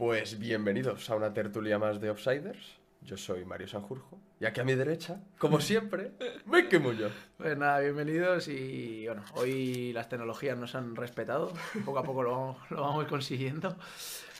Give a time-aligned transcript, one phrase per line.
[0.00, 2.78] Pues bienvenidos a una tertulia más de Offsiders.
[3.02, 4.18] Yo soy Mario Sanjurjo.
[4.40, 6.12] Y aquí a mi derecha, como siempre,
[6.46, 7.12] Mike Muñoz.
[7.36, 11.52] Pues nada, bienvenidos y bueno, hoy las tecnologías nos han respetado.
[11.84, 13.76] Poco a poco lo vamos, lo vamos consiguiendo.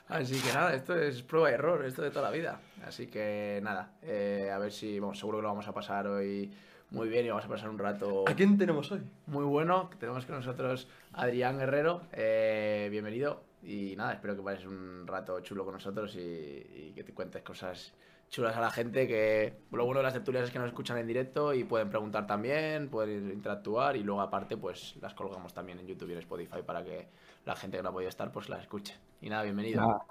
[0.09, 2.59] Así que nada, esto es prueba y error, esto de toda la vida.
[2.87, 6.51] Así que nada, eh, a ver si, seguro que lo vamos a pasar hoy
[6.91, 9.03] muy bien y vamos a pasar un rato ¿A quién tenemos hoy?
[9.27, 9.91] muy bueno.
[10.01, 13.50] Tenemos con nosotros a Adrián Guerrero, eh, bienvenido.
[13.63, 17.43] Y nada, espero que pases un rato chulo con nosotros y, y que te cuentes
[17.43, 17.93] cosas
[18.31, 19.07] chulas a la gente.
[19.07, 22.27] Que lo bueno de las tertulias es que nos escuchan en directo y pueden preguntar
[22.27, 26.63] también, pueden interactuar y luego aparte pues las colgamos también en YouTube y en Spotify
[26.65, 27.09] para que
[27.45, 28.97] la gente que no ha podido estar pues las escuche.
[29.21, 30.07] Y nada, bienvenido.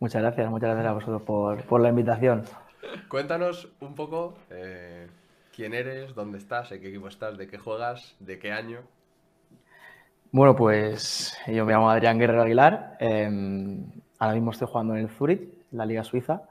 [0.00, 2.42] Muchas gracias, muchas gracias a vosotros por, por la invitación.
[3.08, 5.08] Cuéntanos un poco eh,
[5.54, 8.80] quién eres, dónde estás, en qué equipo estás, de qué juegas, de qué año.
[10.34, 12.96] Bueno, pues yo me llamo Adrián Guerrero Aguilar.
[12.98, 13.30] eh,
[14.18, 16.42] ahora mismo estoy jugando en el Zurich, la Liga Suiza.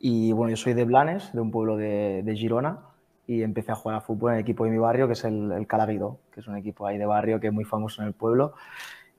[0.00, 2.80] Y bueno, yo soy de Blanes, de un pueblo de, Girona.
[3.28, 5.52] Y empecé a jugar a fútbol en el equipo de mi barrio, que es el,
[5.52, 8.12] el Calaguido, que es un equipo ahí de barrio que es muy famoso en el
[8.12, 8.54] pueblo.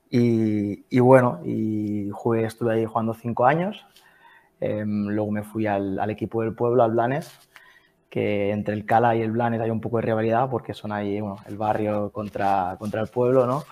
[0.09, 3.85] Y, y bueno, y jugué, estuve ahí jugando cinco años.
[4.59, 7.31] Eh, luego me fui al, al equipo del pueblo, al Blanes,
[8.09, 11.19] que entre el Cala y el Blanes hay un poco de rivalidad porque son ahí,
[11.19, 13.63] bueno, el barrio contra, contra el pueblo, ¿no?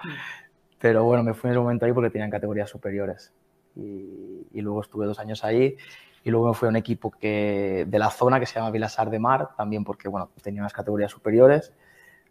[0.80, 3.34] Pero bueno, me fui en ese momento ahí porque tenían categorías superiores.
[3.76, 5.78] Y, y luego estuve dos años ahí
[6.26, 9.12] y luego me fui a un equipo que, de la zona que se llama Vilasar
[9.12, 11.72] de Mar, también porque, bueno, tenía unas categorías superiores.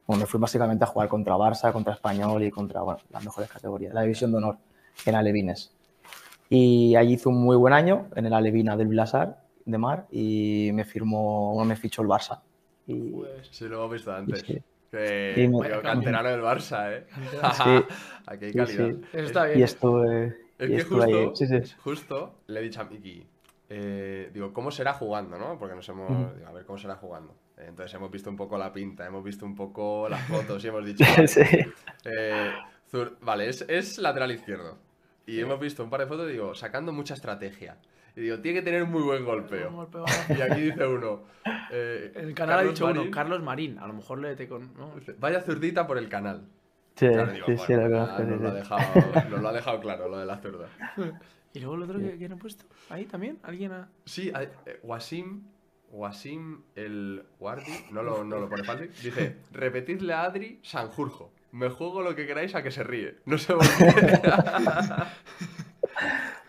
[0.05, 3.49] Bueno, me fui básicamente a jugar contra Barça, contra Español y contra, bueno, las mejores
[3.49, 4.59] categorías, la división de honor
[5.07, 5.73] en Alevines.
[6.51, 10.71] Y allí hice un muy buen año en el Alevina del Vilasar de Mar y
[10.75, 12.41] me firmó, bueno, me fichó el Barça.
[12.87, 14.41] Y, Pues, Sí, lo hemos visto antes.
[14.41, 14.63] sí.
[14.91, 17.07] Que, Sí, me- canterano del Barça, ¿eh?
[17.11, 17.15] Sí.
[18.27, 18.67] Aquí hay calidad.
[18.91, 19.01] sí.
[19.13, 19.65] eso está y bien.
[19.65, 20.27] estuve,
[20.59, 21.13] Es y que estuve ahí.
[21.27, 21.75] justo, Sí, sí.
[21.83, 23.27] justo le he dicho a Miki,
[23.71, 25.59] eh, digo, ¿cómo será jugando, no?
[25.59, 27.35] Porque nos hemos, digo, a ver, ¿cómo será jugando?
[27.57, 30.69] Eh, Entonces hemos visto un poco la pinta, hemos visto un poco las fotos y
[30.69, 31.41] hemos dicho, vale, Sí.
[32.05, 32.53] eh,
[32.93, 34.79] zur- vale, es, es lateral izquierdo.
[35.27, 35.41] Y Sí.
[35.41, 37.79] hemos visto un par de fotos, digo, sacando mucha estrategia.
[38.17, 39.71] Y digo, tiene que tener muy buen Un golpeo.
[39.73, 40.35] golpe bajo.
[40.35, 41.25] Y aquí dice uno,
[41.71, 43.79] eh, el canal ha Carlos dicho uno, Marín, Carlos Marín.
[43.79, 44.73] A lo mejor le te con.
[44.75, 44.93] ¿no?
[45.19, 46.47] Vaya zurdita por el canal.
[46.97, 48.23] Sí, Claro, digo, sí, sí, bueno, lo ya conozco.
[48.23, 48.57] sí, nos, lo ha sí.
[48.59, 50.69] dejado, nos lo ha dejado claro, lo de la zurda.
[51.55, 52.65] ¿Y luego el otro que, que han puesto?
[52.89, 53.39] ¿Ahí también?
[53.43, 53.89] ¿Alguien ha.?
[54.05, 55.43] Sí, a- eh, Wasim,
[55.91, 61.33] Wasim el Guardi, no lo, no lo pone fácil, dice, repetidle a Adri Sanjurjo.
[61.51, 63.17] Me juego lo que queráis a que se ríe.
[63.27, 64.23] No sé por qué.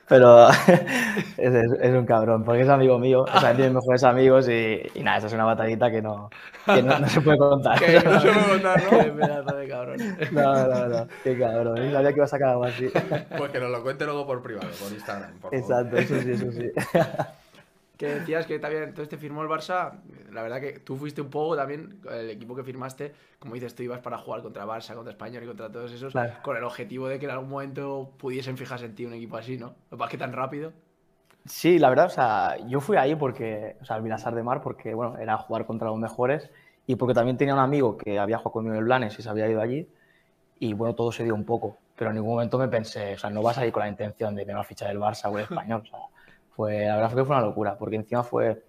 [0.07, 0.49] Pero
[1.37, 4.81] es, es- es un cabrón, porque es amigo mío, o sea, tiene mejores amigos y,
[4.93, 6.29] y nada, esa es una batallita que no,
[6.65, 7.79] que no, no se puede contar.
[7.83, 8.89] Qué No se puede contar, ¿no?
[9.03, 9.97] Qué pedazo de cabrón.
[10.31, 12.87] No, no, no, qué cabrón, sabía que iba a sacar algo así.
[13.37, 15.31] Pues que nos lo cuente luego por privado, por Instagram.
[15.39, 15.55] Por favor.
[15.55, 16.71] Exacto, eso sí, eso sí.
[17.97, 19.99] Que decías que también, entonces te firmó el Barça.
[20.31, 23.83] La verdad que tú fuiste un poco también, el equipo que firmaste, como dices, tú
[23.83, 26.33] ibas para jugar contra Barça, contra Español y contra todos esos, Claro.
[26.43, 29.57] con el objetivo de que en algún momento pudiesen fijarse en ti un equipo así,
[29.57, 29.75] ¿no?
[29.91, 30.73] Lo que que tan rápido.
[31.45, 34.61] Sí, la verdad, o sea, yo fui ahí porque, o sea, al Vilasar de Mar,
[34.61, 36.49] porque, bueno, era jugar contra los mejores
[36.87, 39.29] y porque también tenía un amigo que había jugado conmigo en el Blanes y se
[39.29, 39.87] había ido allí
[40.59, 43.29] y, bueno, todo se dio un poco, pero en ningún momento me pensé, o sea,
[43.29, 45.37] no vas a ir con la intención de me va a fichar el Barça o
[45.37, 45.99] el Español, o sea,
[46.55, 48.63] fue, la verdad fue que fue una locura, porque encima fue,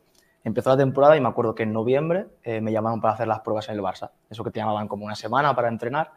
[0.45, 3.41] empezó la temporada y me acuerdo que en noviembre eh, me llamaron para hacer las
[3.41, 6.13] pruebas en el Barça, eso que te llamaban como una semana para entrenar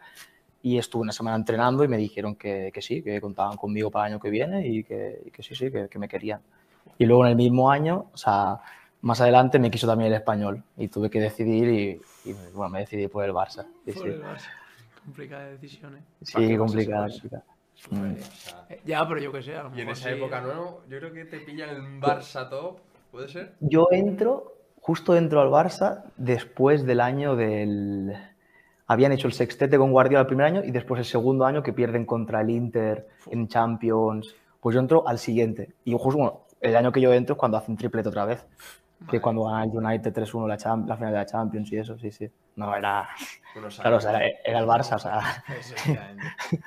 [0.62, 4.08] y estuve una semana entrenando y me dijeron que, que sí, que contaban conmigo para
[4.08, 6.41] el año que viene y que, y que sí, sí, que, que me querían.
[6.97, 8.59] Y luego en el mismo año, o sea,
[9.02, 12.79] más adelante me quiso también el español y tuve que decidir y, y, bueno, me
[12.79, 13.66] decidí por el Barça.
[13.85, 14.47] Sí, Por sí, el Barça.
[15.06, 16.02] Complicada decisión, ¿eh?
[16.34, 17.44] ¿Para sí complicada, complicada.
[18.69, 20.16] Eh, Ya, pero yo qué sé, a lo Y en esa sí.
[20.16, 20.79] época, ¿no?
[20.90, 22.78] Yo creo que te pillan el Barça top,
[23.12, 23.53] ¿puede ser?
[23.59, 28.13] Yo entro, justo entro al Barça después del año del...
[28.88, 31.73] Habían hecho el sextete con Guardiola el primer año y después el segundo año que
[31.73, 34.35] pierden contra el Inter en Champions.
[34.59, 35.69] Pues yo entro al siguiente.
[35.85, 38.46] Y justo bueno, el año que yo entro es cuando hacen triplete otra vez.
[38.97, 39.22] Que Madre.
[39.22, 42.11] cuando gana el United 3-1 la, Cham- la final de la Champions y eso, sí,
[42.11, 42.29] sí.
[42.59, 43.09] No, era...
[43.79, 44.03] Claro, o años.
[44.03, 45.44] sea, era, el Barça, o sea...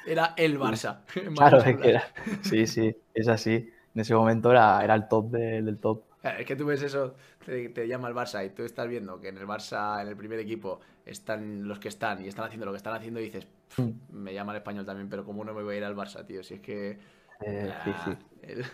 [0.07, 1.01] Era el Barça.
[1.37, 2.05] Claro, es que era...
[2.43, 3.71] Sí, sí, es así.
[3.95, 6.03] En ese momento era, era el top de- del top.
[6.23, 9.29] Es que tú ves eso, te, te llama el Barça y tú estás viendo que
[9.29, 12.73] en el Barça, en el primer equipo, están los que están y están haciendo lo
[12.73, 13.47] que están haciendo y dices,
[13.79, 13.91] Mm.
[14.11, 16.43] me llama el español también, pero ¿cómo no me voy a ir al Barça, tío?
[16.43, 16.99] Si es que...
[17.41, 18.11] Eh, sí, sí.
[18.11, 18.67] ah, El,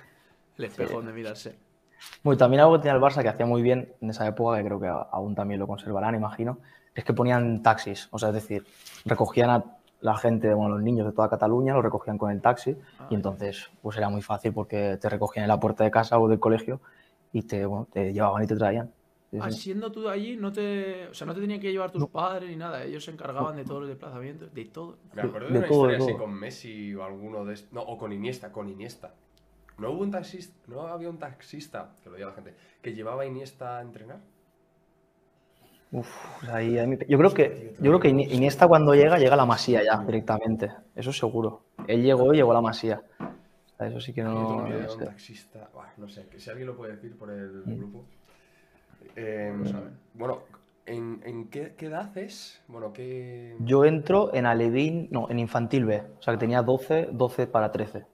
[0.59, 1.56] el espejo donde mirarse.
[2.23, 4.65] Bueno, también algo que tenía el Barça que hacía muy bien en esa época, que
[4.65, 6.61] creo que aún también lo conservarán, imagino,
[6.99, 8.09] es que ponían taxis.
[8.11, 8.67] O sea, es decir,
[9.05, 9.65] recogían a
[10.00, 13.15] la gente, bueno, los niños de toda Cataluña lo recogían con el taxi Ah, y
[13.15, 16.41] entonces pues era muy fácil porque te recogían en la puerta de casa o del
[16.41, 16.81] colegio
[17.33, 18.91] y te, bueno, te llevaban y te traían.
[19.41, 22.09] Ah, siendo tú de allí, no te, o sea, no te tenían que llevar tus
[22.09, 24.97] padres ni nada, ellos se encargaban de todos los desplazamientos, de todo.
[25.12, 27.83] Me acuerdo de, De una todo, de historia así con Messi o alguno de No,
[27.83, 29.15] o con Iniesta, con Iniesta.
[29.77, 33.23] No hubo un taxista, no había un taxista, que lo diga la gente, que llevaba
[33.23, 34.19] a Iniesta a entrenar.
[35.90, 39.37] Uf, ahí- ahí yo creo que, yo creo que Ini- Iniesta cuando llega, llega a
[39.38, 40.70] la Masía ya directamente.
[40.94, 41.62] Eso seguro.
[41.87, 43.02] Él llegó y llegó a la Masía.
[43.81, 45.05] Eso sí que no, no un sé.
[45.05, 45.70] taxista.
[45.73, 47.76] Buah, no sé, que si alguien lo puede decir por el Mm.
[47.79, 48.05] grupo.
[49.17, 49.90] Eh, No saben.
[50.14, 50.40] bueno,
[50.85, 52.61] ¿en, en qué, qué edad es?
[52.69, 53.56] Bueno, ¿qué.
[53.61, 56.02] Yo entro en Alevín, no, en Infantil B.
[56.19, 58.05] O sea que tenía 12, 12 para 13.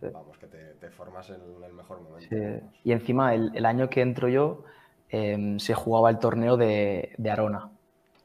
[0.00, 0.06] Sí.
[0.12, 2.28] Vamos, que te, te formas en el mejor momento.
[2.28, 2.66] Sí.
[2.84, 4.64] Y encima, el, el año que entro yo,
[5.12, 7.68] em, se jugaba el torneo de, de Arona.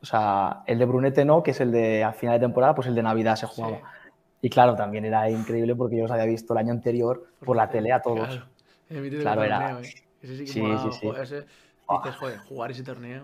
[0.01, 2.87] O sea, el de Brunete no, que es el de a final de temporada, pues
[2.87, 3.77] el de Navidad se jugaba.
[3.77, 3.83] Sí.
[4.43, 7.69] Y claro, también era increíble porque yo los había visto el año anterior por la
[7.69, 8.27] tele a todos.
[8.27, 8.45] Claro,
[9.21, 9.93] Claro, el era- torneo, eh.
[10.21, 11.07] Ese sí que Sí, molaba, sí, sí.
[11.07, 11.45] joder, ese-
[11.89, 13.23] dices, joder, jugar ese torneo,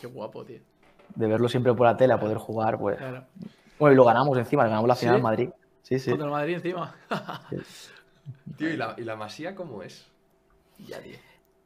[0.00, 0.60] qué guapo, tío.
[1.14, 2.98] De verlo siempre por la tele a poder jugar, pues.
[2.98, 3.24] Claro.
[3.78, 5.18] Bueno, y lo ganamos encima, ganamos la final ¿Sí?
[5.18, 5.50] en Madrid.
[5.82, 6.10] Sí, sí.
[6.10, 6.94] Contra el Madrid encima.
[8.58, 10.06] Tío, ¿y la, ¿y la masía cómo es?
[10.78, 11.16] ya, tío.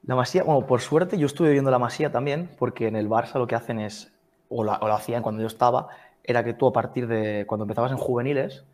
[0.06, 3.38] La Masía, bueno, por suerte yo estuve viendo la Masía también, porque en el Barça
[3.38, 4.12] lo que hacen es,
[4.48, 5.88] o, la- o lo hacían cuando yo estaba,
[6.22, 8.64] era que tú a partir de cuando empezabas en juveniles,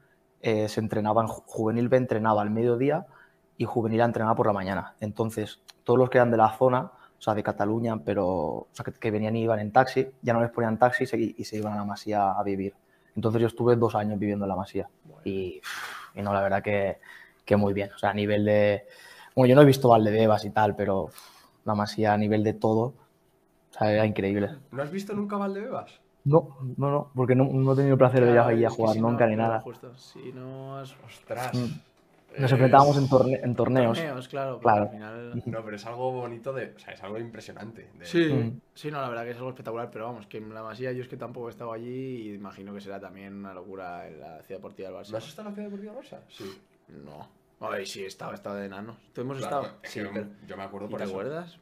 [0.42, 3.06] eh, se entrenaban, ju- juvenil B entrenaba al mediodía
[3.56, 4.94] y juvenil A entrenaba por la mañana.
[5.00, 8.84] Entonces, todos los que eran de la zona, o sea, de Cataluña, pero o sea,
[8.84, 11.56] que, venían y iban en taxi, ya no les ponían taxi y se, y se
[11.58, 12.74] iban a la Masía a vivir.
[13.14, 14.88] Entonces yo estuve dos años viviendo en la Masía
[15.24, 15.60] y,
[16.14, 16.98] y no, la verdad que,
[17.44, 17.90] que muy bien.
[17.94, 18.84] O sea, a nivel de...
[19.36, 21.08] Bueno, yo no he visto Valdebebas y tal, pero
[21.64, 24.50] la Masía a nivel de todo, o sea, era increíble.
[24.72, 26.00] ¿No has visto nunca Valdebebas?
[26.24, 29.00] No, no, no, porque no, no he tenido el placer de ir a jugar si
[29.00, 29.60] nunca no, ni nada.
[29.60, 30.94] Justo, si no has...
[31.06, 31.54] Ostras.
[31.54, 31.80] Mm.
[32.42, 33.98] Nos enfrentábamos en, torne- en torneos.
[33.98, 34.82] Torneos, claro, Claro.
[34.82, 35.42] al final...
[35.46, 36.74] No, pero es algo bonito de.
[36.76, 37.90] O sea, es algo impresionante.
[37.98, 38.60] de- Sí, Mm.
[38.74, 41.02] sí, no, la verdad que es algo espectacular, pero vamos, que en la Masía yo
[41.02, 41.88] es que tampoco he estado allí
[42.28, 45.10] y imagino que será también una locura en la ciudad deportiva del Barça.
[45.10, 46.18] ¿No has estado en la ciudad deportiva Barça?
[46.28, 46.44] Sí.
[47.04, 47.26] No.
[47.60, 48.96] A ver, sí, he estado, he estado de enanos.
[49.12, 49.78] ¿Tú hemos Claro, estado?
[49.82, 50.26] es Sí, yo- pero...
[50.46, 51.12] yo me acuerdo ¿y por ¿Te eso.
[51.12, 51.58] acuerdas?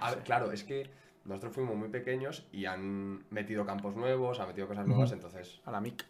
[0.00, 0.90] A ver, claro, es que
[1.24, 5.70] nosotros fuimos muy pequeños y han metido campos nuevos, han metido cosas nuevas, entonces A
[5.70, 6.04] la MIC,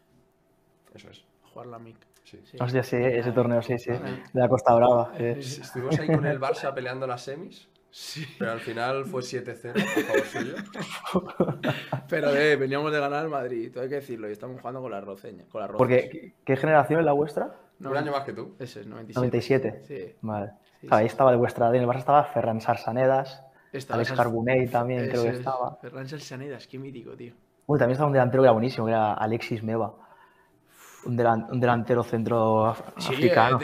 [0.94, 1.24] eso es.
[1.44, 1.96] a jugar la MIC.
[2.24, 2.40] Sí.
[2.44, 2.56] Sí.
[2.60, 3.90] Hostia, sí, ese torneo, sí, sí.
[3.90, 5.12] De la Costa Brava.
[5.16, 5.42] sí.
[5.42, 5.60] Sí.
[5.62, 8.26] Estuvimos ahí con el Barça peleando las semis, Sí.
[8.38, 10.54] pero al final fue 7-0 a favor suyo.
[12.08, 14.90] Pero eh, veníamos de ganar al Madrid, todo hay que decirlo, y estamos jugando con
[14.90, 15.68] la roceña, con la.
[15.68, 17.54] Porque, ¿qué- ¿qué generación es la vuestra?
[17.80, 18.54] Un año más que tú.
[18.58, 19.18] Ese es 97.
[19.20, 19.82] 97.
[19.86, 20.16] Sí.
[20.22, 20.52] Vale.
[20.80, 21.06] Sí, Ahí sí.
[21.12, 25.28] estaba de vuestra En el Barça estaba Ferran Sarsanedas, Esta- Alex Carbonell también creo que
[25.30, 25.76] es estaba.
[25.76, 27.34] Ferran Salsanedas, qué mítico, tío.
[27.66, 29.94] Uy, también estaba un delantero que era buenísimo, que era Alexis Meva.
[31.04, 33.58] Un, delan- un delantero centro af- Sí, africano.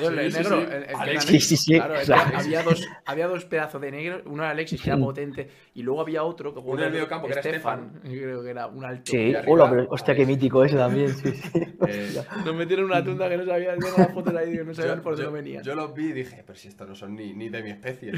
[2.36, 4.22] había, dos, había dos pedazos de negro.
[4.26, 7.26] Uno era Alexis, que era potente, y luego había otro que Uno en el mediocampo,
[7.26, 9.10] que era Stefan, Creo que era un alto.
[9.10, 10.28] Sí, hola, pero hostia, qué Alex.
[10.36, 11.08] mítico ese también.
[11.08, 11.76] Sí, sí.
[11.88, 15.16] Eh, Nos metieron una tunda que no sabía, las fotos ahí, no sabían yo, por
[15.16, 15.62] dónde venían.
[15.64, 18.12] yo los vi y dije, pero si estos no son ni, ni de mi especie,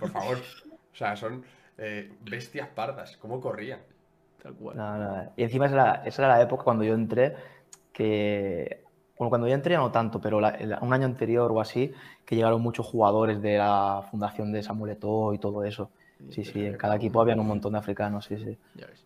[0.00, 0.38] por favor.
[0.92, 1.44] O sea, son
[1.78, 3.80] eh, bestias pardas, ¿cómo corrían?
[4.42, 4.76] Tal cual.
[4.76, 5.32] No, no.
[5.36, 7.34] Y encima esa era, esa era la época cuando yo entré,
[7.92, 8.82] que...
[9.18, 11.92] Bueno, cuando yo entré ya no tanto, pero la- un año anterior o así,
[12.24, 15.90] que llegaron muchos jugadores de la fundación de Samuel Eto'o y todo eso.
[16.30, 18.56] Sí, sí, en cada equipo habían un montón de africanos, sí, sí.
[18.74, 19.04] Ya ves.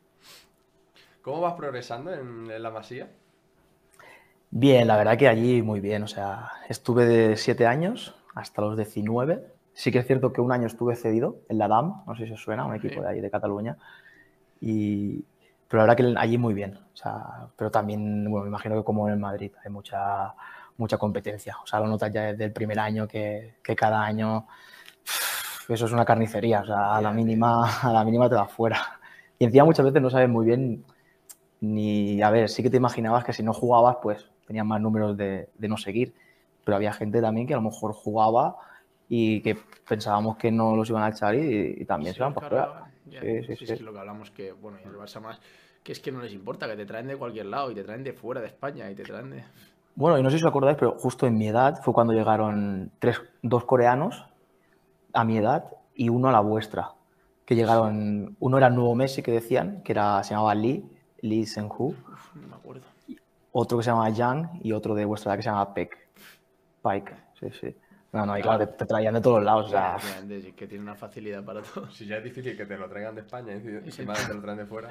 [1.22, 3.08] ¿Cómo vas progresando en, en la masía?
[4.50, 6.02] Bien, la verdad que allí muy bien.
[6.02, 9.44] O sea, estuve de 7 años hasta los 19.
[9.72, 12.32] Sí que es cierto que un año estuve cedido en la DAM, no sé si
[12.32, 13.00] os suena, un equipo Sí.
[13.00, 13.76] de ahí de Cataluña.
[14.60, 15.25] Y,
[15.68, 16.76] pero la verdad que allí muy bien.
[16.76, 20.35] O sea, pero también, bueno, me imagino que como en el Madrid hay mucha,
[20.76, 21.56] mucha competencia.
[21.62, 24.46] O sea, lo notas ya desde el primer año que, que cada año
[25.68, 26.61] eso es una carnicería.
[26.61, 28.78] O sea, a la mínima, a la mínima te vas fuera.
[29.38, 30.85] Y encima muchas veces no sabes muy bien
[31.61, 35.16] ni, a ver, sí que te imaginabas que si no jugabas, pues tenías más números
[35.16, 36.14] de, de no seguir.
[36.64, 38.56] Pero había gente también que a lo mejor jugaba
[39.08, 39.56] y que
[39.88, 42.85] pensábamos que no los iban a echar y, y también Sí, se iban para claro,
[43.06, 45.40] ya, Sí, sí, sí, es que lo que hablamos que, bueno, y el Barça más,
[45.82, 48.04] que es que no les importa, que te traen de cualquier lado y te traen
[48.04, 49.44] de fuera de España y te traen de...
[49.94, 52.90] Bueno, y no sé si os acordáis, pero justo en mi edad fue cuando llegaron
[52.98, 54.26] tres, dos coreanos
[55.14, 56.92] a mi edad y uno a la vuestra.
[57.46, 60.84] Que llegaron, uno era el nuevo Messi que decían, que era, se llamaba Lee,
[61.20, 61.94] Lee Sen-hu,
[62.34, 62.82] no me acuerdo.
[63.52, 65.96] otro que se llama Yang y otro de vuestra edad que se llama Peck.
[66.82, 67.76] Pike, sí, sí.
[68.16, 70.82] No, no, y claro, te, te traían de todos lados, o sea, sí, que tiene
[70.82, 71.90] una facilidad para todo.
[71.90, 74.58] Si ya es difícil que te lo traigan de España y encima te lo traen
[74.58, 74.88] de fuera.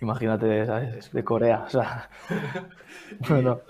[0.00, 1.10] Imagínate, ¿sabes?
[1.12, 2.08] De Corea, o sea.
[3.10, 3.60] Y, bueno,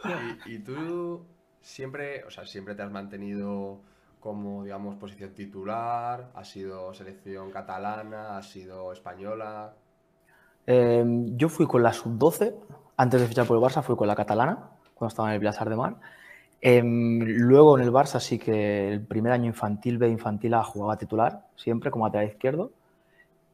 [0.47, 1.25] y- y tú
[1.61, 3.81] siempre, o sea, siempre te has mantenido
[4.21, 9.75] como, digamos, posición titular, has sido selección catalana, has sido española.
[10.67, 11.05] eh,
[11.37, 12.55] yo fui con la sub-12,
[12.97, 15.69] antes de fichar por el Barça, fui con la catalana, cuando estaba en el Vilasar
[15.69, 15.97] de Mar.
[16.61, 20.97] Em, luego en el Barça sí que el primer año infantil B, infantil A jugaba
[20.97, 22.73] titular, siempre como lateral izquierdo.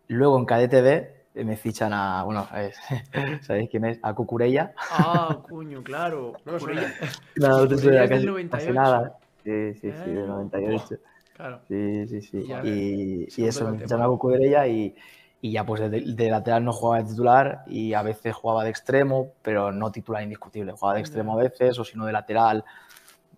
[0.08, 2.72] Luego en cadete B eh, me fichan a, bueno, eh,
[3.42, 3.98] ¿sabéis quién es?
[4.02, 4.72] A Cucurella.
[4.90, 6.32] Ah, coño, claro.
[6.44, 6.52] No.
[6.52, 8.50] No, no te Cucurella suena es del casi- 98.
[8.50, 9.18] casi nada.
[9.44, 10.96] Sí, sí, sí, del Ah, 98.
[11.34, 11.60] Claro.
[11.68, 12.46] Sí, sí, sí.
[12.62, 14.94] Y Y, y eso, me fichan a Cucurella y,
[15.40, 18.70] y ya pues de, de lateral no jugaba de titular y a veces jugaba de
[18.70, 20.72] extremo, pero no titular indiscutible.
[20.72, 22.64] Jugaba de extremo a veces o si no de lateral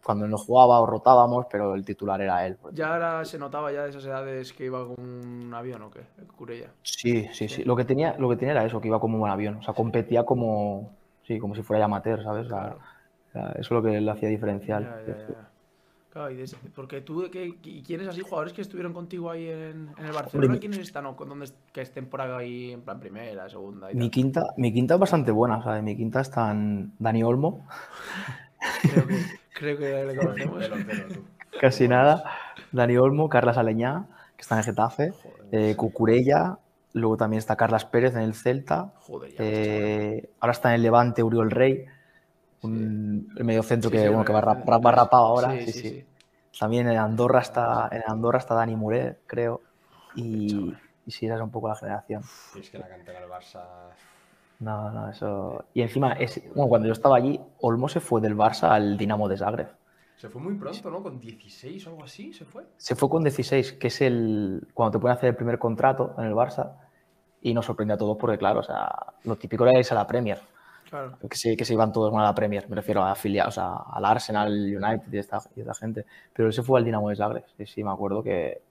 [0.04, 2.56] cuando no jugaba o rotábamos, pero el titular era él.
[2.72, 6.00] Ya ahora se notaba ya de esas edades que iba con un avión o qué,
[6.18, 6.68] el Curella.
[6.82, 7.64] Sí, sí, sí.
[7.64, 9.56] Lo que tenía, lo que tenía era eso, que iba como un avión.
[9.56, 10.92] O sea, competía como,
[11.26, 12.46] sí, como si fuera ya amateur, ¿sabes?
[12.46, 12.78] O sea, Claro.
[13.28, 14.82] o sea, eso es lo que le hacía diferencial.
[14.84, 15.50] Ya, ya, ya.
[16.10, 19.88] Claro, y des- porque tú, ¿qué, ¿y quiénes así jugadores que estuvieron contigo ahí en,
[19.98, 20.52] en el Barcelona?
[20.54, 23.90] mi- ¿Quiénes están o con dónde es- que estén por ahí en plan primera, segunda
[23.90, 24.10] y Mi tal?
[24.10, 25.82] quinta, mi quinta es bastante buena, ¿sabes?
[25.82, 27.66] Mi quinta están Dani Olmo,
[28.86, 30.60] Creo que, creo que le conocemos.
[30.60, 31.24] Delantero, tú.
[31.60, 32.24] casi nada.
[32.72, 34.06] Dani Olmo, Carlas Aleñá,
[34.36, 35.12] que está en el Getafe,
[35.52, 36.58] eh, Cucurella,
[36.92, 40.82] luego también está Carlas Pérez en el Celta, Joder, ya eh, ahora está en el
[40.82, 41.86] Levante Uriol Rey,
[42.62, 45.52] un, el mediocentro Sí, que, sí, bueno, que va, va rapado ahora.
[45.52, 45.90] sí, sí, sí, sí.
[46.00, 46.06] sí.
[46.58, 49.60] También en Andorra está, en Andorra está Dani Muret, creo.
[50.14, 50.72] Y,
[51.04, 52.22] y sí, esa es un poco la generación.
[52.54, 53.60] Y es que la cantera del Barça.
[54.64, 55.66] No, no, eso.
[55.74, 59.28] Y encima, es, bueno, cuando yo estaba allí, Olmo se fue del Barça al Dinamo
[59.28, 59.68] de Zagreb.
[60.16, 61.02] Se fue muy pronto, ¿no?
[61.02, 62.64] Con 16 o algo así, se fue.
[62.78, 66.24] Se fue con 16, que es el cuando te pueden hacer el primer contrato en
[66.24, 66.78] el Barça.
[67.42, 68.90] Y nos sorprendió a todos porque, claro, o sea,
[69.24, 70.40] lo típico era irse a la Premier.
[70.88, 71.18] Claro.
[71.28, 74.04] Que se, que se iban todos a la Premier, me refiero a afiliados, a, al
[74.06, 76.06] Arsenal, United y esta, y esta gente.
[76.32, 77.44] Pero él se fue al Dinamo de Zagreb.
[77.58, 78.62] Sí, sí, me acuerdo que.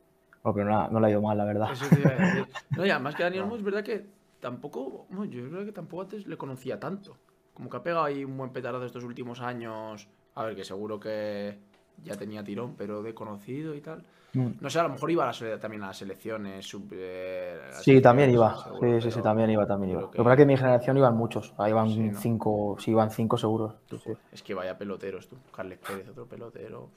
[0.42, 1.72] Bueno, pero no, no le ha ido mal, la verdad.
[1.72, 2.48] Eso decir.
[2.72, 4.08] No, y además que Dani Olmo es verdad que
[4.44, 7.18] tampoco, bueno, yo creo que tampoco antes le conocía tanto.
[7.54, 10.08] Como que ha pegado ahí un buen petardo estos últimos años.
[10.36, 11.58] A ver, que seguro que
[12.04, 14.04] ya tenía tirón, pero de conocido y tal.
[14.34, 14.50] Mm.
[14.62, 16.66] No sé, a lo mejor iba a la también a las selecciones.
[16.66, 18.58] sub- eh, a las Sí, también iba.
[18.64, 20.02] seguro, Sí, sí, sí, también iba, también iba.
[20.02, 21.54] Lo que pasa es que en mi generación iban muchos.
[21.56, 22.20] Sea, iban Sí, ¿no?
[22.20, 23.76] cinco, sí, iban cinco seguros.
[23.90, 24.12] Sí, sí.
[24.34, 25.38] Es que vaya peloteros tú.
[25.56, 26.90] Carles Pérez, otro pelotero.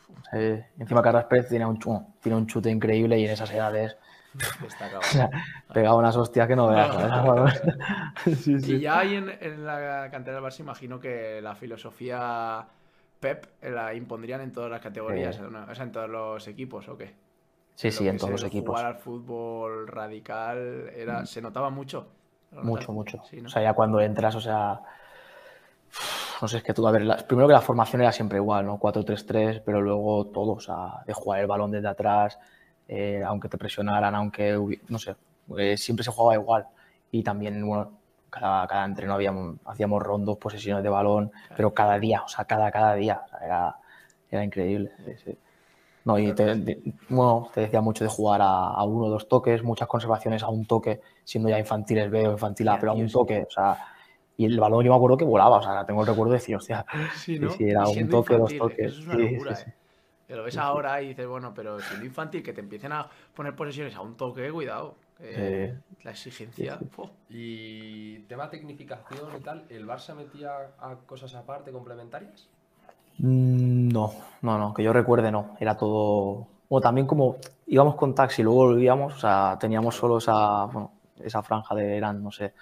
[0.78, 1.78] Encima Carlos Pérez tiene un,
[2.20, 3.96] tiene un chute increíble y en esas edades
[4.60, 5.00] destacado.
[5.00, 5.30] o sea,
[5.72, 6.90] pegaba unas hostias que no veas.
[8.42, 12.66] sí, Y ya ahí en, en la cantera del Barça imagino que la filosofía
[13.20, 17.14] Pep la impondrían en todas las categorías, o sea, en todos los equipos, ¿o qué?
[17.74, 18.70] Sí, Lo sí, en todos los equipos.
[18.70, 22.08] Jugar al fútbol radical era, se notaba mucho.
[22.52, 23.22] ¿Lo Mucho, mucho.
[23.44, 24.80] O sea, ya cuando entras, o sea.
[26.40, 28.66] No sé, es que tú, a ver, la- primero que la formación era siempre igual,
[28.66, 28.78] ¿no?
[28.78, 32.38] 4-3-3, pero luego todo, o sea, de jugar el balón desde atrás,
[32.88, 35.16] eh, aunque te presionaran, aunque, no sé,
[35.58, 36.66] eh, siempre se jugaba igual.
[37.10, 37.92] Y también, bueno,
[38.30, 42.70] cada, cada entreno habíamos, hacíamos rondos, posesiones de balón, pero cada día, o sea, cada,
[42.70, 43.76] cada día, o sea, era,
[44.30, 44.92] era increíble.
[45.24, 45.36] sí.
[46.04, 49.28] No, y te, de- bueno, te decía mucho de jugar a, a uno o dos
[49.28, 52.94] toques, muchas conservaciones a un toque, siendo ya infantiles B o infantil A, pero a
[52.94, 53.76] un toque, o sea,
[54.36, 56.54] y el balón yo me acuerdo que volaba, o sea, tengo el recuerdo de decir,
[56.56, 57.50] hostia, Sí, ¿no?
[57.50, 58.86] sí, era un toque, dos infantil, toques.
[58.92, 59.70] Eso es una locura, sí.
[59.70, 59.74] ¿eh?
[60.26, 63.54] Que lo ves ahora y dices, bueno, pero siendo infantil, que te empiecen a poner
[63.54, 64.96] posesiones a un toque, cuidado.
[66.02, 66.78] La exigencia.
[67.30, 72.48] Y tema tecnificación y tal, ¿el Barça metía a cosas aparte, complementarias?
[73.18, 76.46] Mm, No, no, no, que yo recuerde no, era todo...
[76.68, 80.90] Bueno, también como íbamos con taxi y luego volvíamos, o sea, teníamos solo esa, bueno,
[81.20, 82.52] esa franja de, eran, no sé,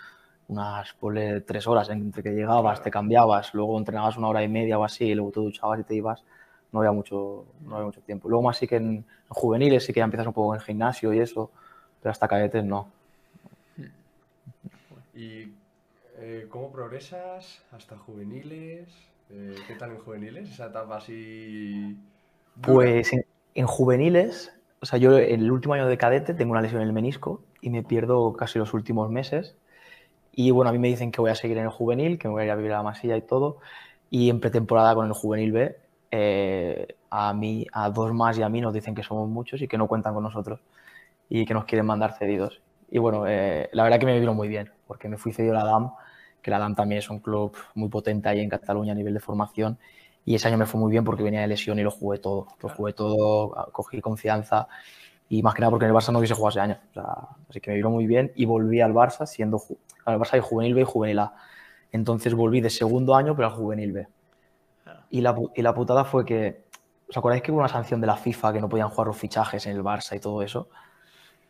[0.49, 4.79] unas, ponle tres horas entre que llegabas, te cambiabas, luego entrenabas una hora y media
[4.79, 6.23] o así, y luego te duchabas y te ibas,
[6.75, 8.29] no había mucho, no había mucho tiempo.
[8.29, 10.67] Luego más sí que en, en juveniles sí que ya empiezas un poco en el
[10.67, 11.51] gimnasio y eso,
[12.03, 12.89] pero hasta cadetes no.
[15.15, 15.53] ¿Y
[16.19, 18.89] eh, cómo progresas hasta juveniles?
[19.31, 20.51] Eh, ¿Qué tal en juveniles?
[20.51, 21.97] Esa etapa así...
[22.61, 26.61] Pues en, en juveniles, o sea, yo en el último año de cadete tengo una
[26.61, 29.57] lesión en el menisco y me pierdo casi los últimos meses.
[30.33, 32.35] Y bueno, a mí me dicen que voy a seguir en el juvenil, que me
[32.35, 33.59] voy a ir a vivir a la masilla y todo.
[34.11, 35.77] Y en pretemporada con el juvenil B,
[36.17, 39.67] eh, a mí, a dos más y a mí nos dicen que somos muchos y
[39.67, 40.61] que no cuentan con nosotros
[41.29, 42.63] y que nos quieren mandar cedidos.
[42.89, 45.65] Y bueno, eh, la verdad que me vino muy bien, porque me fui cedido a
[45.65, 45.91] la DAM,
[46.41, 49.21] que la DAM también es un club muy potente ahí en Cataluña a nivel de
[49.21, 49.77] formación.
[50.25, 52.47] Y ese año me fue muy bien porque venía de lesión y lo jugué todo.
[52.63, 54.69] Lo jugué todo, cogí confianza
[55.29, 56.79] Y más que nada porque en el Barça no hubiese jugado ese año.
[57.51, 59.61] Así que me vino muy bien y volví al Barça siendo.
[60.05, 61.35] Al Barça hay juvenil B y juvenil A.
[61.93, 64.07] Entonces volví de segundo año, pero al juvenil B.
[65.11, 66.65] Y la, y la putada fue que.
[67.09, 69.67] ¿Os acordáis que hubo una sanción de la FIFA que no podían jugar los fichajes
[69.67, 70.69] en el Barça y todo eso?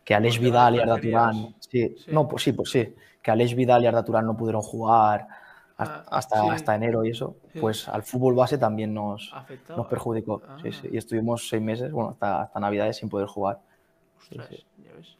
[0.05, 1.01] Que tema Vidal y Arda.
[1.01, 1.55] Turán.
[1.61, 2.11] Sí, Sí.
[2.11, 2.95] no, pues sí, pues sí.
[3.23, 5.27] Que Aleix Vidal y Arda Turán no pudieron jugar
[5.77, 6.49] hasta, Ah, hasta, sí.
[6.51, 7.37] hasta enero y eso.
[7.53, 7.61] Sí.
[7.61, 9.79] Pues al fútbol base también nos, Afectado.
[9.79, 10.43] nos perjudicó.
[10.47, 10.59] Ah.
[10.63, 10.71] sí.
[10.93, 13.61] Y estuvimos seis meses, bueno, hasta, hasta Navidades sin poder jugar.
[14.19, 14.67] Ostras, sí.
[14.85, 15.17] ya ves.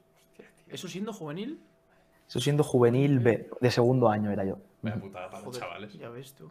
[0.69, 1.61] Eso siendo juvenil.
[2.29, 4.59] Eso siendo juvenil B, de segundo año era yo.
[4.83, 5.93] Vaya putada para los chavales.
[5.95, 6.51] ya ves tú.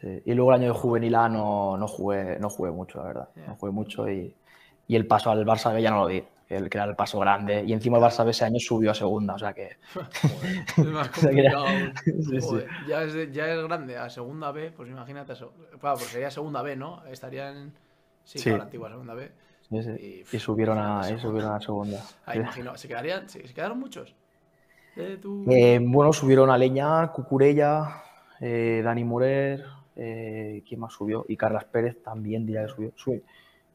[0.00, 0.22] Sí.
[0.24, 3.28] Y luego el año de juvenil A no, no, jugué, no jugué mucho, la verdad.
[3.46, 4.34] No jugué mucho y,
[4.86, 7.18] y el paso al Barça B ya no lo di, el que era el paso
[7.18, 7.64] grande.
[7.66, 9.76] Y encima el Barça B ese año subió a segunda, o sea que...
[10.76, 11.66] Es más complicado.
[12.04, 12.56] sí.
[12.88, 15.52] Ya, es, de- ya es grande, a segunda B, pues imagínate eso.
[15.80, 17.04] Claro, pues sería segunda B, ¿no?
[17.06, 17.72] Estarían.
[18.24, 18.50] Sí, Sí.
[18.50, 19.30] la antigua segunda B.
[19.70, 22.02] Y, Y subieron a, y subieron a segunda.
[22.26, 23.28] Ah, imagino, ¿se quedarían?
[23.28, 24.14] ¿Se, se quedaron muchos?
[24.96, 28.02] Eh, bueno, subieron a Leña, Cucurella,
[28.40, 29.64] eh, Dani Morer,
[30.02, 31.24] eh, ¿quién más subió?
[31.28, 32.92] Y Carlas Pérez también diría que subió.
[32.96, 33.22] Sube.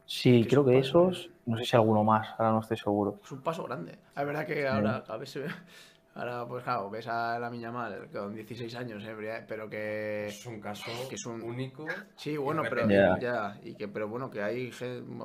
[0.04, 3.18] Sí, creo que esos, no sé si alguno más, ahora no estoy seguro.
[3.24, 3.92] Es un paso grande.
[4.16, 5.50] Es verdad que ahora a veces.
[6.14, 10.28] Ahora, pues claro, ves a la miña mal con 16 años, eh, pero que.
[10.28, 11.86] Es un caso Que es un- único.
[12.16, 13.18] Sí, bueno, pero Ya.
[13.20, 14.70] ya, y que, pero bueno, que hay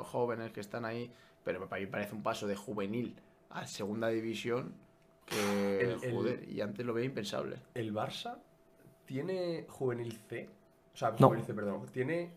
[0.04, 1.10] jóvenes que están ahí,
[1.46, 3.16] pero para mí parece un paso de juvenil
[3.52, 4.74] a segunda división
[5.26, 7.58] que El- el- joder, y antes lo veía impensable.
[7.74, 8.36] ¿El Barça
[9.06, 10.50] tiene juvenil C?
[10.94, 11.32] O sea, No.
[11.42, 11.86] C, perdón.
[11.92, 12.32] ¿Tiene,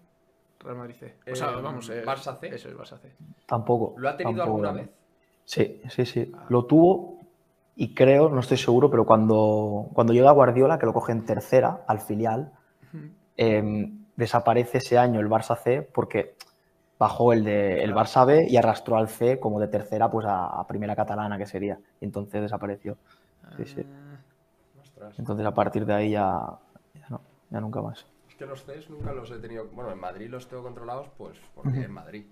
[0.61, 1.07] Real Madrid C.
[1.27, 2.49] Eh, O sea, vamos, eh, Barça C.
[2.55, 3.13] Eso es Barça C.
[3.47, 3.95] Tampoco.
[3.99, 4.67] ¿Lo ha tenido tampoco.
[4.67, 4.91] alguna vez?
[5.45, 6.33] Sí, sí, sí.
[6.35, 6.47] Ah.
[6.49, 7.21] Lo tuvo
[7.77, 11.85] y creo, no estoy seguro, pero cuando, cuando llega Guardiola, que lo coge en tercera,
[11.87, 12.53] al filial,
[13.37, 16.37] eh, desaparece ese año el Barça C porque
[16.99, 17.93] bajó el de el.
[17.93, 21.47] Barça B y arrastró al C como de tercera pues a, a primera catalana que
[21.47, 21.79] sería.
[22.01, 22.97] Y entonces desapareció.
[23.57, 23.83] Sí, sí.
[23.85, 25.11] Ah.
[25.19, 26.41] Entonces a partir de ahí ya,
[26.95, 27.21] ya no,
[27.51, 28.07] ya nunca más.
[28.35, 29.67] Es que los Cs nunca los he tenido.
[29.69, 32.25] Bueno, en Madrid los tengo controlados, pues porque en Madrid.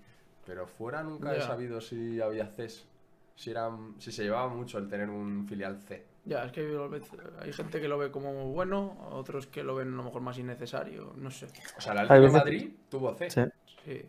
[0.45, 2.85] Pero fuera nunca he sabido si había Cs.
[3.35, 6.05] Si, eran, si se llevaba mucho el tener un filial C.
[6.25, 6.77] Ya, es que
[7.39, 10.37] hay gente que lo ve como bueno, otros que lo ven a lo mejor más
[10.37, 11.47] innecesario, no sé.
[11.77, 13.29] O sea, de veces- Madrid tuvo C.
[13.29, 13.41] Sí.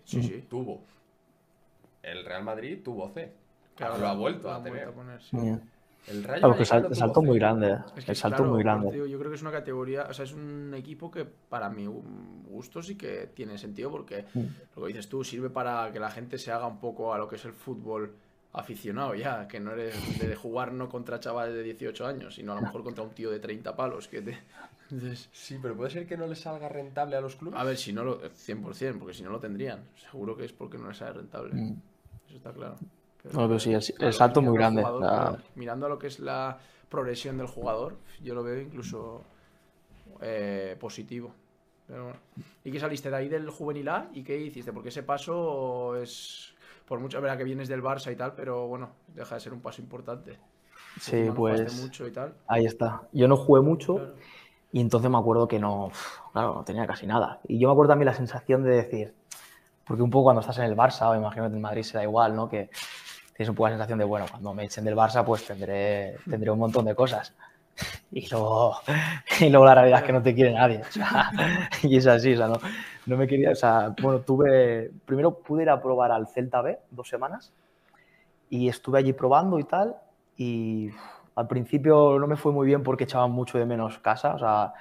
[0.04, 0.46] Sí, sí.
[0.50, 0.82] Tuvo.
[2.02, 3.32] El Real Madrid tuvo C.
[3.76, 4.90] Claro, lo ha vuelto lo a tener.
[4.90, 5.36] poner, sí.
[6.06, 7.78] El Rayo Claro, que salto, el salto muy grande.
[7.96, 8.90] Es que el salto claro, muy grande.
[8.92, 11.86] digo, yo creo que es una categoría, o sea, es un equipo que para mi
[11.86, 14.44] gusto sí que tiene sentido porque Mm.
[14.76, 17.26] lo que dices tú sirve para que la gente se haga un poco a lo
[17.28, 18.14] que es el fútbol
[18.52, 22.54] aficionado ya, que no eres de jugar no contra chavales de 18 años, sino a
[22.56, 24.38] lo mejor contra un tío de 30 palos que te...
[24.90, 27.58] Entonces, Sí, pero puede ser que no les salga rentable a los clubes.
[27.58, 28.20] a ver, si no lo...
[28.22, 29.80] 100%, porque si no lo tendrían.
[29.96, 31.54] Seguro que es porque no les sale rentable.
[31.54, 31.76] Mm.
[32.28, 32.76] Eso está claro.
[33.32, 36.58] No, pero sí, el- el salto muy grande, jugador, mirando a lo que es la
[36.88, 39.22] progresión del jugador, yo lo veo incluso
[40.20, 41.32] eh, positivo.
[41.86, 42.18] Pero bueno.
[42.64, 44.08] ¿Y qué saliste de ahí del juvenil A?
[44.14, 44.72] ¿Y qué hiciste?
[44.72, 46.54] Porque ese paso es.
[46.86, 49.60] Por mucho, verdad que vienes del Barça y tal, pero bueno, deja de ser un
[49.60, 50.38] paso importante.
[51.00, 52.34] Sí, no pues mucho y tal.
[52.46, 53.02] ahí está.
[53.12, 53.96] Yo no jugué mucho.
[53.96, 54.14] Claro.
[54.72, 55.90] Y entonces me acuerdo que no,
[56.32, 57.40] claro, no tenía casi nada.
[57.46, 59.14] Y yo me acuerdo también la sensación de decir,
[59.86, 62.34] porque un poco cuando estás en el Barça, o imagino que en Madrid será igual,
[62.34, 62.48] ¿no?
[62.48, 62.70] Que
[63.34, 66.50] tienes un poco la sensación de, bueno, cuando me echen del Barça, pues tendré, tendré
[66.50, 67.34] un montón de cosas.
[68.12, 68.76] Y luego,
[69.40, 70.80] y luego la realidad es que no te quiere nadie.
[70.80, 71.30] o sea,
[71.82, 72.58] y es así, o sea, no,
[73.06, 76.78] no me quería, o sea, bueno, tuve, primero pude ir a probar al Celta B
[76.90, 77.52] dos semanas
[78.50, 79.96] y estuve allí probando y tal.
[80.36, 80.90] Y
[81.34, 84.34] al principio no me fue muy bien porque echaba mucho de menos casa.
[84.34, 84.72] O sea,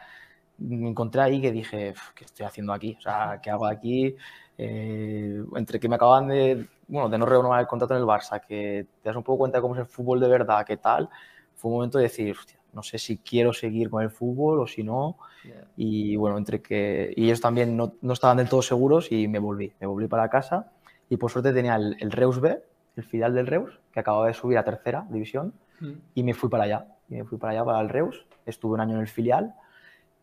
[0.60, 2.96] me encontré ahí que dije, "Uf, ¿qué estoy haciendo aquí?
[3.00, 4.16] O sea, ¿qué hago aquí?
[4.58, 8.40] Eh, entre que me acaban de, bueno, de no renovar el contrato en el Barça,
[8.42, 11.10] que te das un poco cuenta de cómo es el fútbol de verdad, qué tal,
[11.56, 14.68] fue un momento de decir, "Hostia, no sé si quiero seguir con el fútbol o
[14.68, 15.18] si no.
[15.46, 15.66] Ya.
[15.78, 17.14] Y bueno, entre que.
[17.16, 19.72] Y ellos también no, no estaban del todo seguros y me volví.
[19.80, 20.72] Me volví para casa
[21.10, 22.64] y por suerte tenía el, el Reus B,
[22.96, 25.92] el filial del Reus, que acababa de subir a tercera división Mm.
[26.16, 26.88] y me fui para allá.
[27.10, 28.26] Y me fui para allá, para el Reus.
[28.46, 29.54] Estuve un año en el filial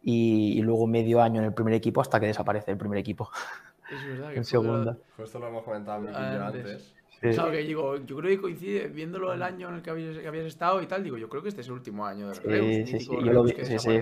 [0.02, 3.30] y, y luego medio año en el primer equipo hasta que desaparece el primer equipo
[3.90, 4.96] Es verdad que en segunda.
[5.16, 6.64] Justo lo hemos comentado Miki yo Antes.
[6.66, 6.94] antes.
[7.20, 7.28] Sí.
[7.34, 10.26] Claro, que digo, yo creo que coincide, viéndolo el año en el que habías, que
[10.26, 12.66] habías estado y tal, digo, yo creo que este es el último año Sí, Reus,
[12.74, 14.00] sí, mítico sí, yo Reus lo vi- que sí, sí.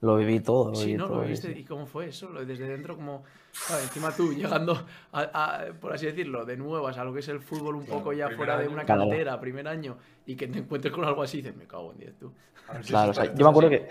[0.00, 0.70] Lo viví todo.
[0.70, 1.06] Lo Sí, viví ¿no?
[1.08, 1.52] todo, ¿Lo viste?
[1.52, 1.60] sí.
[1.60, 2.28] ¿Y cómo fue eso?
[2.44, 3.24] Desde dentro, como,
[3.66, 7.28] claro, encima tú llegando, a, a- por así decirlo, de nuevas a lo que es
[7.28, 8.72] el fútbol un Claro, poco ya fuera de año.
[8.72, 9.02] una Claro.
[9.02, 12.18] cantera, primer año, y que te encuentres con algo así, dices, me cago en 10
[12.18, 12.34] tú.
[12.82, 13.70] Si Claro, o sea, yo me acuerdo así.
[13.70, 13.88] que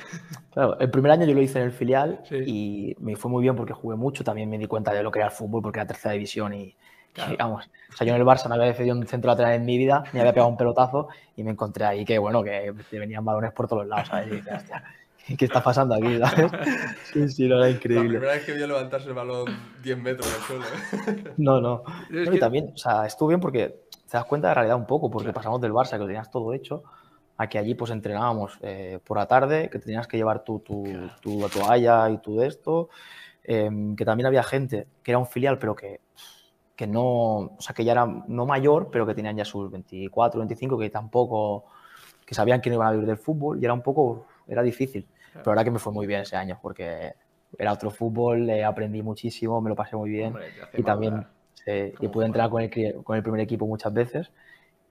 [0.52, 2.36] claro, el primer año yo lo hice en el filial Sí.
[2.44, 5.20] y me fue muy bien porque jugué mucho, también me di cuenta de lo que
[5.20, 6.76] era el fútbol porque era tercera división y,
[7.16, 7.66] Sí, vamos.
[7.94, 10.10] O sea, yo en el Barça no había defendido un centro lateral en mi vida,
[10.12, 13.52] ni había pegado un pelotazo y me encontré ahí que, bueno, que te venían balones
[13.54, 14.28] por todos lados, ¿sabes?
[14.30, 14.84] Y dije, hostia,
[15.38, 16.52] ¿qué está pasando aquí, sabes?
[17.14, 18.10] Sí, sí, no, era La increíble.
[18.10, 19.46] primera vez que vio levantarse el balón
[19.84, 20.66] 10 metros del suelo.
[20.66, 21.34] ¿eh?
[21.38, 21.84] No, no.
[22.12, 23.70] Es No, que- Y también, o sea, estuvo bien porque
[24.10, 26.30] te das cuenta de la realidad un poco, porque pasamos del Barça, que lo tenías
[26.32, 26.84] todo hecho,
[27.38, 30.84] a que allí pues entrenábamos eh, por la tarde, que tenías que llevar tu, tu,
[31.22, 32.90] tu toalla y tu de esto,
[33.44, 36.02] em, que también había gente que era un filial, pero que,
[36.76, 40.40] que no, o sea, que ya era no mayor, pero que tenían ya sus 24,
[40.40, 41.66] 25, que tampoco,
[42.26, 45.08] que sabían que no iban a vivir del fútbol y era un poco, era difícil.
[45.34, 47.13] Pero la verdad que me fue muy bien ese año, porque
[47.58, 50.28] era otro fútbol, eh, aprendí muchísimo, me lo pasé muy bien.
[50.28, 54.32] Hombre, Y también sí, y pude entrar con el, con el primer equipo muchas veces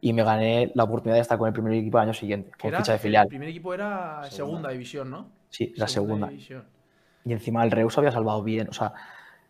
[0.01, 2.69] y me gané la oportunidad de estar con el primer equipo el año siguiente, con
[2.69, 3.29] era- ficha de El filial.
[3.29, 4.69] primer equipo era segunda, Segunda.
[4.71, 5.29] división, ¿no?
[5.49, 6.29] Sí, la segunda.
[6.29, 6.65] división.
[7.25, 8.69] Y encima el Reus había salvado bien.
[8.69, 8.93] O sea,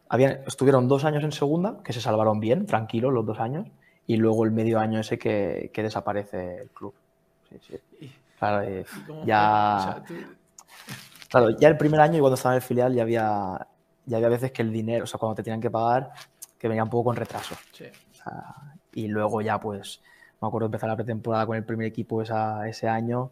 [0.09, 3.66] habían, estuvieron dos años en segunda, que se salvaron bien, tranquilos los dos años,
[4.07, 6.92] y luego el medio año ese que, que desaparece el club.
[7.48, 7.57] Sí,
[7.98, 8.12] sí.
[8.38, 10.14] Claro, eh, y cómo ya, fue?
[10.16, 10.35] O sea, tú-
[11.28, 13.66] claro, ya el primer año y cuando estaba en el filial ya había,
[14.06, 16.12] ya había veces que el dinero, o sea, cuando te tenían que pagar,
[16.58, 17.54] que venía un poco con retraso.
[17.72, 17.85] sí.
[18.12, 18.54] O sea,
[18.92, 20.02] y luego ya, pues,
[20.40, 23.30] me acuerdo empezar la pretemporada con el primer equipo esa- ese año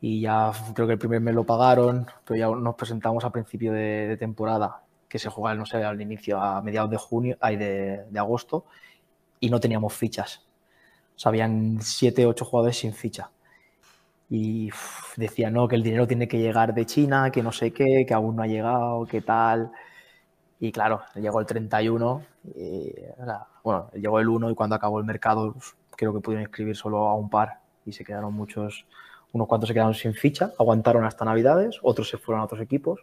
[0.00, 3.72] y ya creo que el primer mes lo pagaron, pero ya nos presentamos a principio
[3.72, 7.56] de, de temporada, que se juega, no sé, al inicio, a mediados de junio, ay,
[7.56, 8.66] de, de agosto,
[9.40, 10.42] y no teníamos fichas.
[11.16, 13.30] O sea, habían siete, ocho jugadores sin ficha.
[14.28, 17.72] Y uf, decían, no, que el dinero tiene que llegar de China, que no sé
[17.72, 19.70] qué, que aún no ha llegado, que tal.
[20.58, 22.22] Y claro, llegó el 31,
[22.54, 22.92] y,
[23.62, 25.54] bueno, llegó el 1 y cuando acabó el mercado
[25.96, 28.86] creo que pudieron inscribir solo a un par y se quedaron muchos,
[29.32, 33.00] unos cuantos se quedaron sin ficha, aguantaron hasta Navidades, otros se fueron a otros equipos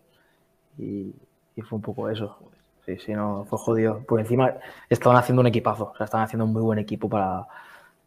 [0.78, 1.14] y,
[1.56, 2.38] y fue un poco eso.
[2.86, 4.04] Sí, sí, no, fue jodido.
[4.06, 4.56] Por encima
[4.90, 7.48] estaban haciendo un equipazo, o sea, estaban haciendo un muy buen equipo para,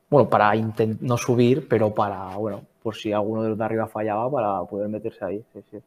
[0.09, 0.53] bueno, para
[1.01, 4.89] no subir, pero para, bueno, por si alguno de los de arriba fallaba, para poder
[4.89, 5.45] meterse ahí.
[5.53, 5.79] Sí, sí.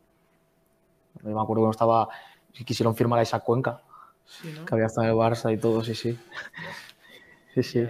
[1.23, 2.10] Yo me acuerdo cuando estaba,
[2.65, 3.82] quisieron firmar a esa Cuenca,
[4.25, 4.63] Sí, ¿no?
[4.65, 6.17] que había estado en el Barça y todo, sí, sí.
[7.53, 7.88] Sí, sí.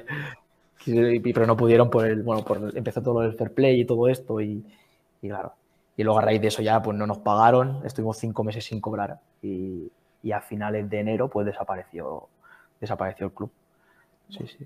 [1.33, 4.07] Pero no pudieron por el, bueno, por empezó todo lo del fair play y todo
[4.07, 4.63] esto y,
[5.21, 5.53] y claro.
[5.97, 8.79] Y luego a raíz de eso ya pues no nos pagaron, estuvimos cinco meses sin
[8.79, 9.91] cobrar y,
[10.23, 12.27] y a finales de enero pues desapareció,
[12.79, 13.51] desapareció el club.
[14.29, 14.65] Sí, sí.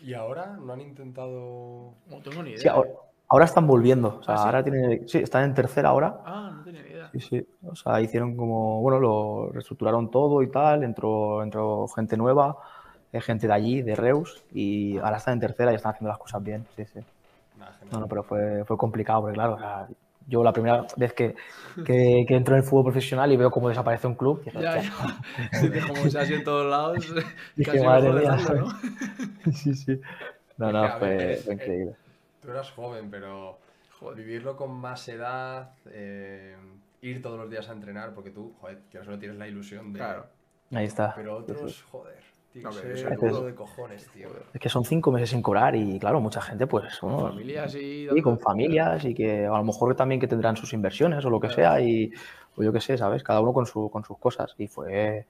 [0.00, 1.94] ¿Y ahora no han intentado...?
[2.08, 2.58] No tengo ni idea.
[2.60, 2.90] Sí, ahora,
[3.28, 4.44] ahora están volviendo, o sea, ¿Ah, sí?
[4.44, 6.20] ahora tienen, sí, están en tercera ahora.
[6.24, 7.10] Ah, no tenía ni idea.
[7.12, 7.46] Sí, sí.
[7.66, 12.56] O sea, hicieron como, bueno, lo reestructuraron todo y tal, entró, entró gente nueva,
[13.12, 16.18] eh, gente de allí, de Reus, y ahora están en tercera y están haciendo las
[16.18, 16.66] cosas bien.
[16.76, 17.00] Sí, sí.
[17.58, 17.92] Nah, genial.
[17.92, 19.88] No, no, pero fue, fue complicado, porque claro, o sea,
[20.26, 21.34] yo la primera vez que,
[21.84, 24.80] que, que entro en el fútbol profesional y veo cómo desaparece un club, dije, Ya,
[24.80, 24.92] ya.
[25.88, 26.96] Como se hace en todos lados,
[27.56, 28.30] Dije, casi "Madre mejor mía".
[28.36, 29.52] dejarlo, ¿no?
[29.52, 30.00] sí, sí.
[30.56, 31.94] No, no, fue, fue eh, increíble.
[32.40, 33.58] Tú eras joven, pero
[33.98, 34.16] Joder.
[34.18, 36.56] vivirlo con más edad, eh,
[37.02, 39.98] ir todos los días a entrenar, porque tú, joder, que solo tienes la ilusión de...
[39.98, 40.26] Claro.
[40.72, 41.12] Ahí está.
[41.14, 42.18] Pero otros, joder,
[42.62, 43.46] No, eso es duro duro.
[43.46, 44.28] de cojones, tío.
[44.52, 46.98] Es que son cinco meses sin cobrar y claro, mucha gente pues...
[46.98, 48.08] Con bueno, familias y...
[48.08, 51.40] Sí, con familias y que a lo mejor también que tendrán sus inversiones o lo
[51.40, 52.12] que sea y
[52.56, 53.22] o yo qué sé, ¿sabes?
[53.24, 55.26] Cada uno con, su, con sus cosas y fue,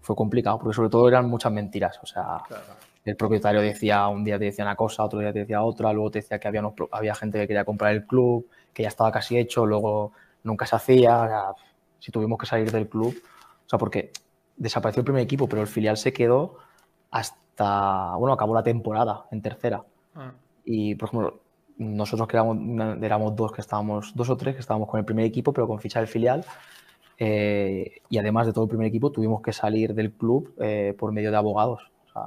[0.00, 2.62] fue complicado porque sobre todo eran muchas mentiras, o sea, Claro.
[3.04, 6.12] el propietario decía, un día te decía una cosa, otro día te decía otra, luego
[6.12, 9.10] te decía que había, unos había gente que quería comprar el club, que ya estaba
[9.10, 10.12] casi hecho, luego
[10.44, 11.44] nunca se hacía, o sea,
[11.98, 13.12] si tuvimos que salir del club,
[13.66, 14.12] o sea, porque
[14.56, 16.58] desapareció el primer equipo, pero el filial se quedó
[17.10, 19.84] hasta, bueno, acabó la temporada en tercera.
[20.14, 20.32] Ah,
[20.64, 21.40] Y, por ejemplo,
[21.78, 22.58] nosotros que éramos,
[23.02, 25.80] éramos dos que estábamos, dos o tres que estábamos con el primer equipo, pero con
[25.80, 26.44] ficha del filial.
[27.18, 31.12] eh, y además de todo el primer equipo, tuvimos que salir del club eh, por
[31.12, 31.90] medio de abogados.
[32.08, 32.24] O sea,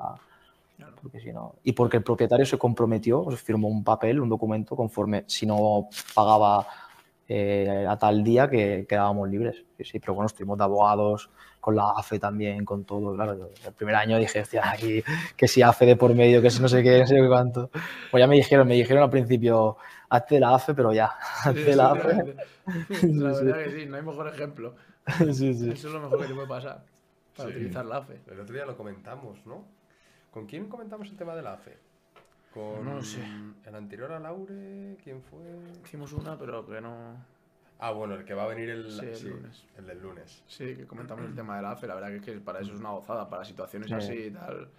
[1.02, 5.24] porque si no, y porque el propietario se comprometió, firmó un papel, un documento conforme
[5.28, 6.68] si no pagaba
[7.28, 9.64] eh, a tal día que quedábamos libres.
[9.78, 11.30] Sí, sí, pero bueno, estuvimos de abogados,
[11.62, 13.16] con la AFE también, con todo.
[13.16, 15.02] Claro, yo el primer año dije, hostia, aquí
[15.38, 17.70] que si AFE de por medio, que si no sé qué, no sé qué cuánto.
[18.10, 19.78] Pues ya me dijeron, me dijeron al principio,
[20.10, 21.06] hazte la AFE, pero ya,
[21.46, 22.36] hazte la AFE.
[23.04, 24.76] La Sí, verdad que sí, no hay mejor ejemplo.
[25.34, 25.70] Sí, sí.
[25.72, 26.84] Eso es lo mejor que te puede pasar
[27.36, 27.56] para Sí.
[27.56, 28.20] utilizar la AFE.
[28.30, 29.64] El otro día lo comentamos, ¿no?
[30.32, 31.78] ¿Con quién comentamos el tema de la AFE?
[32.54, 33.22] Con No lo sé.
[33.66, 35.40] el anterior a Laure, ¿quién fue?
[35.86, 37.16] Hicimos una, pero que no.
[37.82, 39.64] Ah, bueno, el que va a venir el, Sí, el lunes.
[39.78, 40.44] el del lunes.
[40.48, 41.88] Sí, que comentamos el tema de la AFE.
[41.88, 43.94] La verdad que, es que para eso es una gozada, para situaciones Sí.
[43.96, 44.70] así y tal.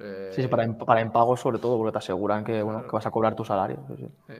[0.00, 2.90] Eh, Sí, sí, para, para impagos sobre todo, porque te aseguran que, bueno, Claro.
[2.90, 3.78] que vas a cobrar tu salario.
[3.88, 4.34] sí, sí.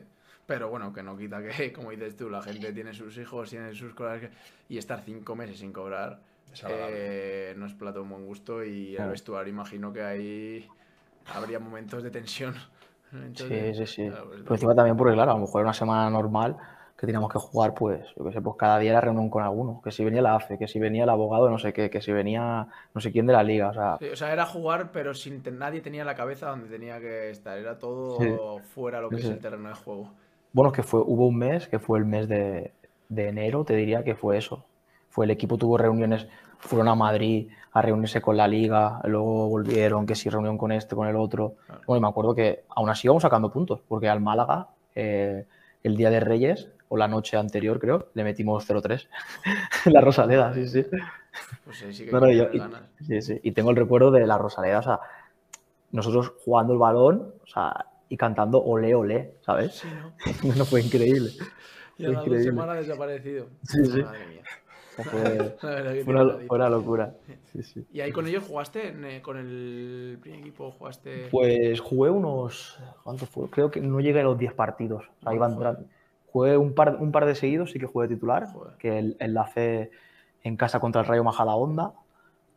[0.46, 3.74] Pero bueno, que no quita que, como dices tú, la gente tiene sus hijos, tiene
[3.74, 4.30] sus cosas que-
[4.68, 6.20] y estar cinco meses sin cobrar,
[6.52, 10.68] Es eh, no es plato de buen gusto y el vestuario imagino que ahí
[11.34, 12.54] habría momentos de tensión.
[13.36, 14.08] Sí, sí, sí.
[14.08, 16.56] claro, pues, Pero encima también porque, claro, a lo mejor una semana normal
[16.96, 19.80] que teníamos que jugar, pues, yo qué sé, pues cada día era reunión con alguno.
[19.82, 22.12] Que si venía la AFE, que si venía el abogado, no sé qué, que si
[22.12, 23.68] venía no sé quién de la liga.
[23.70, 27.00] O sea, Sí, o sea, era jugar, pero sin nadie tenía la cabeza donde tenía
[27.00, 27.58] que estar.
[27.58, 28.32] Era todo Sí.
[28.74, 30.08] fuera lo que Sí, es el terreno de juego.
[30.52, 32.72] bueno, es que fue, hubo un mes, que fue el mes de,
[33.08, 34.64] de enero, te diría que fue eso.
[35.10, 36.28] Fue el equipo tuvo reuniones,
[36.58, 40.94] fueron a Madrid a reunirse con la liga, luego volvieron, que si reunión con este,
[40.94, 41.54] con el otro.
[41.66, 41.80] Claro.
[41.88, 45.44] Bueno, y me acuerdo que aún así íbamos sacando puntos, porque al Málaga, eh,
[45.82, 49.08] el día de Reyes, o la noche anterior, creo, le metimos 0-3
[49.86, 50.84] en la Rosaleda, sí, sí.
[51.64, 52.62] Pues ahí sí que No, yo- y,
[53.06, 53.40] sí, sí.
[53.42, 55.00] Y tengo el recuerdo de la Rosaleda, o sea,
[55.92, 59.74] nosotros jugando el balón, o sea, y cantando olé, olé, ¿sabes?
[59.76, 60.12] Sí, ¿no?
[60.56, 61.30] No fue increíble.
[61.96, 62.44] Y a dos increíble.
[62.44, 63.46] semanas desaparecido.
[63.62, 64.02] Sí, sí.
[64.02, 64.42] Madre mía.
[65.10, 67.14] Fue, La una, una locura.
[67.52, 67.86] Sí, sí.
[67.92, 68.88] ¿Y ahí con ellos jugaste?
[68.88, 71.28] en, eh, ¿Con el primer equipo jugaste?
[71.30, 72.78] Pues jugué unos.
[73.02, 73.48] ¿Cuánto fue?
[73.50, 75.04] Creo que no llegué a los 10 partidos.
[75.20, 75.56] O sea, iban.
[76.34, 78.48] Jugué un par, un par de seguidos, sí que jugué titular.
[78.52, 78.74] Joder.
[78.76, 79.92] Que el, enlace
[80.42, 81.92] en casa contra el Rayo Majadahonda.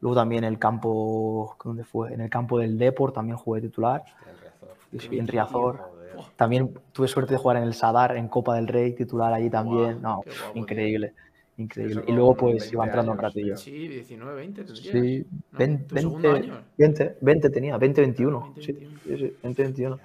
[0.02, 1.56] Luego también el campo.
[1.64, 2.12] ¿Dónde fue?
[2.12, 4.04] En el campo del Deport también jugué titular.
[4.96, 5.78] Hostia, en Riazor.
[5.78, 6.26] Joder.
[6.36, 10.00] También tuve suerte de jugar en el Sadar, en Copa del Rey, titular allí también.
[10.00, 10.62] Guau, no, guapo, tío.
[10.64, 11.14] increíble.
[11.58, 12.02] Increíble.
[12.02, 13.54] Eso Y luego pues 20 iba entrando un años, ratillo.
[13.54, 13.58] tío.
[13.58, 14.92] Sí, 19, 20 tendrías.
[14.92, 15.60] Sí, ¿no?
[15.60, 16.62] 20, ¿Tu segundo 20, año?
[16.80, 18.40] 20, 20 tenía, 20, 21.
[18.56, 19.00] 20, Sí, 21.
[19.04, 20.00] sí, sí, 20, 21.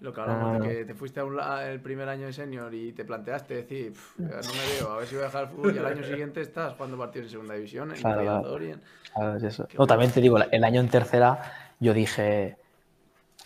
[0.00, 0.68] Lo que hablamos de Ah.
[0.70, 3.92] que te fuiste a un la- el primer año de senior y te planteaste decir,
[3.92, 6.02] "Pf, no me veo, a ver si voy a dejar el fútbol y al año
[6.04, 8.36] siguiente estás jugando partidos en segunda división, en Claro, claro.
[8.38, 8.80] Valladolid, en-
[9.14, 9.42] ¿Sabes?
[9.42, 9.66] Eso.
[9.68, 12.56] Qué No, también te digo, el año en tercera, yo dije,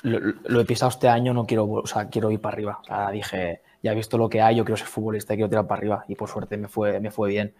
[0.02, 2.78] lo, lo he pisado este año, no quiero, o sea, quiero ir para arriba.
[2.82, 5.48] O sea, dije, ya he visto lo que hay, yo quiero ser futbolista y quiero
[5.48, 6.04] tirar para arriba.
[6.08, 7.52] Y por suerte me fue, me fue bien.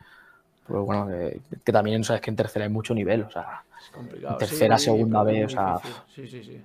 [0.67, 3.91] Pero bueno, que, que también sabes que en tercera hay mucho nivel, o sea, Es
[3.91, 4.37] complicado.
[4.39, 5.79] Tercera, Sí, segunda B, o sea.
[6.15, 6.61] Sí, sí, sí.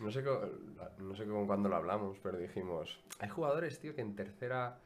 [0.00, 4.14] No sé, no sé con cuándo lo hablamos, pero dijimos, hay jugadores, tío, que en
[4.14, 4.78] tercera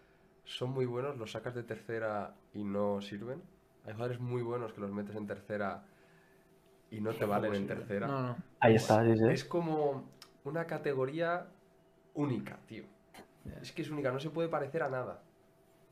[0.44, 3.42] son muy buenos, los sacas de tercera y no sirven.
[3.87, 5.85] Hay jugadores muy buenos que los metes en tercera
[6.90, 8.07] y no te valen en tercera.
[8.07, 8.37] No, no.
[8.61, 9.27] ahí está, sí, sí.
[9.29, 10.05] Es como
[10.44, 11.46] una categoría
[12.14, 12.85] única, tío.
[13.61, 15.23] Es que es única, no se puede parecer a nada.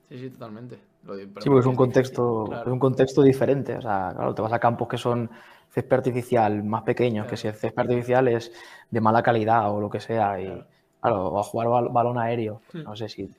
[0.09, 0.79] Sí, sí, totalmente.
[1.05, 2.63] Lo pero Sí, porque es un contexto, claro.
[2.67, 3.77] es un contexto diferente.
[3.77, 5.31] O sea, claro, te vas a campos que son
[5.71, 7.41] césped artificial más pequeños, que Claro.
[7.41, 8.53] si el césped artificial es
[8.91, 10.41] de mala calidad o lo que sea.
[10.41, 10.65] Y Claro.
[11.01, 12.83] claro, a jugar bal- balón aéreo, Hmm.
[12.83, 13.31] no sé si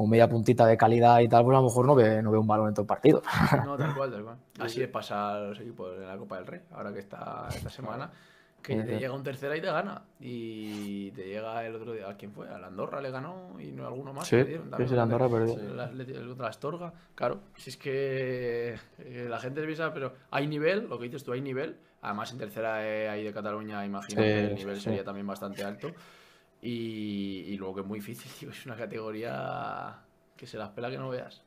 [0.00, 2.38] o media puntita de calidad y tal, pues a lo mejor no ve, no ve
[2.38, 3.20] un balón en todo el partido.
[3.64, 4.36] No, tal cual, tal cual.
[4.60, 7.68] Así les pasa a los equipos de la Copa del Rey, ahora que está esta
[7.68, 8.08] semana,
[8.76, 10.02] que te llega un tercera y te gana.
[10.20, 12.48] Y te llega el otro día, ¿a quién fue?
[12.48, 14.28] A la Andorra le ganó y no alguno más.
[14.28, 15.56] Sí, perdieron sí, la Andorra perdió.
[15.74, 17.40] La Astorga, claro.
[17.56, 21.40] Si es que eh, la gente piensa, pero hay nivel, lo que dices tú, hay
[21.40, 21.76] nivel.
[22.02, 24.82] Además, en tercera eh, ahí de Cataluña, imagino Sí, que el nivel sí.
[24.82, 25.90] sería también bastante alto.
[26.60, 29.98] Y, y luego que es muy difícil, tío, es una categoría
[30.36, 31.42] que se las pela que no veas.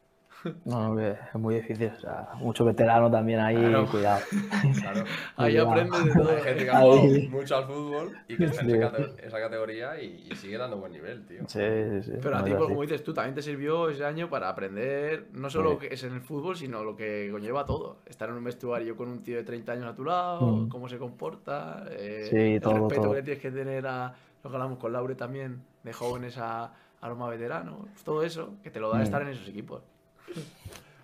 [0.66, 1.92] No, que es muy difícil.
[1.96, 3.86] O sea, mucho veterano también ahí, Claro.
[3.90, 4.22] cuidado.
[4.82, 5.04] Claro.
[5.38, 6.30] Ahí aprendes de todo.
[6.32, 6.90] Hay gente que ha Ahí.
[6.90, 8.76] jugado mucho al fútbol y que está en Sí.
[8.78, 11.42] esa, cate- esa categoría y, y sigue dando buen nivel, tío.
[11.48, 12.12] Sí, sí, sí.
[12.22, 15.28] Pero a ti, es pues, como dices tú, también te sirvió ese año para aprender
[15.34, 15.74] no solo Sí.
[15.76, 17.98] lo que es en el fútbol, sino lo que conlleva todo.
[18.06, 20.70] Estar en un vestuario con un tío de 30 años a tu lado, Mm.
[20.70, 23.14] cómo se comporta, eh, Sí, el todo, respeto todo.
[23.16, 27.10] que tienes que tener a lo que hablamos con Laure también, de jóvenes a, a
[27.10, 29.02] los más veteranos, todo eso, que te lo da Mm.
[29.04, 29.82] estar en esos equipos.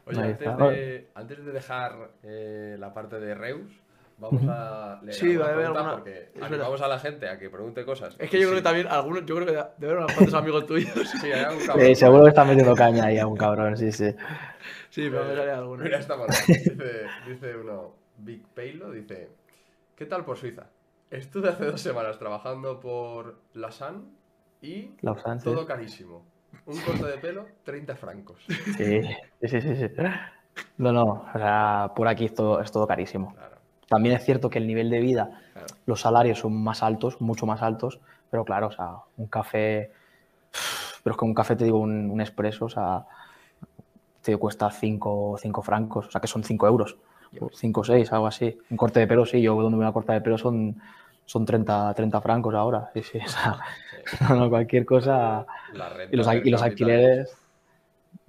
[0.06, 3.70] Oye, antes de, antes de dejar eh, la parte de Reus,
[4.18, 7.28] vamos a leer Sí, alguna va a haber alguna- porque es animamos a la gente
[7.28, 8.16] a que pregunte cosas.
[8.18, 10.34] Es que yo Sí, creo que también, algunos, yo creo que debe haber unos cuantos
[10.34, 10.94] amigos tuyos.
[11.22, 14.16] Sí, hay algún seguro que está metiendo caña ahí a un cabrón, sí, sí.
[14.90, 15.84] Sí, pero me sale alguno.
[15.84, 16.40] Mira esta manera.
[16.48, 19.30] Dice, dice uno, Big Paylo, dice,
[19.96, 20.68] ¿qué tal por Suiza?
[21.12, 24.06] Estuve hace dos semanas trabajando por la San
[24.62, 25.46] y Lausanne, sí.
[25.46, 26.26] todo carísimo.
[26.68, 28.38] Un corte de pelo, 30 francos.
[28.48, 29.02] Sí,
[29.42, 29.88] sí, sí, sí, sí.
[30.78, 31.04] No, no,
[31.34, 33.34] o sea, por aquí es todo, es todo carísimo.
[33.34, 33.56] Claro.
[33.88, 35.68] También es cierto que el nivel de vida, Claro.
[35.86, 38.00] los salarios son más altos, mucho más altos,
[38.30, 39.92] pero claro, o sea, un café,
[41.04, 43.06] pero es que un café, te digo, un, un expreso, o sea,
[44.22, 46.98] te cuesta 5 francos, o sea, que son 5 euros,
[47.54, 48.58] 5 o 6, algo así.
[48.70, 50.82] Un corte de pelo, sí, yo donde me voy a cortar de pelo son,
[51.28, 53.60] son 30, 30 francos ahora, sí, sí, o sea,
[54.30, 55.46] no, no, cualquier cosa.
[55.74, 57.38] La renta Y los, y los alquileres,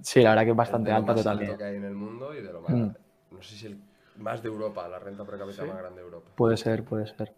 [0.01, 1.57] sí, la verdad que es bastante alta, más pero alto también.
[1.57, 2.89] que hay en el mundo y de lo más, Mm.
[3.31, 3.79] no sé si el
[4.17, 5.67] más de Europa, la renta per cápita ¿Sí?
[5.69, 6.29] más grande de Europa.
[6.35, 7.33] Puede ser, puede ser.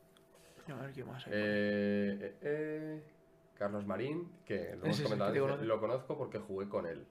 [0.67, 1.33] A ver qué más hay.
[1.35, 3.03] Eh, eh, eh,
[3.57, 7.05] Carlos Marín, que lo hemos comentado, dice, lo conozco porque jugué con él.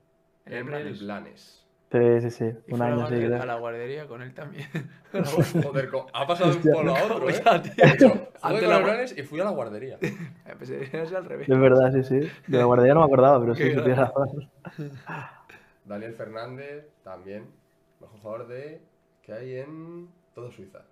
[0.46, 1.64] En el Blanes.
[1.90, 2.44] Sí, sí, sí.
[2.68, 4.68] Y Un fue a la año sí, a la guardería con él también.
[5.12, 7.42] Joder, ha pasado de un polo a otro, ¿eh?
[7.44, 7.72] Ya, tío.
[7.76, 9.98] De hecho, jugué Antes los Blanes y fui a la guardería.
[10.00, 10.16] Eh,
[10.56, 11.48] pues debería ser al revés.
[11.48, 12.30] Es verdad, sí, sí.
[12.46, 14.48] De la guardería no me acordaba, pero sí, tienes razón.
[15.84, 17.50] Daniel Fernández, también,
[18.00, 18.80] mejor jugador de
[19.22, 20.82] que hay en todo Suiza.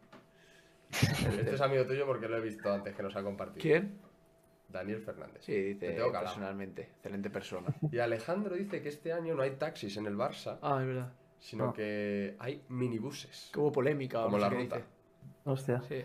[0.91, 3.63] Este es amigo tuyo porque lo he visto antes que nos ha compartido.
[3.63, 3.99] ¿Quién?
[4.69, 5.43] Daniel Fernández.
[5.45, 6.83] Sí, dice Te tengo personalmente.
[6.83, 7.69] Excelente persona.
[7.93, 11.13] Y Alejandro dice que este año no hay taxis en el Barça, Ah, es verdad.
[11.39, 11.73] sino No.
[11.73, 13.51] que hay minibuses.
[13.53, 14.21] Que hubo polémica.
[14.21, 14.77] o Como no sé la ruta.
[14.77, 14.89] dice.
[15.45, 15.83] Hostia.
[15.89, 16.03] Sí.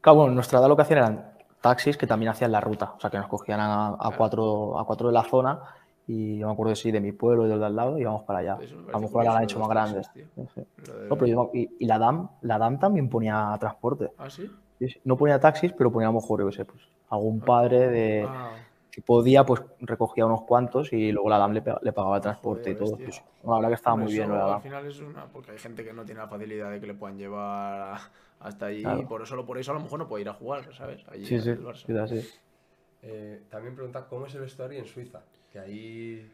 [0.00, 2.92] Claro, bueno, en nuestra edad lo que hacían eran taxis que también hacían la ruta.
[2.96, 4.16] O sea, que nos cogían a, a Claro.
[4.18, 5.60] cuatro, a cuatro de la zona
[6.06, 8.24] y yo me acuerdo, sí, de mi pueblo y del de al lado y íbamos
[8.24, 8.54] para allá.
[8.58, 10.02] A lo mejor ahora la han hecho más grande.
[10.12, 10.22] Sí,
[10.54, 10.60] sí.
[10.92, 14.10] De- No, pero yo y, y la DAM, la DAM también ponía transporte.
[14.18, 14.50] ¿Ah, sí?
[14.86, 15.00] Sí, sí.
[15.04, 18.50] No ponía taxis, pero ponía a lo mejor, yo sé, pues, algún padre de, Ah,
[18.90, 22.74] que podía, pues recogía unos cuantos y luego la DAM le, pagaba el transporte y
[22.76, 22.96] todo.
[22.96, 23.20] Sí, sí.
[23.44, 25.26] La verdad que estaba muy bien eso la Al final es una.
[25.26, 28.66] Porque hay gente que no tiene la facilidad de que le puedan llevar a- hasta
[28.66, 28.82] allí.
[28.82, 29.00] Claro.
[29.00, 31.04] Y por solo por eso a lo mejor no puede ir a jugar, ¿sabes?
[31.08, 31.86] Allí Sí, sí, al Barça.
[31.86, 32.28] sí, así.
[33.02, 36.32] Eh, también pregunta cómo es el vestuario en Suiza, que ahí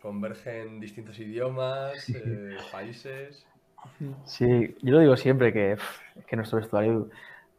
[0.00, 3.44] convergen distintos idiomas, eh, países.
[4.26, 5.76] Sí, yo lo digo siempre que,
[6.26, 7.08] que nuestro vestuario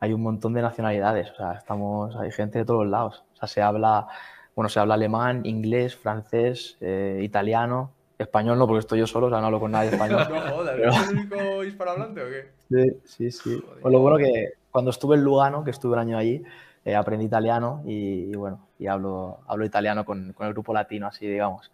[0.03, 3.23] hay un montón de nacionalidades, o sea, estamos, hay gente de todos lados.
[3.33, 4.05] O sea, se habla,
[4.53, 9.29] bueno, se habla alemán, inglés, francés, eh, italiano, español no, porque estoy yo solo, o
[9.29, 10.27] sea, no hablo con nadie español.
[10.29, 12.51] No jodas, Pero- ¿eres el único hispanohablante o qué?
[12.69, 13.61] Sí, sí, sí.
[13.65, 13.81] Joder.
[13.81, 16.43] Pues lo bueno que cuando estuve en Lugano, que estuve un año allí,
[16.83, 21.07] eh, aprendí italiano y, y bueno, y hablo, hablo italiano con, con el grupo latino,
[21.07, 21.71] así digamos.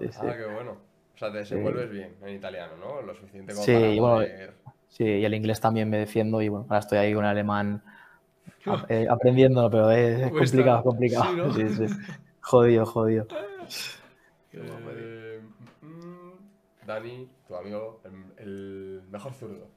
[0.00, 0.18] Sí, sí.
[0.22, 0.78] Ah, qué bueno.
[1.14, 3.02] O sea, te desenvuelves bien en italiano, ¿no?
[3.02, 4.54] Lo suficiente como Sí, para bueno, poder...
[4.96, 7.82] Sí, y el inglés también me defiendo y bueno, ahora estoy ahí con el alemán
[8.88, 10.82] eh, aprendiéndolo, pero es, es Cuesta.
[10.82, 11.26] complicado, complicado.
[11.30, 11.52] Sí, ¿no?
[11.52, 11.94] Sí, sí.
[12.40, 13.26] Jodido, jodido.
[14.52, 15.40] Eh,
[15.82, 19.68] mm, Dani, tu amigo, el, el mejor zurdo.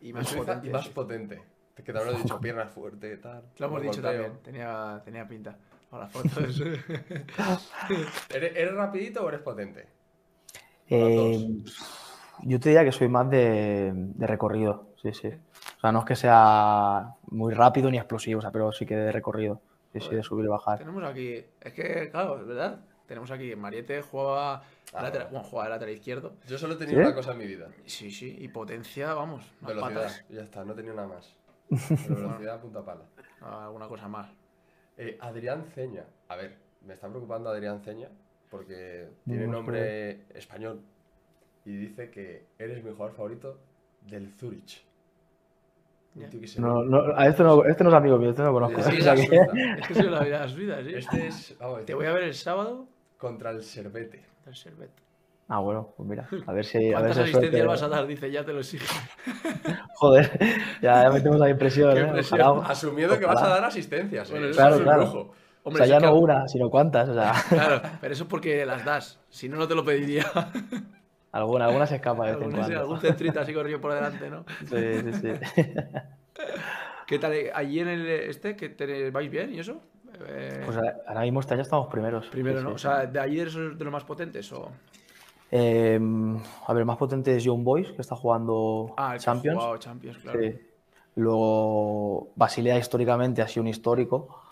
[0.00, 0.66] Y más Suiza potente.
[0.68, 0.90] y más sí.
[0.90, 1.42] potente.
[1.84, 3.42] Que lo he dicho, piernas fuertes, tal.
[3.58, 4.22] Lo hemos dicho golpeo.
[4.22, 4.42] también.
[4.42, 5.56] Tenía, tenía pinta.
[5.88, 6.60] Para las fotos.
[8.28, 9.86] ¿Eres, eres rapidito o eres potente?
[10.88, 11.62] Eh,
[12.44, 15.28] yo te diría que soy más de, de recorrido, sí, sí.
[15.28, 18.96] O sea, no es que sea muy rápido ni explosivo, o sea, pero sí que
[18.96, 19.60] de recorrido.
[19.92, 20.78] Sí, sí, de subir y bajar.
[20.78, 21.44] Tenemos aquí.
[21.60, 22.80] Es que, claro, es verdad.
[23.06, 23.56] Tenemos aquí.
[23.56, 24.62] Mariette jugaba.
[24.92, 25.44] Ah, lateral, bueno.
[25.44, 26.36] jugaba de lateral izquierdo.
[26.46, 27.06] Yo solo he tenido ¿Sí?
[27.06, 27.68] una cosa en mi vida.
[27.86, 28.36] Sí, sí.
[28.38, 29.52] Y potencia, vamos.
[29.60, 29.94] Velocidad.
[29.94, 30.24] patas.
[30.28, 31.36] Ya está, no tenía nada más.
[32.06, 33.02] Pero velocidad, punta pala.
[33.40, 34.30] Ah, Alguna cosa más.
[34.96, 36.04] Eh, Adrián Ceña.
[36.28, 38.10] A ver, me está preocupando Adrián Ceña
[38.48, 40.82] porque tiene no nombre español
[41.64, 43.58] y dice que eres mi jugador favorito
[44.08, 44.84] del Zurich.
[46.58, 48.82] No, no, a este no, este no es amigo mío, este no lo conozco.
[48.82, 49.40] Sí, O sea la que-.
[49.80, 50.94] Es que soy la vida de las vidas, ¿sí?
[50.94, 52.88] Este es Te voy a ver el sábado.
[53.16, 54.24] contra el Servete.
[54.44, 54.90] del Servet.
[55.52, 56.78] Ah, bueno, pues mira, a ver si.
[56.78, 58.06] A ver ¿Cuántas si asistencias vas a dar?
[58.06, 58.86] Dice, ya te lo exige.
[59.96, 60.30] Joder,
[60.82, 62.00] ya, ya metemos la impresión, ¿eh?
[62.02, 62.40] impresión.
[62.40, 62.68] Ojalá.
[62.68, 64.28] Asumiendo que vas a dar asistencias.
[64.30, 65.00] eh, Bueno, eso claro, es un claro.
[65.02, 65.18] lujo.
[65.62, 67.08] O Hombre, sea, ya es que- no una, sino cuántas.
[67.08, 69.20] O sea, Claro, pero eso es porque las das.
[69.28, 70.24] Si no, no te lo pediría.
[71.32, 72.78] Alguna, alguna se escapa de vez en cuando.
[72.80, 74.44] algún centrita así corrió por delante, ¿no?
[74.66, 75.62] Sí, sí, sí.
[77.06, 77.32] ¿Qué tal?
[77.34, 79.80] eh, Allí en el este, que te vais bien y eso?
[80.26, 82.26] Eh, Pues ahora mismo este año estamos primeros.
[82.28, 82.70] primero, ¿no?
[82.70, 82.74] sí.
[82.74, 84.70] O sea, ¿de allí eres de los más potentes o...?
[85.52, 85.98] Eh,
[86.66, 89.18] a ver, el más potente es Young Boys, que está jugando Ah, el que ha
[89.24, 89.56] Champions.
[89.58, 90.40] jugado Champions, claro.
[90.40, 90.60] Sí.
[91.16, 94.42] Luego, Basilea históricamente ha sido un histórico,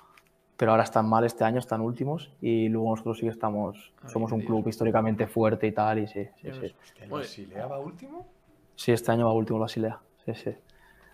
[0.58, 2.30] pero ahora están mal este año, están últimos.
[2.42, 4.48] Y luego nosotros sí que estamos, Ay, somos un Dios.
[4.48, 6.00] club históricamente fuerte y tal.
[6.00, 6.74] Y sí, sí, sí.
[6.82, 8.26] Hostia, ¿el Bueno, Basilea va último?
[8.74, 9.98] Sí, este año va último Basilea.
[10.26, 10.54] Sí, sí.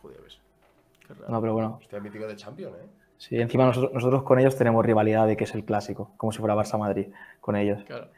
[0.02, 0.40] Joder, ves.
[1.06, 1.26] Qué raro.
[1.28, 1.78] No, pero bueno.
[1.80, 2.86] Hostia, mítico de Champions, ¿eh?
[3.18, 6.38] Sí, encima nosotros, nosotros con ellos tenemos rivalidad de que es el clásico, como si
[6.38, 7.08] fuera Barça-Madrid
[7.40, 7.84] con ellos.
[7.84, 8.08] Claro.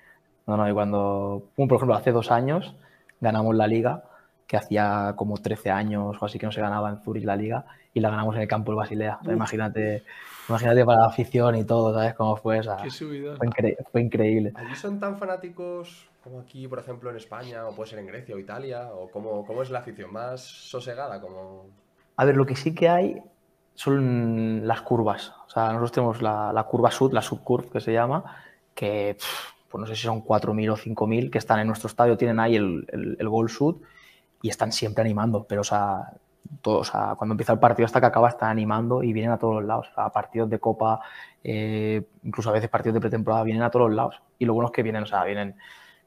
[0.46, 2.74] No, no, y cuando, por ejemplo, hace dos años
[3.20, 4.04] ganamos la liga,
[4.46, 7.64] que hacía como 13 años o así que no se ganaba en Zurich la liga,
[7.92, 9.18] y la ganamos en el campo del Basilea.
[9.22, 9.32] Uf.
[9.32, 10.02] Imagínate,
[10.48, 12.60] imagínate para la afición y todo, ¿sabes cómo fue?
[12.60, 13.36] O sea, Qué subidón.
[13.38, 14.52] fue, incre- fue increíble.
[14.54, 18.34] ¿Allí son tan fanáticos como aquí, por ejemplo, en España, o puede ser en Grecia
[18.34, 18.88] o Italia?
[18.92, 20.12] ¿O cómo, cómo es la afición?
[20.12, 21.20] ¿Más sosegada?
[21.20, 21.66] Como...
[22.16, 23.22] A ver, lo que sí que hay
[23.74, 25.32] son las curvas.
[25.46, 28.36] O sea, nosotros tenemos la, la curva sud, la subcurve que se llama,
[28.74, 29.16] que
[29.70, 32.56] pues no sé si son 4.000 o 5.000 que están en nuestro estadio, tienen ahí
[32.56, 33.76] el, el, el gol sud
[34.46, 35.44] y están siempre animando.
[35.48, 36.12] Pero, o sea,
[36.62, 39.38] todo, o sea, cuando empieza el partido hasta que acaba están animando y vienen a
[39.38, 39.88] todos los lados.
[39.90, 41.00] O sea, partidos de copa,
[41.42, 44.22] eh, incluso a veces partidos de pretemporada, vienen a todos los lados.
[44.38, 45.56] Y lo bueno es que vienen, o sea, vienen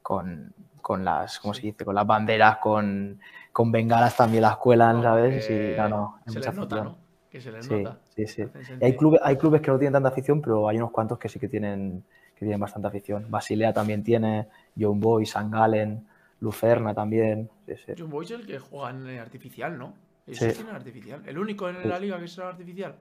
[0.02, 1.84] con, con las, ¿cómo se dice?
[1.84, 3.20] Con las banderas, con,
[3.52, 5.44] con bengalas también las cuelan, No, ¿sabes?
[5.44, 6.84] Sí, no, no, Se les nota.
[6.84, 6.96] ¿no?
[7.30, 7.98] Que se les Sí, nota.
[8.16, 8.44] sí, sí.
[8.80, 11.28] Y hay clubes, hay clubes que no tienen tanta afición, pero hay unos cuantos que
[11.28, 12.02] sí que tienen,
[12.34, 13.26] que tienen bastante afición.
[13.30, 16.06] Basilea también tiene, Young Boys, San Galen,
[16.40, 17.50] Lucerna también.
[17.66, 17.92] Sí, sí.
[17.98, 19.94] John Boyce es el que juega en artificial, ¿no?
[20.30, 20.46] Sí.
[20.72, 21.22] Artificial.
[21.26, 22.94] ¿El único en la liga que es artificial?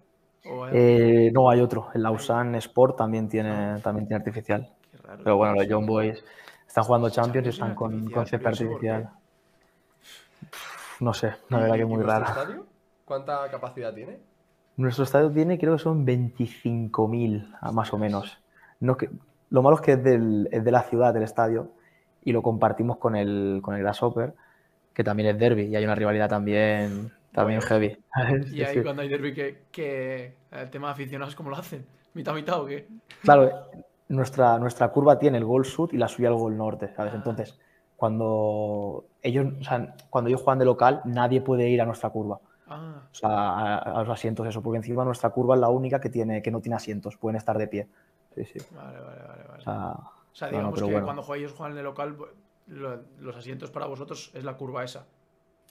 [0.45, 1.89] ¿O hay- Eh, no, hay otro.
[1.93, 4.69] El Lausanne Sport también tiene, también tiene artificial.
[4.91, 5.21] Qué raro.
[5.23, 6.23] Pero bueno, los Young Boys
[6.67, 8.89] están jugando Champions y están con, artificial, con césped curioso, ¿por qué?
[8.89, 9.19] artificial.
[10.99, 12.25] No sé, la verdad que es ¿Y muy raro.
[12.25, 12.65] estadio?
[13.05, 14.19] ¿Cuánta capacidad tiene?
[14.77, 18.37] Nuestro estadio tiene, creo que son 25.000, ah, más o menos.
[18.79, 19.09] No que,
[19.49, 21.71] lo malo es que es, del- es de la ciudad, del estadio,
[22.24, 24.34] y lo compartimos con el, con el Grasshopper,
[24.93, 27.97] que también es derby, y hay una rivalidad también, también heavy.
[28.51, 28.84] Y ahí sí.
[28.84, 31.86] cuando hay derby, que, que el tema de aficionados, ¿cómo lo hacen?
[32.13, 32.88] ¿Mitad, mitad o qué?
[33.22, 33.51] Claro,
[34.09, 37.13] nuestra, nuestra curva tiene el gol sur y la suya el gol norte, ¿sabes?
[37.13, 37.17] Ah.
[37.17, 37.57] Entonces,
[37.95, 42.39] cuando ellos, o sea, cuando ellos juegan de local, nadie puede ir a nuestra curva.
[42.67, 45.99] Ah, O sea, a, a los asientos, eso, porque encima nuestra curva es la única
[45.99, 47.88] que, tiene, que no tiene asientos, pueden estar de pie.
[48.36, 48.59] Sí, sí.
[48.76, 49.43] vale, vale, vale.
[49.43, 49.59] vale.
[49.59, 49.95] O sea,
[50.32, 51.05] O sea, no, digamos que bueno.
[51.05, 52.17] cuando ellos juegan en el local,
[52.67, 55.05] lo- los asientos para vosotros es la curva esa.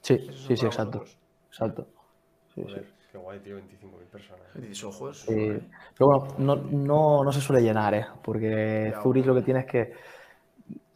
[0.03, 0.99] sí, Esos sí, sí, exacto.
[0.99, 1.19] vosotros.
[1.49, 1.87] Exacto.
[2.55, 2.63] Sí, sí.
[2.71, 4.47] Joder, qué guay, tío, 25.000 personas.
[4.55, 5.21] Dices, ojos.
[5.21, 5.59] Sí.
[5.97, 8.07] Pero bueno, no, no, no se suele llenar, ¿eh?
[8.23, 9.93] Porque Ya, Zurich lo que tiene es que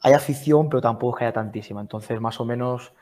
[0.02, 1.80] hay afición, pero tampoco es que haya tantísima.
[1.80, 2.92] Entonces, más o menos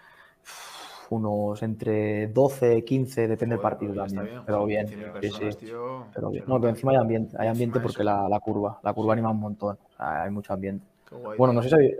[1.10, 4.34] unos entre 12, 15, depende del partido pues también.
[4.34, 5.66] bien, pero bien, 15.000 sí, personas, sí.
[5.66, 6.44] tío, Pero bien.
[6.46, 9.30] No, pero encima hay ambiente, hay ambiente Encima porque la, la curva, la curva anima
[9.30, 9.78] un montón.
[9.92, 10.86] O sea, hay mucho ambiente.
[11.10, 11.96] Guay, Bueno, no sé si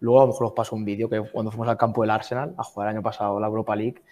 [0.00, 2.54] luego a lo mejor os paso un vídeo que cuando fuimos al campo del Arsenal
[2.56, 4.02] a jugar el año pasado la Europa League,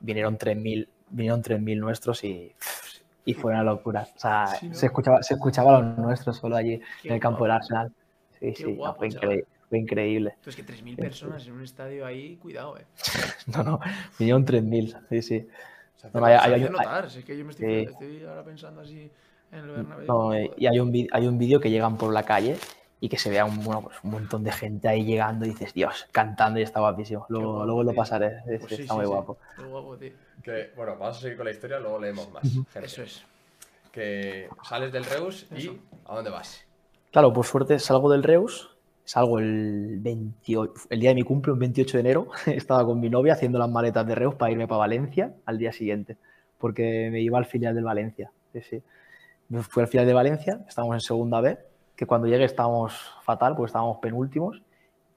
[0.00, 2.52] vinieron 3.000 vinieron 3.000 nuestros y,
[3.24, 4.06] y fue una locura.
[4.14, 4.74] O sea, Sí, ¿no?
[4.74, 7.52] se, escuchaba, se escuchaba a los nuestros solo allí Qué en el campo del.
[7.52, 7.92] Arsenal.
[8.38, 9.44] Sí, Qué sí, no, fue, chaval.
[9.66, 10.32] Increíble, fue increíble.
[10.36, 12.86] Entonces, que 3.000 personas en un estadio ahí, cuidado, eh.
[13.54, 13.80] No, no,
[14.18, 15.48] vinieron 3.000, sí, sí.
[15.96, 17.66] Se hace No, hay- Se hay- hace hay- notar, si es que yo me estoy,
[17.86, 17.90] Sí.
[17.92, 19.10] estoy ahora pensando así
[19.52, 20.06] en el Bernabéu.
[20.06, 22.56] No, eh, y hay un, hay un vídeo que llegan por la calle
[23.00, 25.72] y que se vea un, bueno, pues un montón de gente ahí llegando y dices,
[25.74, 27.26] Dios, cantando y está guapísimo.
[27.28, 29.10] Luego, guapo, luego lo pasaré, Pues sí, está sí, muy sí.
[29.10, 29.38] guapo.
[29.98, 30.12] Tío.
[30.42, 32.42] Que, bueno, vamos a seguir con la historia, luego leemos más.
[32.42, 32.84] gente.
[32.86, 33.22] Eso es.
[33.92, 35.72] Que sales del Reus Eso.
[35.72, 36.62] y ¿a dónde vas?
[37.10, 38.75] Claro, por suerte salgo del Reus,
[39.06, 43.08] salgo el 28, el día de mi cumple, un 28 de enero, estaba con mi
[43.08, 46.18] novia haciendo las maletas de Reus para irme para Valencia al día siguiente,
[46.58, 48.30] porque me iba al filial del Valencia.
[48.52, 48.82] Sí, sí.
[49.62, 51.56] Fui al filial de Valencia, estábamos en segunda B,
[51.94, 54.60] que cuando llegué estábamos fatal, porque estábamos penúltimos,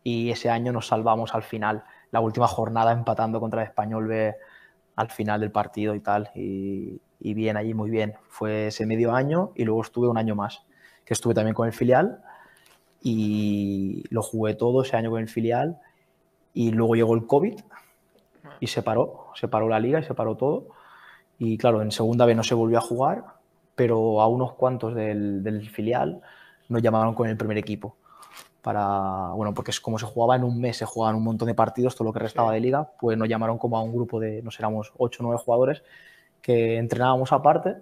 [0.04, 4.36] y ese año nos salvamos al final, la última jornada empatando contra el Español B
[4.96, 8.14] al final del partido y tal, y bien allí, muy bien.
[8.28, 10.64] Fue ese medio año y luego estuve un año más
[11.06, 12.22] que estuve también con el filial
[13.02, 15.80] y lo jugué todo ese año con el filial
[16.54, 17.60] y luego llegó el COVID
[18.60, 20.68] y se paró, se paró la liga y se paró todo
[21.38, 23.24] y claro, en segunda vez no se volvió a jugar,
[23.76, 26.22] pero a unos cuantos del, del filial
[26.68, 27.96] nos llamaron con el primer equipo
[28.62, 31.54] para, bueno, porque es como se jugaba en un mes, se jugaban un montón de
[31.54, 32.56] partidos, todo lo que restaba Sí.
[32.56, 35.42] de liga, pues nos llamaron como a un grupo de, no éramos 8 o 9
[35.44, 35.82] jugadores
[36.42, 37.78] que entrenábamos aparte,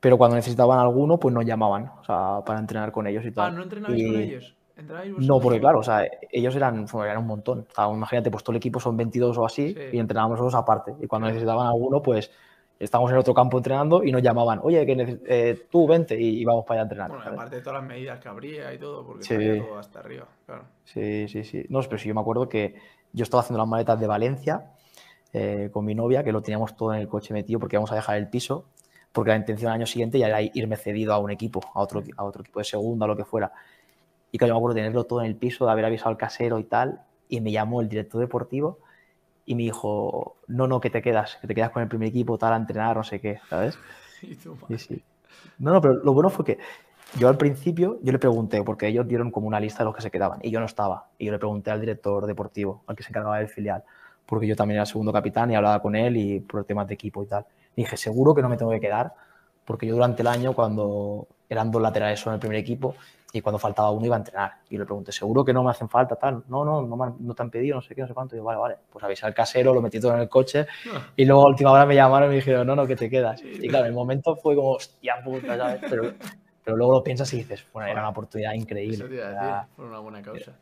[0.00, 3.32] pero cuando necesitaban alguno, pues nos llamaban, o sea, para entrenar con ellos y Ah,
[3.34, 3.56] tal.
[3.56, 4.56] ¿no entrenabais con Y- ellos?
[4.76, 7.66] ¿Entrenabais No, porque claro, o sea, ellos eran, eran un montón.
[7.70, 9.80] O sea, imagínate, pues todo el equipo son 22 o así Sí.
[9.92, 10.94] y entrenábamos nosotros aparte.
[11.02, 12.30] Y cuando necesitaban alguno, pues
[12.78, 16.44] estábamos en otro campo entrenando y nos llamaban, oye, que eh, tú vente y, y
[16.46, 17.08] vamos para allá a entrenar.
[17.10, 19.34] Bueno, aparte de todas las medidas que habría y todo, porque Sí.
[19.34, 20.62] estaría todo hasta arriba, claro.
[20.84, 21.66] Sí, sí, sí.
[21.68, 22.74] No, pero sí, yo me acuerdo que
[23.12, 24.70] yo estaba haciendo las maletas de Valencia
[25.34, 27.96] eh, con mi novia, que lo teníamos todo en el coche metido porque íbamos a
[27.96, 28.64] dejar el piso,
[29.12, 32.02] porque la intención al año siguiente ya era irme cedido a un equipo, a otro,
[32.16, 33.52] a otro equipo de segunda o lo que fuera.
[34.32, 36.58] Y que yo me acuerdo tenerlo todo en el piso, de haber avisado al casero
[36.58, 38.78] y tal, y me llamó el director deportivo
[39.46, 42.38] y me dijo, no, no, que te quedas, que te quedas con el primer equipo,
[42.38, 43.78] tal, a entrenar, no sé qué, ¿sabes?
[44.22, 45.02] Y tú, Sí, sí.
[45.58, 46.58] No, no, pero lo bueno fue que
[47.18, 50.02] yo al principio, yo le pregunté, porque ellos dieron como una lista de los que
[50.02, 51.08] se quedaban, y yo no estaba.
[51.18, 53.82] Y yo le pregunté al director deportivo, al que se encargaba del filial,
[54.26, 57.22] porque yo también era segundo capitán y hablaba con él y por temas de equipo
[57.22, 57.46] y tal.
[57.76, 59.12] Dije, seguro que no me tengo que quedar,
[59.64, 62.94] porque yo durante el año, cuando eran dos laterales solo en el primer equipo,
[63.32, 64.52] y cuando faltaba uno iba a entrenar.
[64.68, 66.16] Y le pregunté, ¿seguro que no me hacen falta?
[66.16, 66.42] Tal.
[66.48, 68.34] No, no, no, me no te han pedido, no sé qué, no sé cuánto.
[68.34, 68.76] Y yo, vale, vale.
[68.90, 71.70] Pues avisé al casero, lo metí todo en el coche Ah, y luego a última
[71.70, 73.40] hora me llamaron y me dijeron, no, no, que te quedas.
[73.42, 75.80] Y claro, en el momento fue como, hostia puta, ¿sabes?
[75.88, 76.12] Pero,
[76.64, 78.96] pero luego lo piensas y dices, bueno, era una oportunidad increíble.
[78.96, 80.52] Eso te iba a decir, por una buena causa.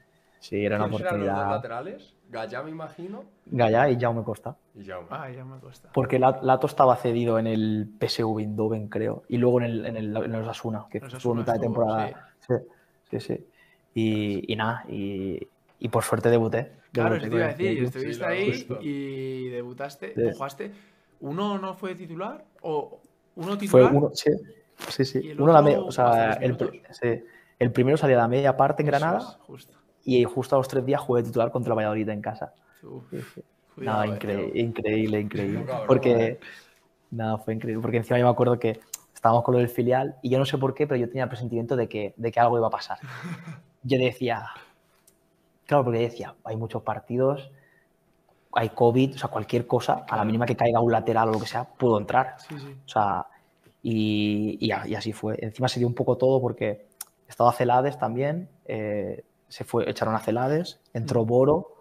[0.41, 1.57] Sí, era una ¿Quiénes eran los dos oportunidad.
[1.57, 2.15] laterales?
[2.31, 4.57] Gallá, me imagino, Gallá y Jaume Costa.
[4.75, 5.09] y Jaume.
[5.11, 5.89] Ah, ya me cuesta.
[5.95, 9.97] Porque La- Lato estaba cedido en el PSV Eindhoven, creo, y luego en el, en
[9.97, 12.29] el, en el Osasuna, que estuvo mitad de temporada.
[12.47, 12.55] Sí,
[13.11, 13.47] sí, sí.
[13.95, 15.41] Y, y nada, y,
[15.79, 16.73] y por suerte debuté.
[16.93, 18.79] Claro, Debuté eso te iba a decir, estuviste Sí, ahí justo.
[18.83, 20.23] y debutaste, Sí.
[20.23, 20.73] ¿tú jugaste?
[21.21, 22.45] ¿Uno no fue titular?
[22.61, 23.01] ¿O
[23.37, 23.93] uno Fue titular?
[23.95, 24.31] uno, sí,
[24.91, 25.31] sí, ¿Y sí.
[25.31, 27.25] el Uno a la otro me- o sea, el, los pr- sí,
[27.59, 29.78] el primero salía a la media parte en Eso Granada es, justo.
[30.17, 32.55] Y justo a los tres días jugué titular contra el Valladolid en casa.
[32.83, 34.09] Uf, Sí, Nada, eh.
[34.11, 35.67] incre- increíble, increíble.
[35.87, 36.41] Porque, eh.
[37.13, 37.81] nada, fue increíble.
[37.81, 38.81] Porque encima yo me acuerdo que
[39.15, 41.29] estábamos con lo del filial y yo no sé por qué, pero yo tenía el
[41.29, 42.99] presentimiento de que, de que algo iba a pasar.
[43.85, 44.47] Yo decía,
[45.67, 47.51] claro, porque decía, hay muchos partidos,
[48.53, 51.39] hay COVID, o sea, cualquier cosa, a la mínima que caiga un lateral o lo
[51.41, 52.35] que sea, puedo entrar.
[52.49, 52.77] Sí, sí.
[52.85, 53.27] O sea,
[53.83, 55.39] y, y así fue.
[55.41, 56.89] Encima se dio un poco todo porque
[57.29, 61.75] estaba Celades también, eh, se fue, echaron a Celades, entró Boro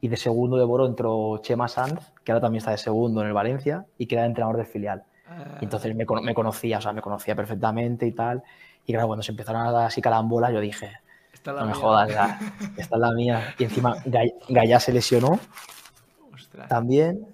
[0.00, 3.28] y de segundo de Boro entró Chema Sanz, que ahora también está de segundo en
[3.28, 5.04] el Valencia y que era entrenador del filial.
[5.26, 8.42] Ah, Y entonces me, me conocía, o sea, me conocía perfectamente y tal.
[8.84, 10.90] Y claro, cuando se empezaron a dar así carambolas, yo dije,
[11.32, 11.80] esta es la no me mía.
[11.82, 12.38] jodas, ya,
[12.76, 13.54] esta es la mía.
[13.58, 15.38] Y encima Gay- Gallá se lesionó
[16.32, 16.68] Ostras.
[16.68, 17.26] también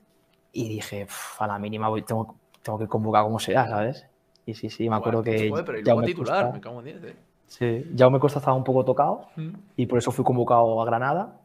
[0.52, 4.06] y dije, "Uf, a la mínima voy, tengo, tengo que convocar como sea, ¿sabes?
[4.46, 7.16] Y sí, sí, me acuerdo que Joder, pero y titular, me cago en 10, eh.
[7.50, 9.50] Sí, Jaume Costa estaba un poco tocado Mm.
[9.76, 11.36] y por eso fui convocado a Granada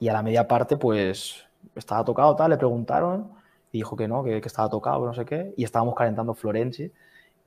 [0.00, 1.44] y a la media parte pues
[1.74, 3.30] estaba tocado, tal, le preguntaron
[3.72, 6.34] y dijo que no, que, que estaba tocado, que no sé qué, y estábamos calentando
[6.34, 6.90] Florenzi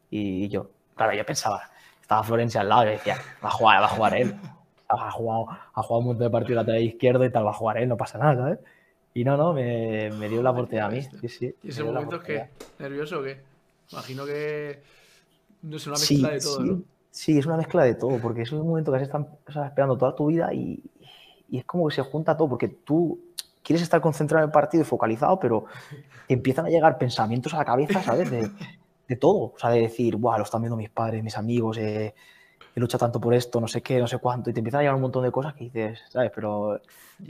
[0.09, 1.61] y yo, claro, yo pensaba,
[2.01, 4.35] estaba Florenzi al lado y yo decía, va a jugar, va a jugar él.
[4.89, 7.77] Ha jugado, ha jugado un montón de partidos lateral izquierdo y tal, va a jugar
[7.77, 8.59] él, no pasa nada, ¿sabes?
[9.13, 11.01] Y no, no, me, me dio la oportunidad a mí.
[11.01, 11.55] Sí, sí.
[11.61, 12.49] ¿Y ese momento es qué?
[12.79, 13.41] ¿Nervioso o qué?
[13.91, 14.81] Imagino que.
[15.63, 16.81] No es una Sí, mezcla de todo, sí, ¿no?
[17.17, 19.27] Sí, es una mezcla de todo, porque es un momento que has estado
[19.65, 20.83] esperando toda tu vida y,
[21.49, 23.19] y es como que se junta todo, porque tú
[23.63, 25.65] quieres estar concentrado en el partido y focalizado, pero
[26.27, 28.29] empiezan a llegar pensamientos a la cabeza, ¿sabes?
[28.29, 28.51] De,
[29.07, 32.13] de todo, o sea, de decir, guau, lo están viendo mis padres, mis amigos, eh,
[32.75, 34.81] he luchado tanto por esto, no sé qué, no sé cuánto, y te empiezan a
[34.83, 36.31] llegar un montón de cosas que dices, ¿sabes?
[36.35, 36.79] Pero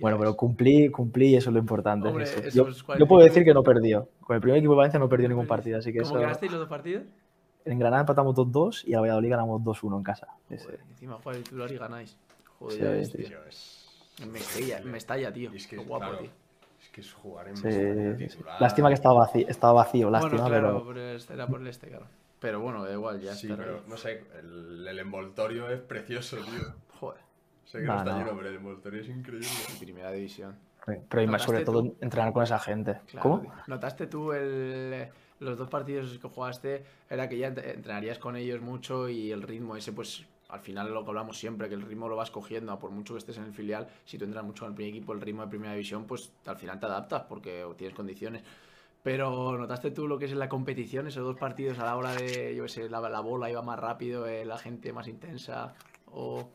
[0.01, 2.09] bueno, pero cumplí, cumplí y eso es lo importante.
[2.09, 2.41] Hombre, eso.
[2.53, 4.09] Yo, 45 yo puedo decir que no perdió.
[4.19, 6.41] Con el primer equipo de Valencia no perdió ningún partido, así que ¿Cómo eso...
[6.41, 7.03] los dos partidos?
[7.71, 10.27] En Granada empatamos 2-2 y a Valladolid ganamos 2-1 en casa.
[10.49, 12.17] Joder, encima jugáis el titular y ganáis.
[12.59, 13.27] Joder, Sí, tío.
[13.27, 14.27] Tío.
[14.31, 15.53] Me estalla, me estalla, tío.
[15.53, 16.29] Y es que, Qué guapo, claro, tío.
[16.81, 18.35] es que es jugar en Sí, Mestalla sí, sí.
[18.35, 18.61] titular.
[18.61, 21.67] Lástima que estaba vacío, estaba vacío lástima, bueno, claro, pero pero este era por el
[21.67, 22.05] este, claro.
[22.39, 23.57] Pero bueno, da igual, ya Sí, está.
[23.63, 26.73] pero no sé, el, el envoltorio es precioso, tío.
[26.99, 27.21] Joder,
[27.65, 28.17] Sé que No, no, está no.
[28.19, 29.47] lleno, pero el envoltorio es increíble.
[29.79, 30.55] primera división.
[31.09, 31.95] pero más sobre ¿Notaste todo tú?
[31.99, 32.99] entrenar con esa gente.
[33.07, 33.41] Claro, ¿Cómo?
[33.41, 33.51] tío.
[33.67, 35.09] ¿Notaste tú el,
[35.39, 36.83] los dos partidos que jugaste?
[37.09, 40.93] Era que ya ent- entrenarías con ellos mucho y el ritmo ese, pues al final
[40.93, 43.37] lo que hablamos siempre, que el ritmo lo vas cogiendo, a por mucho que estés
[43.37, 45.73] en el filial, si tú entras mucho en el primer equipo, el ritmo de primera
[45.73, 48.43] división, pues al final te adaptas porque tienes condiciones.
[49.03, 52.13] Pero ¿notaste tú lo que es en la competición, esos dos partidos a la hora
[52.13, 55.75] de, yo qué sé, la, la bola iba más rápido, eh, la gente más intensa?
[56.07, 56.49] O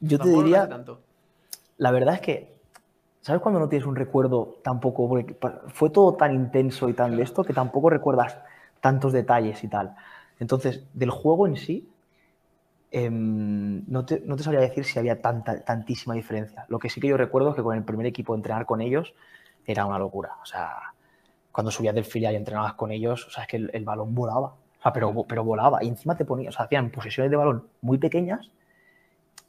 [0.00, 1.02] Yo te diría, tanto.
[1.78, 2.57] la verdad es que,
[3.28, 5.06] ¿sabes cuando no tienes un recuerdo tampoco?
[5.06, 5.36] Porque
[5.74, 8.38] fue todo tan intenso y tan de esto que tampoco recuerdas
[8.80, 9.94] tantos detalles y tal.
[10.40, 11.86] Entonces, del juego en sí,
[12.90, 16.64] em, no, te, no te sabría decir si había tanta, tantísima diferencia.
[16.68, 19.12] Lo que sí que yo recuerdo es que con el primer equipo entrenar con ellos
[19.66, 20.36] era una locura.
[20.42, 20.94] O sea,
[21.52, 24.14] cuando subías del filial y entrenabas con ellos, o sea, es que el, el balón
[24.14, 24.54] volaba.
[24.78, 25.84] O sea, pero, pero volaba.
[25.84, 28.50] Y encima te ponías, o sea, hacían posesiones de balón muy pequeñas.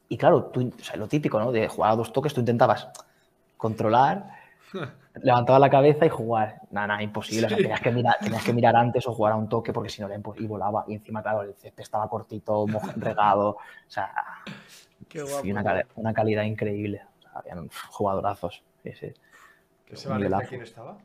[0.10, 1.54] Y claro, tú, o sea, lo típico, ¿no?
[1.54, 2.90] De jugar a dos toques, tú intentabas
[3.60, 4.32] controlar,
[5.22, 6.62] levantabas la cabeza y jugar.
[6.72, 7.46] Nada, nada, imposible.
[7.46, 9.90] O sea, tenías, que mirar, tenías que mirar antes o jugar a un toque porque
[9.90, 10.46] si no era imposible.
[10.46, 10.86] Y volaba.
[10.88, 13.50] Y encima, claro, el césped estaba cortito, regado.
[13.50, 14.12] O sea,
[15.10, 15.46] Qué guapo.
[15.46, 17.02] y una, una calidad increíble.
[17.18, 18.64] O sea, habían jugadorazos.
[18.82, 19.14] Sí, sí.
[19.90, 20.98] ¿Ese Valencia quién estaba?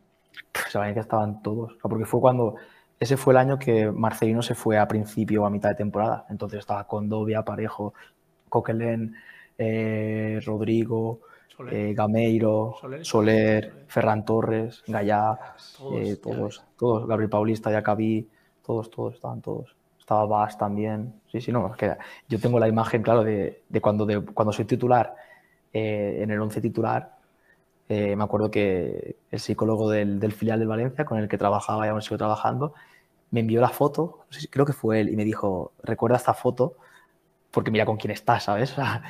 [0.53, 1.73] Pues Valencia estaban todos.
[1.73, 2.55] O sea, porque fue cuando.
[3.01, 6.25] Ese fue el año que Marcelino se fue a principio o a mitad de temporada.
[6.31, 7.93] Entonces estaba Condovia, Parejo,
[8.49, 9.17] Coquelén,
[9.59, 11.21] eh, Rodrigo,
[11.57, 11.75] Soler.
[11.75, 13.05] eh, Gameiro, Soler.
[13.05, 13.85] Soler, Soler.
[13.89, 15.39] Ferran Torres, Gallá,
[15.79, 17.07] Todos, eh, todos, todos.
[17.07, 18.29] Gabriel Paulista, Jacabí,
[18.65, 19.77] todos, todos, estaban todos.
[19.99, 21.15] Estaba Bas también.
[21.31, 21.97] Sí, sí, no, es que
[22.29, 25.15] yo tengo la imagen, claro, de, de cuando, de cuando soy titular,
[25.73, 27.17] eh, en el 11 titular,
[27.89, 31.87] eh, me acuerdo que el psicólogo del, del filial del Valencia, con el que trabajaba
[31.87, 32.75] y aún sigo trabajando,
[33.31, 36.77] me envió la foto, creo que fue él, y me dijo, recuerda esta foto,
[37.55, 38.73] porque mira con quién estás, ¿sabes?
[38.73, 39.03] O sea,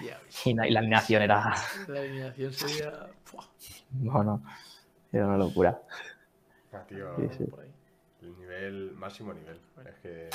[0.45, 1.55] y, la- y la alineación era,
[1.88, 3.07] La eliminación sería.
[3.90, 4.42] Bueno,
[5.12, 5.80] era una locura.
[6.72, 7.45] Ah, tío, Sí, sí.
[7.45, 7.70] por ahí.
[8.22, 9.61] el nivel, máximo nivel.
[9.86, 10.28] Es que.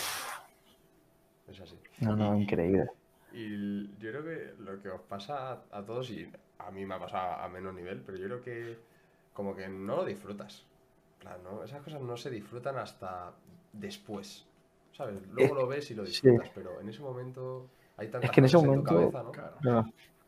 [1.48, 1.78] Es así.
[2.00, 2.88] No, no, Y- increíble.
[3.32, 6.96] Y yo creo que lo que os pasa a, a todos, y a mí me
[6.96, 8.80] ha pasado a menos nivel, pero yo creo que
[9.34, 10.66] como que no lo disfrutas.
[11.20, 11.64] Plan, ¿no?
[11.64, 13.32] Esas cosas no se disfrutan hasta
[13.74, 14.46] después.
[14.94, 15.16] ¿Sabes?
[15.32, 16.12] Luego Es- lo ves y lo sí.
[16.12, 17.68] disfrutas, pero en ese momento
[18.00, 19.32] hay tantas que en ese momento- tu cabeza, ¿no?
[19.32, 19.56] Claro.
[19.62, 19.80] No,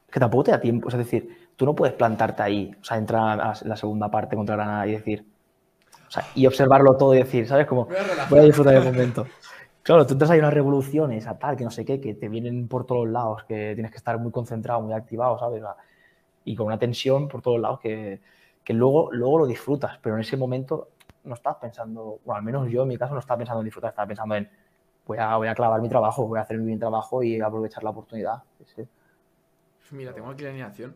[0.08, 2.98] Es que tampoco te da tiempo, es decir, tú no puedes plantarte ahí, o sea,
[2.98, 5.26] entrar a la segunda parte contra Granada y decir,
[6.08, 7.66] o sea, y observarlo todo y decir, ¿sabes?
[7.66, 9.26] Como, Voy a voy a disfrutar del momento.
[9.84, 12.68] Claro, tú entras ahí unas revoluciones, a tal, que no sé qué, que te vienen
[12.68, 15.64] por todos lados, que tienes que estar muy concentrado, muy activado, ¿sabes?
[16.44, 18.20] Y con una tensión por todos lados que,
[18.64, 20.90] que luego, luego lo disfrutas, pero en ese momento
[21.24, 23.92] no estás pensando, o al menos yo en mi caso no estaba pensando en disfrutar,
[23.92, 24.50] estaba pensando en
[25.06, 27.84] voy a, voy a clavar mi trabajo, voy a hacer mi bien trabajo y aprovechar
[27.84, 28.44] la oportunidad.
[28.76, 28.84] Sí,
[29.92, 30.96] Mira, tengo aquí la alineación.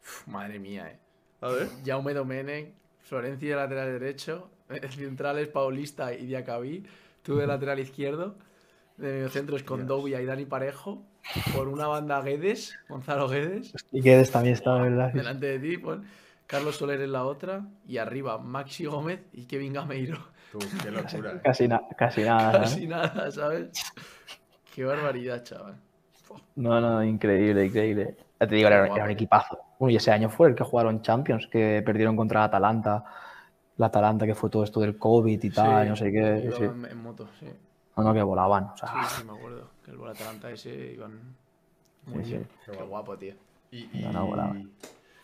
[0.00, 0.98] Uf, madre mía, eh.
[1.40, 1.68] A ver.
[1.84, 4.50] Jaume Domenech, Florencia de lateral derecho,
[4.90, 6.84] centrales Paulista y Diacabí,
[7.22, 8.36] tú de lateral izquierdo,
[8.96, 9.86] de mediocentros con.
[9.86, 11.02] Dobia y Dani Parejo,
[11.54, 15.12] por una banda Guedes, Gonzalo Guedes, Y Guedes también está, ¿verdad?
[15.12, 16.06] Delante de ti, pon
[16.46, 20.18] Carlos Soler en la otra, y arriba Maxi Gómez y Kevin Gameiro.
[20.82, 21.32] Qué locura.
[21.32, 21.40] ¿eh?
[21.42, 22.60] Casi, na- casi nada.
[22.60, 23.70] Casi nada, ¿sabes?
[24.74, 25.76] Qué barbaridad, chaval.
[26.56, 28.16] No, no, increíble, increíble.
[28.40, 29.58] Ya te digo, era, era un equipazo.
[29.78, 33.04] Bueno, y ese año fue el que jugaron Champions, que perdieron contra la Atalanta.
[33.76, 36.40] La Atalanta, que fue todo esto del COVID y tal, Sí, no sé qué.
[36.42, 36.62] sí, sí.
[36.62, 37.46] iban En, moto, sí.
[37.96, 38.64] No, no, que volaban.
[38.64, 39.70] O sea, Sí, sí, me acuerdo.
[39.84, 41.36] Que el Atalanta ese iban
[42.06, 42.48] muy Sí, bien.
[42.64, 42.72] sí.
[42.72, 43.34] Qué guapo, tío.
[43.70, 44.56] Y, y, No, no,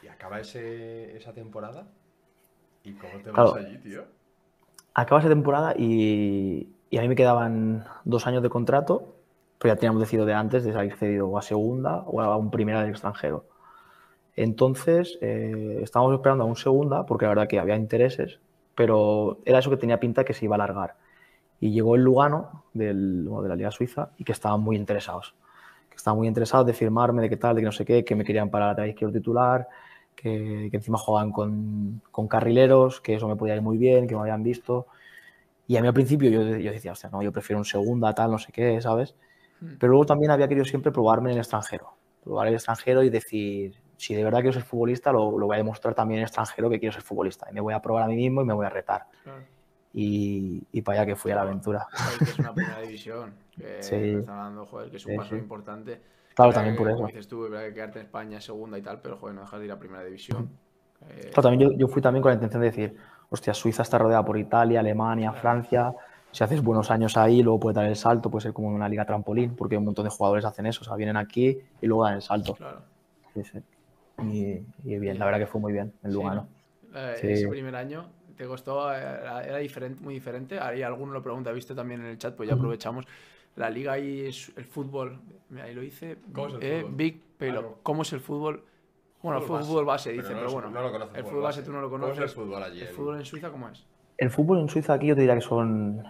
[0.02, 1.86] y acaba ese, esa temporada.
[2.84, 3.52] ¿Y cómo te Claro.
[3.54, 4.04] vas allí, tío?
[4.94, 9.14] Acaba esa temporada y, a mí me quedaban dos años de contrato,
[9.58, 12.50] pero ya teníamos decidido de antes de salir cedido o a segunda o a un
[12.50, 13.46] primera del extranjero.
[14.36, 18.40] Entonces, eh, estábamos esperando a un segunda, porque la verdad que había intereses,
[18.74, 20.96] pero era eso que tenía pinta que se iba a alargar.
[21.60, 25.34] Y llegó el Lugano de la Liga Suiza y que estaban muy interesados.
[25.90, 28.16] Que estaban muy interesados de firmarme, de qué tal, de que no sé qué, que
[28.16, 29.68] me querían para lateral izquierdo titular,
[30.14, 34.14] que, que encima jugaban con, con carrileros, que eso me podía ir muy bien, que
[34.14, 34.86] me habían visto.
[35.66, 38.30] Y a mí al principio yo, yo decía, hostia, no, yo prefiero un segunda, tal,
[38.30, 39.14] no sé qué, ¿sabes?
[39.60, 39.74] Mm.
[39.78, 41.94] Pero luego también había querido siempre probarme en el extranjero.
[42.24, 45.54] Probar en el extranjero y decir, si de verdad quiero ser futbolista, lo, lo voy
[45.54, 47.46] a demostrar también en el extranjero que quiero ser futbolista.
[47.50, 49.06] Y me voy a probar a mí mismo y me voy a retar.
[49.22, 49.40] Claro.
[49.94, 51.86] Y, y para allá que fui a la aventura.
[52.18, 53.34] Que es una primera división.
[53.56, 54.16] Que Sí.
[54.26, 55.36] dando, joder, que es un Sí, paso sí.
[55.36, 56.00] importante.
[56.34, 57.06] Claro, también que, por eso.
[57.06, 59.66] dices tú, que quedarte en España es segunda y tal, pero joder, no dejas de
[59.66, 60.50] ir a primera división.
[61.08, 62.96] Eh, Claro, también yo, yo fui también con la intención de decir,
[63.28, 65.92] hostia, Suiza está rodeada por Italia, Alemania, Francia.
[66.30, 69.04] Si haces buenos años ahí, luego puedes dar el salto, puede ser como una liga
[69.04, 72.14] trampolín, porque un montón de jugadores hacen eso, o sea, vienen aquí y luego dan
[72.14, 72.54] el salto.
[72.54, 72.82] claro.
[73.34, 73.58] Sí, sí.
[74.22, 76.46] Y, y bien, la verdad que fue muy bien en Sí, Lugano.
[76.92, 76.98] ¿no?
[76.98, 77.26] Eh, Sí.
[77.28, 78.06] Ese primer año
[78.36, 80.58] te costó, eh, era, era diferente, muy diferente.
[80.60, 83.06] Ahí alguno lo pregunta, visto también en el chat, pues ya aprovechamos.
[83.56, 86.16] La liga ahí es el fútbol, mira, ahí lo hice.
[86.32, 86.94] ¿Cómo es el eh, fútbol?
[86.96, 87.62] Big Payload.
[87.62, 87.74] No.
[87.82, 88.64] ¿Cómo es el fútbol?
[89.22, 90.70] Bueno, el Fútbol fútbol, base, base, dice, pero no pero, bueno.
[90.70, 91.62] no lo conoce el fútbol base base.
[91.62, 92.22] tú no lo ¿Cómo es conoces.
[92.24, 93.86] el fútbol allí ¿El en- fútbol en Suiza cómo es?
[94.18, 96.02] El fútbol en Suiza aquí yo te diría que son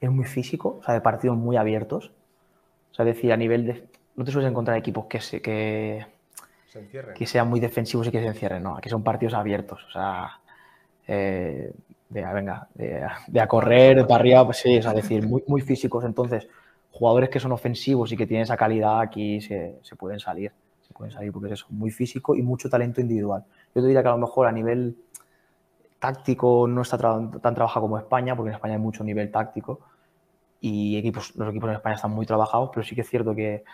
[0.00, 2.12] es muy físico, o sea, de partidos muy abiertos.
[2.90, 3.88] O sea, es decir, a nivel de...
[4.16, 6.06] No te sueles encontrar equipos que, se, que,
[6.66, 7.14] Se encierren.
[7.14, 8.76] que sean muy defensivos y que se encierren, no.
[8.76, 10.40] Aquí son partidos abiertos, o sea,
[11.06, 11.72] eh,
[12.08, 14.96] de, a- venga, de, de a correr, de para arriba, pues sí, o sea, es
[14.96, 16.04] decir, muy, muy físicos.
[16.04, 16.48] Entonces,
[16.98, 20.52] jugadores que son ofensivos y que tienen esa calidad aquí se, se pueden salir,
[20.86, 23.44] se pueden salir porque es eso, muy físico y mucho talento individual.
[23.74, 24.96] Yo te diría que a lo mejor a nivel
[25.98, 29.80] táctico no está tra- tan trabajado como España, porque en España hay mucho nivel táctico
[30.60, 33.64] y equipos, los equipos en España están muy trabajados, pero sí que es cierto que,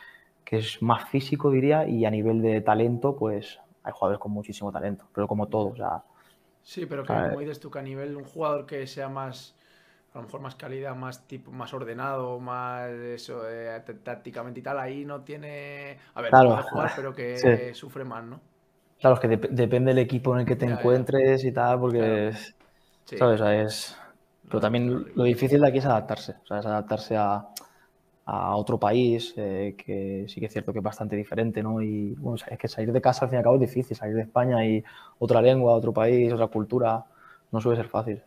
[0.45, 4.73] que es más físico, diría, y a nivel de talento, pues hay jugadores con muchísimo
[4.73, 6.05] talento, pero como todo, o sea,
[6.63, 9.57] Sí, pero que como dices tú, que a nivel un jugador que sea más,
[10.15, 14.79] a lo mejor más calidad, más tipo, más ordenado, más eso, eh, tácticamente y tal,
[14.79, 15.99] ahí no tiene.
[16.15, 16.53] A ver, Claro.
[16.53, 17.75] puede jugar, pero que Sí.
[17.75, 18.41] sufre más, ¿no?
[18.99, 21.07] claro, es que dep- depende del equipo en el que te Ya, ya.
[21.07, 22.29] encuentres y tal, porque, Claro.
[22.29, 22.57] es-
[23.07, 23.19] Sí.
[23.19, 23.41] ¿sabes?
[23.41, 23.97] O sea, es...
[24.49, 27.45] Pero también lo difícil de aquí es adaptarse, o sea, es adaptarse a,
[28.27, 31.83] a otro país, eh, que sí que es cierto que es bastante diferente, ¿no?
[31.83, 34.17] Y bueno, es que salir de casa al fin y al cabo es difícil, salir
[34.17, 34.85] de España y
[35.19, 37.05] otra lengua, otro país, otra cultura,
[37.53, 38.23] no suele ser fácil.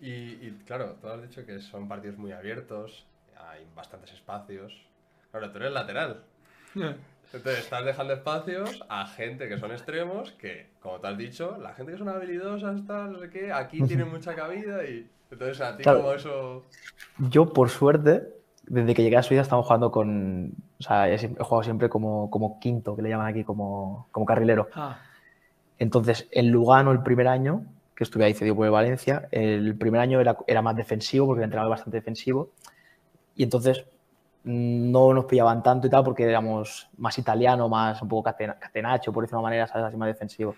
[0.00, 3.06] Y, y, claro, tú has dicho que son partidos muy abiertos,
[3.50, 4.74] hay bastantes espacios.
[5.30, 6.22] Claro, tú eres lateral.
[7.32, 11.74] Entonces estás dejando espacios a gente que son extremos, que, como te has dicho, la
[11.74, 15.08] gente que son habilidosas, tal, no sé qué, aquí tiene mucha cabida y...
[15.30, 16.00] Entonces a ti Claro.
[16.00, 16.64] como eso...
[17.18, 18.24] Yo, por suerte,
[18.66, 20.54] desde que llegué a Suiza estamos jugando con...
[20.80, 24.68] O sea, he, jugado siempre como, como quinto, que le llaman aquí, como, como carrilero.
[24.74, 24.98] Ah,
[25.78, 27.64] Entonces, en Lugano, el primer año,
[28.00, 31.40] que estuve ahí cedido por el Valencia, el primer año era, era más defensivo, porque
[31.40, 32.48] el entrenador era bastante defensivo.
[33.36, 33.84] Y entonces
[34.44, 38.58] mm, no nos pillaban tanto y tal, porque éramos más italiano, más un poco catena-
[38.58, 39.84] catenacho, por decirlo de una manera, ¿sabes?
[39.84, 40.54] así más defensivo.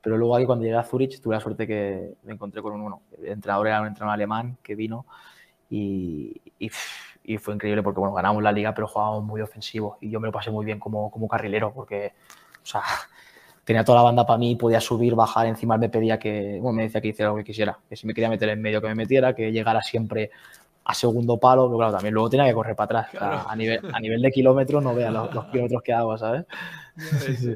[0.00, 2.80] Pero luego aquí cuando llegué a Zurich tuve la suerte que me encontré con un
[2.80, 3.02] uno.
[3.18, 5.04] El entrenador era un entrenador alemán que vino
[5.70, 6.70] y, y,
[7.24, 10.28] y fue increíble porque bueno, ganamos la liga, pero jugábamos muy ofensivo y yo me
[10.28, 12.14] lo pasé muy bien como, como carrilero porque,
[12.62, 12.82] o sea,
[13.68, 16.84] tenía toda la banda para mí, podía subir, bajar, encima me pedía que, bueno, me
[16.84, 18.94] decía que hiciera lo que quisiera, que si me quería meter en medio que me
[18.94, 20.30] metiera, que llegara siempre
[20.84, 23.10] a segundo palo, pero claro, también luego tenía que correr para atrás.
[23.10, 23.46] Claro.
[23.46, 26.46] a, nivel, a nivel de kilómetros no veas los, los kilómetros que hago, ¿sabes?
[26.96, 27.54] Sí, sí.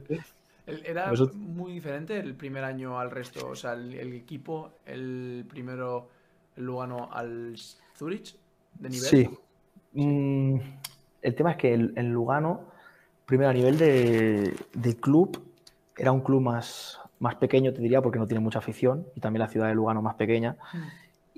[0.84, 3.48] Era Nosotros- muy diferente el primer año al resto.
[3.48, 6.08] O sea, el, el equipo, el primero,
[6.58, 7.56] el Lugano al
[7.96, 8.36] Zurich,
[8.78, 9.08] de nivel.
[9.08, 9.30] Sí.
[9.94, 10.56] Mm,
[11.22, 12.60] el tema es que el, el Lugano,
[13.24, 15.42] primero a nivel de, de club,
[15.97, 19.40] era un club más, más pequeño, te diría, porque no tiene mucha afición, y también
[19.40, 20.78] la ciudad de Lugano más pequeña, Mm.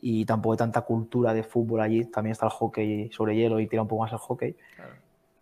[0.00, 2.04] y tampoco hay tanta cultura de fútbol allí.
[2.06, 4.54] También está el hockey sobre hielo y tira un poco más el hockey.
[4.76, 4.92] Claro.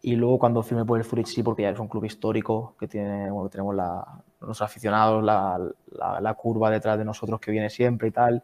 [0.04, 2.88] Y luego cuando firmé por el Zurich sí, porque ya es un club histórico, que
[2.88, 4.04] tiene, bueno, tenemos la,
[4.40, 5.58] los aficionados, la,
[5.92, 8.42] la- la curva detrás de nosotros que viene siempre y tal,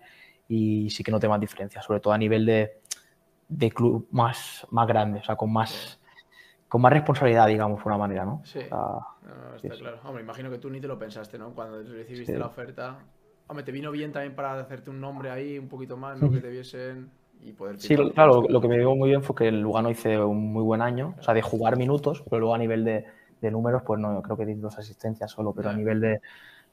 [0.49, 2.81] y sí que noté más diferencias, sobre todo a nivel de,
[3.49, 5.98] de club más, más grande, o sea, con más,
[6.69, 8.43] con más responsabilidad, digamos, por una manera, ¿no?
[8.45, 8.61] Sí.
[8.61, 8.79] Sea,
[9.23, 9.99] No, está Sí, claro.
[10.05, 11.55] Hombre, imagino que tú ni te lo pensaste, ¿no?
[11.55, 12.39] Cuando recibiste Sí.
[12.39, 12.99] la oferta.
[13.47, 16.31] Hombre, te vino bien también para hacerte un nombre ahí un poquito más, ¿no?
[16.31, 17.11] Que te viesen
[17.41, 20.19] y poder Sí, claro, lo que me dio muy bien fue que el Lugano hice
[20.23, 23.07] un muy buen año, o sea, de jugar minutos, pero luego a nivel de,
[23.41, 25.79] de números, pues no, creo que di dos asistencias solo, pero a Ya.
[25.79, 26.21] nivel de,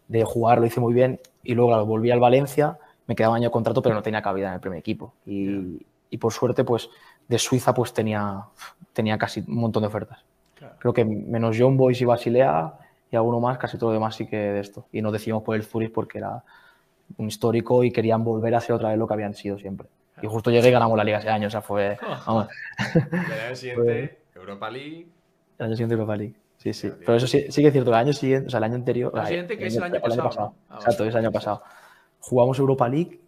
[0.07, 1.19] de jugar lo hice muy bien.
[1.43, 2.77] Y luego, claro, volví al Valencia,
[3.07, 5.13] me quedaba un año de contrato, pero no tenía cabida en el primer equipo.
[5.25, 6.89] Y, y por suerte, pues
[7.27, 8.43] de Suiza, pues tenía,
[8.93, 10.23] tenía casi un montón de ofertas.
[10.55, 10.75] Claro.
[10.79, 12.73] Creo que menos John Boys y Basilea
[13.11, 14.85] y alguno más, casi todo lo demás sí que de esto.
[14.91, 16.43] Y nos decidimos por el Zurich porque era
[17.17, 19.87] un histórico y querían volver a ser otra vez lo que habían sido siempre.
[20.21, 22.47] Y justo llegué y ganamos la liga ese año, o sea, fue vamos,
[22.77, 25.07] al año siguiente, Europa League.
[25.59, 26.35] el año siguiente Europa League.
[26.57, 26.91] Sí, sí.
[26.99, 29.11] Pero eso sí, sí que es cierto, el año siguiente, o sea, el año anterior.
[29.13, 30.55] El siguiente que es el año pasado, ¿no?
[30.69, 31.09] Ah, Exacto, vale.
[31.09, 31.63] es el año pasado.
[32.21, 33.19] Jugamos Europa League,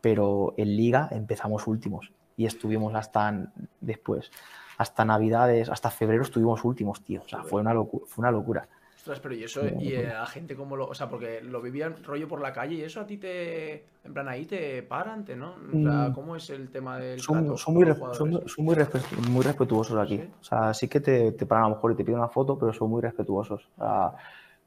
[0.00, 3.46] pero en Liga empezamos últimos y estuvimos hasta
[3.80, 4.30] después,
[4.78, 7.22] hasta Navidades, hasta febrero estuvimos últimos, tío.
[7.24, 8.66] O sea, fue una, locu- fue una locura.
[8.96, 10.86] Ostras, pero y eso, y eh, a gente como lo.
[10.86, 13.84] O sea, porque lo vivían rollo por la calle y eso a ti te.
[14.04, 15.54] En plan, ahí te paran, te, ¿no?
[15.54, 16.12] O sea, Mm.
[16.12, 17.18] ¿cómo es el tema del.
[17.18, 20.18] Son, son muy, son, son muy, respe- muy respetuosos aquí.
[20.18, 20.30] ¿Sí?
[20.40, 22.56] O sea, sí que te, te paran a lo mejor y te piden una foto,
[22.56, 23.68] pero son muy respetuosos.
[23.76, 24.12] O sea,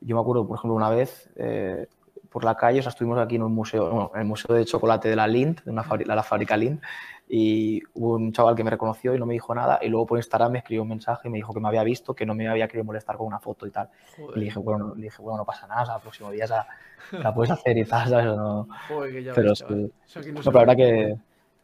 [0.02, 1.88] yo me acuerdo, por ejemplo, una vez eh,
[2.30, 4.66] por la calle, o sea, estuvimos aquí en un museo, bueno, en el museo de
[4.66, 6.82] chocolate de la Lind, de una la fábrica Lind,
[7.28, 10.18] y hubo un chaval que me reconoció y no me dijo nada, y luego por
[10.20, 12.48] Instagram me escribió un mensaje y me dijo que me había visto, que no me
[12.48, 13.90] había querido molestar con una foto y tal.
[14.16, 16.02] Joder, Y le dije, bueno, no- le dije, bueno, no pasa nada, o sea, el
[16.02, 16.46] próximo día
[17.12, 18.26] la puedes hacer y tal, ¿sabes?
[18.28, 19.64] No, joder, que ya pero ves, sí.
[20.20, 21.18] aquí no pero la verdad ve.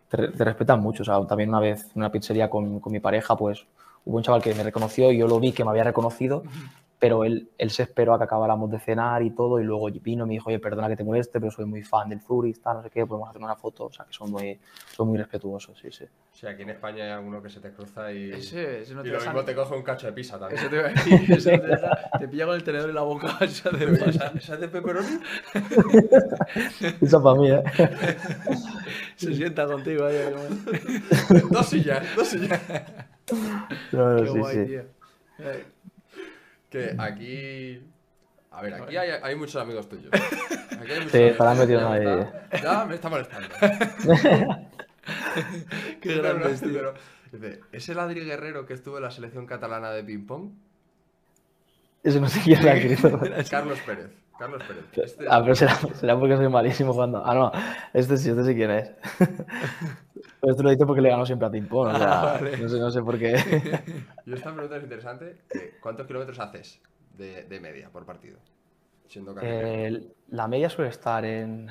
[0.10, 1.04] que te, te respetan mucho.
[1.04, 3.66] O sea, también una vez en una pizzería con, con mi pareja, pues
[4.06, 6.44] hubo un chaval que me reconoció y yo lo vi que me había reconocido,
[7.02, 10.24] pero él, él se esperó a que acabáramos de cenar y todo, y luego vino
[10.26, 12.78] y me dijo, oye, perdona que te moleste, pero soy muy fan del Zurich, tal,
[12.78, 13.86] no sé qué, podemos hacer una foto.
[13.86, 14.60] O sea, que son muy,
[14.96, 16.04] son muy respetuosos, sí, sí.
[16.04, 18.30] O sea, aquí en España hay alguno que se te cruza y.
[18.32, 20.60] Ese, ese no y te lo deja- mismo te coge un cacho de pizza también.
[20.60, 23.36] Eso te iba a decir, eso te, te pilla con el tenedor en la boca.
[23.42, 24.10] Oye, pasa.
[24.10, 25.20] ¿Esa, esa de pepperoni?
[27.02, 27.64] Eso para mí, ¿eh?
[29.16, 30.18] Se sienta contigo ahí.
[30.32, 32.62] como- dos sillas, dos sillas.
[33.92, 34.66] No, no, Qué sí, guay, sí.
[34.66, 34.84] tío.
[36.72, 37.86] Que aquí.
[38.50, 40.12] A ver, aquí hay, hay muchos amigos tuyos.
[40.82, 41.60] Aquí hay muchos Sí, amigos tuyos,
[41.92, 43.48] metidos ya está- Ya me está molestando.
[46.00, 46.74] Qué Pero, grande, tío.
[46.74, 46.94] pero,
[47.32, 50.52] dice, ¿Es el Adri Guerrero que estuvo en la selección catalana de ping-pong?
[52.04, 53.20] Eso no sé quién lo ha escrito.
[53.50, 54.10] Carlos Pérez.
[54.42, 54.84] Carlos Pérez.
[54.94, 57.22] Este- Ah, pero será, será porque soy malísimo jugando.
[57.26, 57.52] Ah, no,
[57.94, 58.92] este sí, este sí quién es.
[60.42, 62.58] Pero esto lo dice porque le ganó siempre a Ping Pong, o sea, Ah, vale.
[62.58, 63.34] no, sé, no sé por qué.
[64.26, 65.38] Y esta pregunta es interesante.
[65.82, 66.82] ¿Cuántos kilómetros haces
[67.18, 68.40] de, de media por partido?
[69.08, 69.36] Siendo.
[69.42, 71.70] Eh, la media suele estar en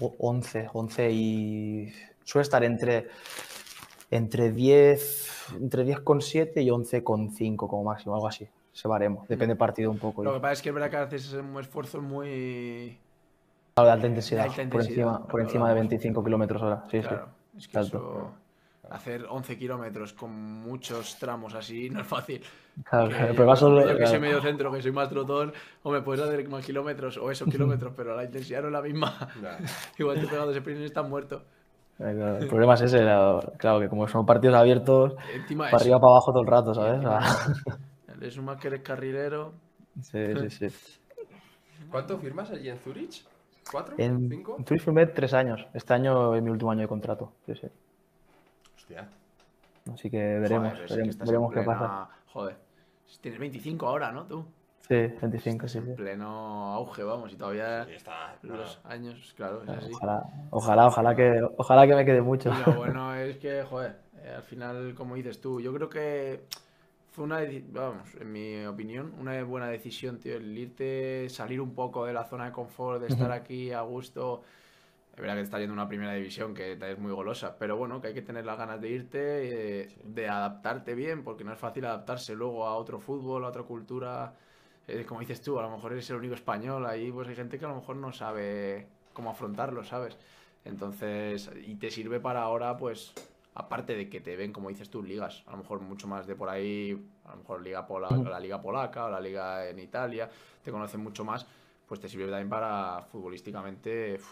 [0.00, 1.92] o- 11, 11 y
[2.24, 3.08] suele estar entre,
[4.10, 8.46] entre 10, entre 10,7 y 11,5 como máximo, algo así.
[8.74, 10.22] Se baremos, depende del partido un poco.
[10.24, 12.98] Lo que pasa es que es verdad que haces un esfuerzo muy.
[13.74, 15.90] Claro, de alta intensidad, de alta por encima, por encima de hablamos.
[15.90, 16.84] 25 kilómetros hora.
[16.90, 17.58] Sí, Claro, sí.
[17.58, 18.32] es que eso.
[18.90, 22.42] Hacer 11 kilómetros con muchos tramos así no es fácil.
[22.84, 25.08] Claro, Que pero va por ejemplo, solo- yo que soy medio centro, que soy más
[25.08, 25.52] trotón,
[25.84, 28.82] o me puedes hacer más kilómetros o esos kilómetros, pero la intensidad no es la
[28.82, 29.16] misma.
[29.98, 31.42] Igual te pegando ese sprint y estás muerto.
[32.00, 35.84] Eh, El problema es ese, la- claro, que como son partidos abiertos, Encima para eso.
[35.84, 37.00] arriba, para abajo todo el rato, ¿sabes?
[38.24, 39.52] Le sumas que eres carrilero.
[40.00, 40.98] sí, sí, sí.
[41.90, 43.22] ¿Cuánto firmas allí en Zurich?
[43.70, 43.96] ¿Cuatro?
[43.98, 44.56] En, ¿Cinco?
[44.58, 45.66] en Zurich firmé tres años.
[45.74, 47.34] Este año es mi último año de contrato.
[47.44, 47.66] Sí, sí.
[48.76, 49.10] Hostia.
[49.92, 52.08] Así que veremos, Joder, pero sí que veremos, qué plena- pasa.
[52.32, 52.56] Joder.
[53.20, 54.24] Tienes 25 ahora, ¿no?
[54.24, 54.46] Tú.
[54.88, 55.92] Sí, 25, sí, En sí.
[55.92, 58.36] pleno auge, vamos, y todavía Y está.
[58.42, 59.92] los años, claro, es así.
[59.92, 62.50] Ojalá, ojalá, ojalá que, ojalá que me quede mucho.
[62.50, 66.44] Y lo bueno es que, joder, eh, al final, como dices tú, yo creo que
[67.14, 67.40] fue una,
[67.70, 72.24] vamos, en mi opinión, una buena decisión, tío, el irte, salir un poco de la
[72.24, 74.42] zona de confort, de estar aquí a gusto.
[75.14, 78.00] Es verdad que te está yendo una primera división que es muy golosa, pero bueno,
[78.00, 81.58] que hay que tener las ganas de irte, eh, de adaptarte bien, porque no es
[81.60, 84.34] fácil adaptarse luego a otro fútbol, a otra cultura.
[84.88, 87.60] eh, como dices tú, a lo mejor eres el único español, ahí pues hay gente
[87.60, 90.18] que a lo mejor no sabe cómo afrontarlo, ¿sabes?
[90.64, 93.14] Entonces, y te sirve para ahora, pues,
[93.54, 96.34] aparte de que te ven, como dices tú, ligas, a lo mejor mucho más de
[96.34, 100.28] por ahí, a lo mejor liga polaca, la liga polaca o la liga en Italia,
[100.62, 101.46] te conocen mucho más,
[101.86, 104.28] pues te sirve también para futbolísticamente uf,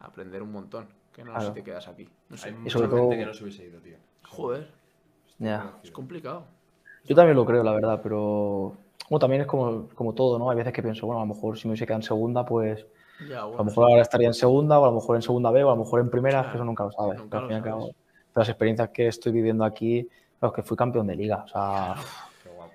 [0.00, 1.54] aprender un montón, que no sé si Claro.
[1.54, 2.08] te quedas aquí.
[2.28, 2.48] No sé.
[2.48, 3.96] Hay Y mucha sobre gente todo- que no se hubiese ido, tío.
[4.28, 4.68] Joder,
[5.38, 5.72] Ya.
[5.82, 6.44] es complicado.
[7.04, 8.76] Yo también lo creo, la verdad, pero
[9.10, 10.50] bueno, también es como, como todo, ¿no?
[10.50, 12.86] Hay veces que pienso, bueno, a lo mejor si me hubiese quedado en segunda, pues
[13.28, 15.62] Ya, a lo mejor ahora estaría en segunda, o a lo mejor en segunda B,
[15.64, 17.18] o a lo mejor en primera, Claro, que eso nunca lo sabes.
[17.18, 17.74] nunca al lo fin y al sabes.
[17.84, 17.92] cabo,
[18.34, 20.08] las experiencias que estoy viviendo aquí,
[20.40, 21.44] es que fui campeón de liga.
[21.44, 21.94] O sea,
[22.42, 22.72] Qué guapo.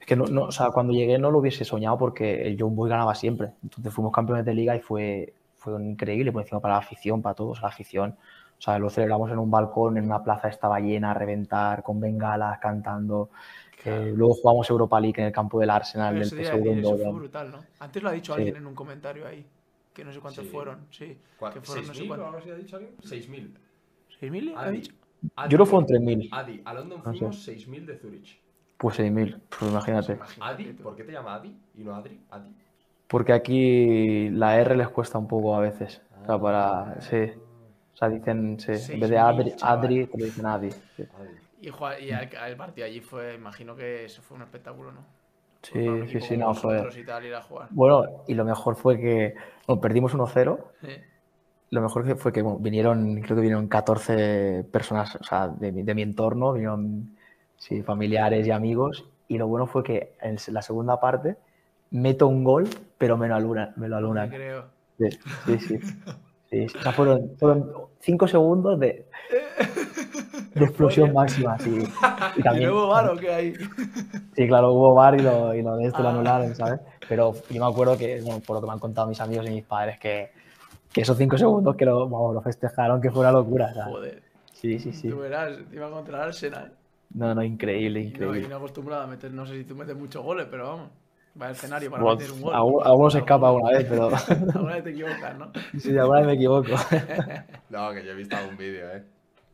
[0.00, 2.76] es que no, no- o sea, cuando llegué no lo hubiese soñado porque el John
[2.76, 3.52] Boy ganaba siempre.
[3.62, 7.34] Entonces fuimos campeones de liga y fue, fue increíble, por encima para la afición, para
[7.34, 8.16] todos, la afición.
[8.58, 11.98] O sea, lo celebramos en un balcón, en una plaza estaba llena, a reventar, con
[11.98, 13.30] bengalas, cantando.
[13.84, 17.50] Eh, luego jugamos Europa League en el campo del Arsenal, del decir, eso fue brutal,
[17.50, 17.58] ¿no?
[17.80, 18.38] Antes lo ha dicho Sí.
[18.38, 19.44] alguien en un comentario ahí,
[19.92, 20.50] que no sé cuántos Sí.
[20.52, 21.18] fueron, sí.
[21.36, 22.56] ¿Cuál- Que fueron no sé ¿6.000 o cuántos.
[22.58, 22.94] dicho alguien?
[24.22, 24.52] 6.000.
[24.52, 24.54] ¿6.000?
[24.56, 24.76] ¿Ha Adi.
[24.78, 24.94] dicho?
[25.36, 26.28] Adi, Yo creo que fueron 3.000.
[26.32, 27.18] Adi, a London No sé.
[27.18, 28.40] fuimos 6.000 de Zurich.
[28.78, 30.18] Pues 6.000, pues imagínate.
[30.40, 30.64] Adi.
[30.72, 32.20] ¿por qué te llama Adi y no Adri?
[32.30, 32.50] Adi.
[33.06, 36.02] Porque aquí la R les cuesta un poco a veces.
[36.22, 37.00] O sea, para.
[37.00, 37.30] Sí.
[37.94, 38.58] O sea, dicen.
[38.58, 38.72] Sí.
[38.92, 39.52] En vez de 6.000, Adri.
[39.60, 40.70] Adri te lo dicen Adi.
[40.70, 41.04] Sí.
[41.60, 45.04] Y, y el, partido allí fue, imagino que eso fue un espectáculo, ¿no?
[45.62, 46.82] sí, sí, sí, no, fue.
[46.98, 47.68] y tal, ir a jugar.
[47.70, 49.34] Bueno, y lo mejor fue que.
[49.68, 50.58] Bueno, perdimos 1-0.
[50.82, 51.04] Eh,
[51.72, 55.72] Lo mejor que fue que bueno, vinieron, creo que vinieron 14 personas, o sea, de,
[55.72, 57.16] mi- de mi entorno, vinieron
[57.56, 59.04] sí, familiares y amigos.
[59.26, 61.36] Y lo bueno fue que en la segunda parte
[61.90, 62.68] meto un gol,
[62.98, 63.72] pero me lo alunan.
[63.76, 64.28] Me lo alunan.
[64.28, 64.64] creo.
[64.98, 65.08] Sí,
[65.46, 65.78] sí, sí.
[66.50, 66.76] Sí, sí.
[66.78, 69.06] O sea, fueron, fueron cinco segundos de,
[70.54, 71.70] de explosión máxima, sí.
[71.70, 71.84] Y
[72.40, 73.54] ¿Y también, luego VAR o qué hay?
[74.36, 76.12] sí, claro, hubo VAR y lo, y lo de esto lo Ah.
[76.12, 76.80] anularon, ¿sabes?
[77.08, 79.50] Pero yo me acuerdo que, bueno, por lo que me han contado mis amigos y
[79.50, 80.30] mis padres, que,
[80.92, 83.94] que esos cinco segundos que lo, festejaron, que fue una locura, ¿sabes?
[83.94, 84.22] Joder.
[84.52, 85.08] Sí, sí, sí.
[85.08, 86.72] Tú verás, te iba contra el Arsenal.
[87.14, 88.48] No, no, increíble, Y no, y increíble.
[88.48, 90.90] no acostumbrado a meter, no sé si tú metes muchos goles, pero vamos.
[91.40, 92.54] Va al escenario para Bueno, meter un gol.
[92.54, 94.10] algún- algunos se escapa alguna vez, pero
[94.54, 95.52] Alguna vez te equivocas, ¿no?
[95.78, 96.68] sí, alguna vez me equivoco.
[97.70, 99.02] No, que yo he visto algún vídeo, eh.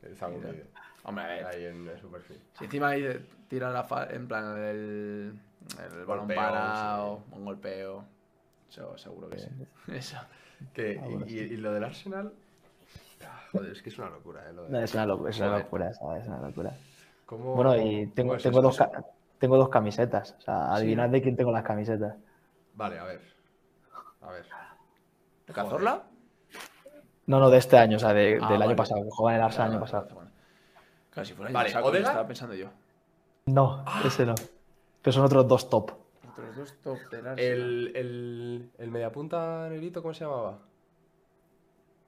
[0.03, 0.65] He visto algún vídeo.
[1.05, 1.47] Hombre, a ver.
[1.47, 2.37] Ahí en su perfil.
[2.59, 5.33] Si encima ahí te tira la fa- en plan el,
[5.83, 8.05] el balón Golpeo, parado, un golpeo.
[8.69, 9.49] Eso, seguro que sí.
[9.93, 10.17] Eso.
[10.75, 12.33] Que, Ah, bueno, y, y- y lo del Arsenal.
[13.25, 14.53] ah, Joder, es que es una locura, eh.
[14.53, 16.23] Lo de- No, es una locura, es una locura, ¿sabes?
[16.23, 16.73] Es una locura.
[17.27, 18.79] ¿Cómo- Bueno, y tengo, es tengo, dos,
[19.39, 20.35] tengo dos camisetas.
[20.39, 22.17] O sea, adivinad de quién tengo las camisetas.
[22.75, 23.21] Vale, a ver.
[24.23, 24.47] A ver.
[25.47, 26.03] ¿De Cazorla?
[27.27, 28.65] No, no, de este año, o sea, de- Ah, del vale.
[28.65, 30.03] año pasado, que juega en el Arsenal el año pasado.
[30.07, 30.31] vale, vale.
[31.11, 32.69] Claro, si fuera Vale, pasado, estaba pensando yo.
[33.47, 34.35] No, ese no.
[35.03, 35.91] Pero son otros dos top.
[37.37, 40.59] El, el, el mediapunta negrito, ¿cómo se llamaba?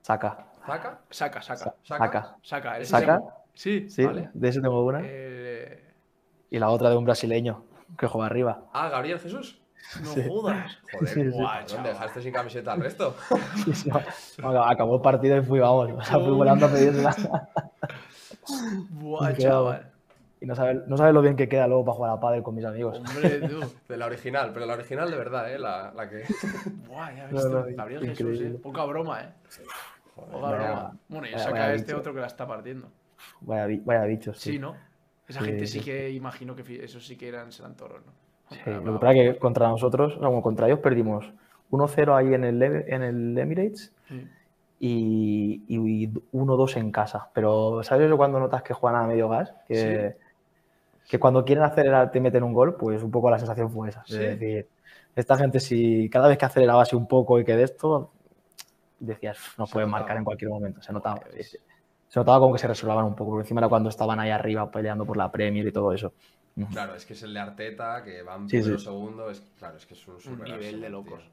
[0.03, 0.47] Saca.
[1.11, 1.75] Saca, saca.
[1.83, 2.37] Saca.
[2.43, 2.79] Saca.
[2.79, 3.19] ese Saca.
[3.21, 4.31] se- Sí, Sí, vale.
[4.33, 5.01] de ese tengo una.
[5.05, 5.93] Eh,
[6.51, 7.65] Y la otra de un brasileño
[7.99, 8.63] que juega arriba.
[8.73, 9.61] Ah, Gabriel Jesús.
[10.03, 10.23] no Sí.
[10.29, 10.79] jodas.
[10.93, 11.29] Joder, Sí, sí.
[11.31, 11.67] guau, chaval.
[11.69, 13.15] ¿dónde dejaste sin camiseta al resto?
[13.65, 13.91] Sí, sí,
[14.43, 15.91] Bueno, Acabó el partido y fui, vamos.
[15.93, 17.15] O sea, fui volando a pedírsela.
[18.91, 19.90] Buah, chaval.
[20.43, 22.55] Y no sabes no sabe lo bien que queda luego para jugar a pádel con
[22.55, 22.97] mis amigos.
[22.99, 23.61] Hombre, tú.
[23.89, 25.59] De la original, pero la original de verdad, ¿eh?
[25.59, 26.25] La, la que.
[26.89, 28.59] Buah, ya No, ves no, Gabriel Jesús, eh.
[28.63, 29.29] Poca broma, eh.
[30.17, 30.31] Joder.
[30.33, 30.97] Poca Vaya- broma.
[31.09, 31.99] Bueno, y saca este bicho.
[31.99, 32.89] otro que la está partiendo.
[33.43, 34.39] Vaya, vaya bichos.
[34.39, 34.77] Sí, Sí, ¿no?
[35.29, 35.85] Esa Sí, gente sí sí.
[35.85, 38.13] que imagino que esos sí que eran, serán toros, ¿no?
[38.57, 41.31] Sí, lo que pasa es que contra nosotros, o sea, bueno, contra ellos perdimos
[41.71, 43.93] 1-0 ahí en el, Em- en el Emirates
[44.81, 47.29] y, y 1-2 en casa.
[47.33, 49.55] Pero ¿sabes eso cuando notas que juegan a medio gas?
[49.69, 50.17] Que,
[51.09, 54.03] que cuando quieren acelerar te meten un gol, pues un poco la sensación fue esa.
[54.07, 54.15] Sí.
[54.15, 54.69] Es decir,
[55.17, 58.13] esta gente si cada vez que aceleraba así un poco y que de esto,
[58.99, 60.01] decías, nos pueden notaba.
[60.03, 60.83] marcar en cualquier momento.
[60.83, 61.21] Se notaba.
[61.37, 61.59] Sí, sí.
[62.09, 64.69] Se notaba como que se resolvaban un poco, porque encima era cuando estaban ahí arriba
[64.71, 66.13] peleando por la Premier y todo eso.
[66.73, 68.85] Claro, es que es el de Arteta, que van Sí, primero sí.
[68.85, 69.31] segundo.
[69.31, 71.21] Es, claro, es que es un, Un super nivel de locos.
[71.21, 71.31] tío.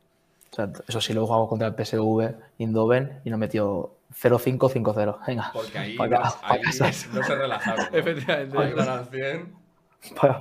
[0.51, 5.17] O sea, eso sí, luego jugamos contra el PSV Eindhoven y nos metió 0-5, 5-0.
[5.27, 6.85] Venga, Porque ahí, Pa' no, ca- pa' ahí casa.
[7.13, 7.85] no se relajaron.
[7.91, 7.97] ¿no?
[7.97, 8.57] Efectivamente.
[8.57, 9.53] Ahí van al 100.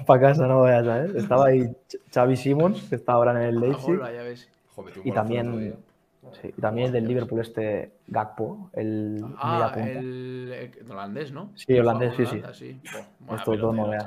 [0.07, 1.14] para casa no vayas, ¿sabes?
[1.17, 3.99] Estaba ahí Ch- Xavi Simons, que está ahora en el A Leipzig.
[3.99, 4.49] ves.
[4.75, 5.77] Joder, Y también,
[6.43, 11.51] sí, y también el del Liverpool este Gakpo, el Ah, el, el holandés, ¿no?
[11.55, 12.43] Sí, holandés, sí, sí.
[12.53, 12.81] Sí.
[12.93, 14.05] Buah, buena Estos dos no veas.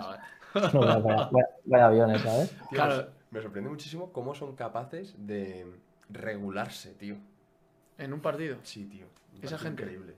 [0.73, 2.49] No, vaya, vaya- vaya- aviones, ¿sabes?
[2.49, 3.07] Tío, Claro.
[3.31, 5.65] me sorprende muchísimo cómo son capaces de
[6.09, 7.15] regularse, tío.
[7.99, 8.57] En un partido.
[8.63, 9.05] Sí, tío.
[9.41, 9.83] Esa gente.
[9.83, 10.15] Increíble.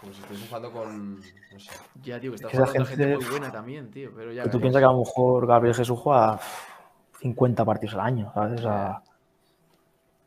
[0.00, 1.16] Como si estuviese jugando con.
[1.20, 1.70] No sé.
[2.02, 3.04] Ya, tío, que está jugando gente...
[3.04, 4.12] gente- muy buena también, tío.
[4.14, 6.38] Pero ya tú piensas que a lo mejor Gabriel Jesús juega
[7.20, 8.60] 50 partidos al año, ¿sabes?
[8.60, 9.02] O sea,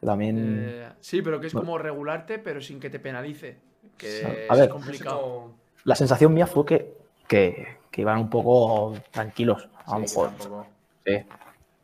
[0.04, 0.66] también...
[0.68, 3.58] Eh, sí, pero que es como regularte, pero sin que te penalice.
[3.98, 5.52] Que A es ver, complicado.
[5.84, 10.32] La sensación mía fue que, que, que iban un poco tranquilos, a lo Sí, mejor.
[11.06, 11.18] Sí.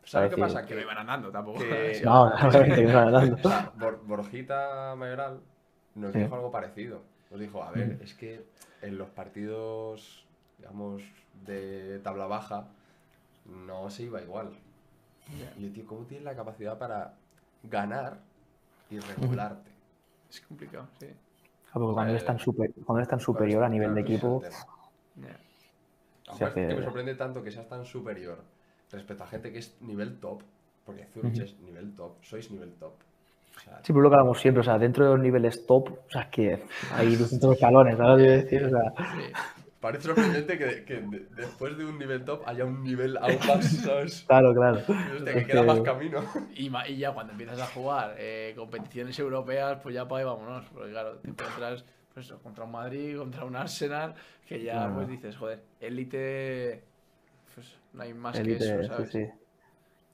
[0.04, 0.64] ¿Sabes qué pasa?
[0.66, 1.58] Que no iban andando tampoco.
[1.60, 2.00] que-.
[2.04, 3.34] No, obviamente que no iban andando.
[3.36, 5.40] O sea, Bor- Borjita Mayoral
[5.94, 6.18] nos Sí.
[6.20, 7.02] dijo algo parecido.
[7.30, 8.02] Nos dijo, a ver, Mm.
[8.02, 8.44] es que
[8.82, 10.24] en los partidos,
[10.58, 11.02] digamos,
[11.46, 12.68] de tabla baja,
[13.46, 14.50] no se iba igual.
[15.58, 17.14] Y yo, tío, ¿cómo tienes la capacidad para
[17.62, 18.18] ganar
[18.90, 19.70] y regularte?
[20.30, 21.06] Es complicado, sí.
[21.72, 24.42] Porque cuando eres tan, super- cuando eres tan superior a nivel de equipo,
[25.16, 25.36] Ya.
[26.26, 28.38] Aparte, hace- que me sorprende tanto que seas tan superior
[28.90, 30.42] respecto a gente que es nivel top,
[30.84, 32.92] porque Zurich es nivel top, sois nivel top.
[33.56, 35.88] O sea, sí, pero lo que hablamos siempre, o sea, dentro de los niveles top,
[35.90, 36.62] o sea, que
[36.92, 38.64] hay distintos escalones, ¿sabes quiero decir?
[38.64, 39.32] O sea, Sí.
[39.80, 43.66] Parece sorprendente que, que de- después de un nivel top haya un nivel aún más,
[43.84, 44.24] ¿sabes?
[44.26, 44.78] claro, claro.
[44.78, 46.24] Hostia, que queda que- más camino.
[46.54, 50.64] Y, ya cuando empiezas a jugar eh, competiciones europeas, pues ya para ahí vámonos.
[50.72, 54.14] Porque claro, te encuentras pues, contra un Madrid, contra un Arsenal,
[54.48, 56.82] que ya pues dices, joder, élite.
[57.54, 59.10] Pues no hay más que eso, sí, ¿sabes?
[59.12, 59.26] sí.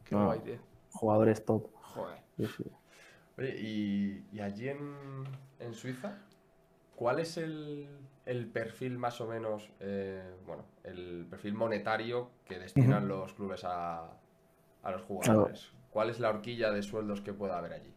[0.04, 0.18] Qué No.
[0.24, 0.58] guay, tío.
[0.92, 1.66] Jugadores top.
[1.94, 2.18] Joder.
[2.36, 2.64] Sí, sí.
[3.38, 5.24] Oye, y, y allí en,
[5.58, 6.18] en Suiza,
[6.96, 7.88] ¿cuál es el,
[8.26, 14.04] el perfil más o menos, eh, bueno, el perfil monetario que destinan los clubes a,
[14.82, 15.72] a los jugadores?
[15.90, 17.94] ¿Cuál es la horquilla de sueldos que pueda haber allí?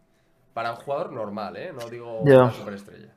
[0.53, 1.73] Para un jugador normal, ¿eh?
[1.73, 3.13] No digo una superestrella.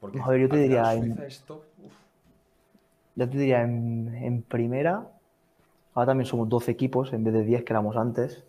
[0.00, 1.62] Porque A ver, yo te diría en- Suiza es top,
[3.16, 5.08] Ya te diría, en, en primera,
[5.94, 8.44] ahora también somos 12 equipos en vez de 10 que éramos antes.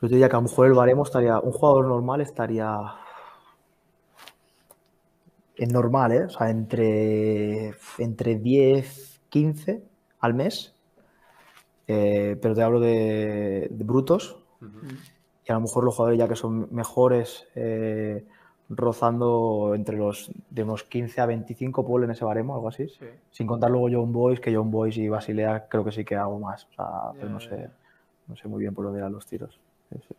[0.00, 2.68] Yo te diría que a lo mejor el baremo estaría, un jugador normal estaría
[5.56, 6.24] en normal, ¿eh?
[6.24, 9.82] O sea, entre, entre 10, 15
[10.20, 10.72] al mes.
[11.88, 14.36] Eh, pero te hablo de, de brutos.
[15.46, 18.24] Y a lo mejor los jugadores ya que son mejores, eh,
[18.68, 22.88] rozando entre los de unos 15 a 25 por en ese baremo, algo así.
[22.88, 23.06] Sí.
[23.30, 26.38] Sin contar luego John Boys, que John Boys y Basilea creo que sí que hago
[26.38, 26.66] más.
[26.70, 27.68] O sea, pero no sé,
[28.26, 29.58] no sé muy bien por dónde eran los tiros.
[29.90, 30.14] Sí,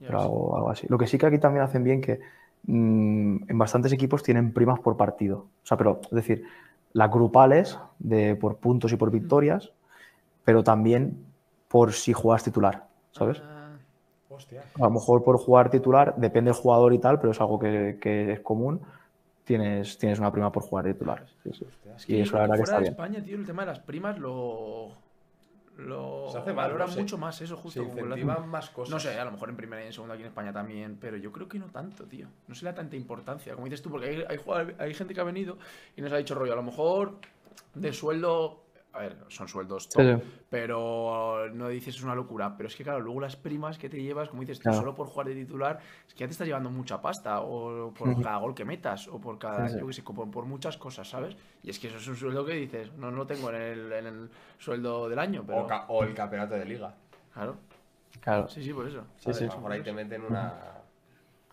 [0.00, 0.86] Pero hago algo así.
[0.88, 2.20] Lo que sí que aquí también hacen bien que
[2.64, 5.38] mm, en bastantes equipos tienen primas por partido.
[5.38, 6.44] O sea, pero es decir,
[6.92, 9.72] las grupales de, por puntos y por victorias,
[10.44, 11.26] pero también
[11.68, 13.42] por si juegas titular, ¿sabes?
[13.44, 13.55] Ah,
[14.36, 14.62] Hostia.
[14.74, 17.98] A lo mejor por jugar titular, depende del jugador y tal, pero es algo que,
[18.00, 18.80] que es común.
[19.44, 21.24] Tienes, tienes una prima por jugar titular.
[21.44, 21.64] Sí, sí.
[21.64, 22.92] Hostia, es Y eso la verdad que está de bien.
[22.92, 24.88] España, tío, el tema de las primas lo.
[25.78, 26.92] Lo Se hace mal, valora ¿no?
[26.92, 27.82] Se- mucho más eso, Se justo.
[27.82, 28.90] incentivan más cosas.
[28.90, 31.18] No sé, a lo mejor en primera y en segunda aquí en España también, pero
[31.18, 32.28] yo creo que no tanto, tío.
[32.48, 35.24] No se le da tanta importancia, como dices tú, porque hay, hay gente que ha
[35.24, 35.58] venido
[35.94, 37.16] y nos ha dicho rollo, a lo mejor
[37.74, 38.62] de sueldo,
[38.96, 40.40] a ver, son sueldos top, Sí, sí.
[40.48, 42.56] pero no dices es una locura.
[42.56, 44.78] Pero es que, claro, luego las primas que te llevas, como dices tú, Claro.
[44.78, 48.22] solo por jugar de titular, es que ya te estás llevando mucha pasta, o por
[48.22, 49.80] cada gol que metas, o por cada, Sí, sí.
[49.80, 51.36] yo qué sé, por, por muchas cosas, ¿sabes?
[51.62, 53.92] Y es que eso es un sueldo que dices, no, no lo tengo en el,
[53.92, 55.66] en el sueldo del año, pero.
[55.88, 56.94] O, el campeonato de liga.
[57.34, 57.56] Claro,
[58.20, 58.48] Claro.
[58.48, 59.04] sí, sí, por eso.
[59.18, 59.44] sí.
[59.44, 60.54] Mejor ahí te meten una.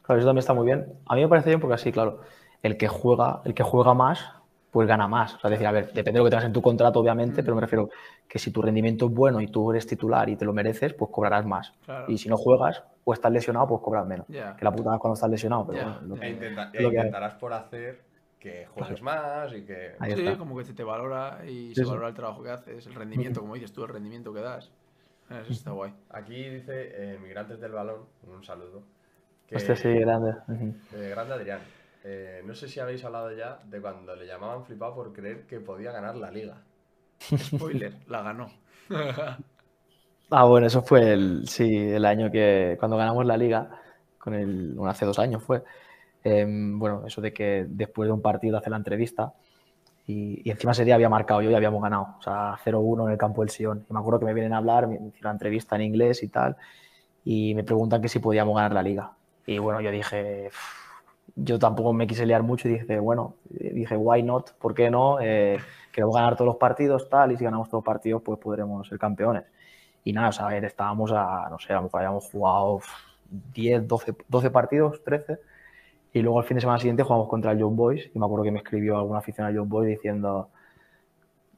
[0.02, 0.86] Claro, eso también está muy bien.
[1.06, 2.22] A mí me parece bien porque así, claro,
[2.62, 4.20] el que juega, el que juega más,
[4.74, 5.36] pues gana más.
[5.36, 7.44] O sea, es decir, a ver, depende de lo que tengas en tu contrato, obviamente,
[7.44, 7.90] pero me refiero
[8.28, 11.12] que si tu rendimiento es bueno y tú eres titular y te lo mereces, pues
[11.12, 11.72] cobrarás más.
[11.86, 12.06] Claro.
[12.12, 14.26] Y si no juegas o estás lesionado, pues cobras menos.
[14.28, 16.88] Que la putada es cuando estás lesionado, pero bueno, lo E, que- intenta- es lo
[16.88, 16.96] e hay.
[16.98, 18.02] intentarás por hacer
[18.40, 19.96] que juegues más y que.
[20.00, 20.38] Ahí Sí, está.
[20.40, 21.90] como que se te valora y Sí, se sí.
[21.90, 24.72] valora el trabajo que haces, el rendimiento, como dices tú, el rendimiento que das.
[25.30, 25.94] Eso está guay.
[26.10, 26.74] Aquí dice
[27.14, 28.82] eh, Migrantes del Balón, un saludo.
[29.48, 30.32] Que, Hostia, sí, grande.
[30.94, 31.60] Eh, grande Adrián.
[32.04, 35.60] Eh, no sé si habéis hablado ya de cuando le llamaban flipado por creer que
[35.60, 36.62] podía ganar la liga.
[37.38, 38.50] Spoiler, la ganó.
[40.36, 43.70] Ah, bueno, eso fue el, sí, el año que cuando ganamos la liga,
[44.18, 45.64] con el, bueno, hace dos años fue.
[46.24, 49.34] Em, bueno, eso de que después de un partido hace la entrevista
[50.08, 53.12] y, y encima ese día había marcado yo y habíamos ganado, o sea, 0-1 en
[53.12, 53.86] el campo del Sion.
[53.90, 56.30] Y me acuerdo que me vienen a hablar, me hicieron la entrevista en inglés y
[56.30, 56.58] tal,
[57.26, 59.12] y me preguntan que si podíamos ganar la liga.
[59.46, 60.50] Y bueno, yo dije,
[61.36, 64.90] yo tampoco me quise liar mucho y dije, bueno, eh, dije, why not, ¿por qué
[64.90, 65.20] no?
[65.20, 65.58] Eh,
[65.92, 69.00] queremos ganar todos los partidos, tal, y si ganamos todos los partidos, pues podremos ser
[69.00, 69.44] campeones.
[70.04, 72.88] Y nada, o sea, a estábamos a, no sé, a lo mejor habíamos jugado uf,
[73.54, 75.40] 10, 12, 12 partidos, 13,
[76.14, 78.44] y luego el fin de semana siguiente jugamos contra el John Boys, y me acuerdo
[78.44, 80.50] que me escribió alguna afición al John Boys diciendo,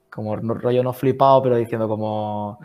[0.09, 2.59] como rollo no flipado, pero diciendo como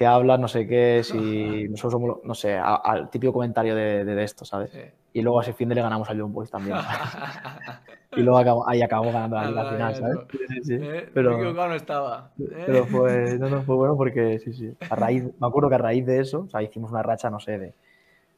[0.00, 0.40] ¿qué hablas?
[0.40, 4.24] No sé qué, si nosotros somos, no sé, a- al típico comentario de, de, de
[4.24, 4.70] esto, ¿sabes?
[4.70, 4.80] Sí.
[5.12, 6.78] Y luego a ese fin de le ganamos al Young Boys también.
[8.16, 10.18] y luego acabamos- ahí acabamos ganando la liga al final, ¿sabes?
[10.30, 10.74] Sí, sí, sí.
[10.80, 12.30] Eh, Pero- equivocado no estaba.
[12.40, 12.62] eh.
[12.64, 14.74] Pero fue, no, no, fue bueno porque sí, sí.
[14.88, 17.38] A raíz, me acuerdo que a raíz de eso, o sea, hicimos una racha, no
[17.38, 17.74] sé, de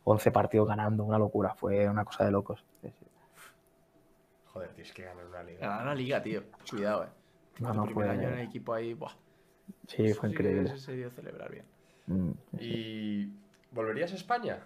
[0.03, 2.65] 11 partidos ganando, una locura, fue una cosa de locos.
[2.83, 3.07] Sí, sí.
[4.53, 5.61] Joder, tienes que ganar una liga.
[5.69, 6.43] Ganar la liga, tío.
[6.69, 7.09] Cuidado, eh.
[7.61, 9.13] No, tu no, primer fue- año en el equipo ahí, buah.
[9.87, 10.77] Sí, fue Sí, increíble.
[10.79, 11.65] se dio celebrar bien.
[12.07, 13.31] Mm, ¿Y
[13.73, 14.59] volverías a España?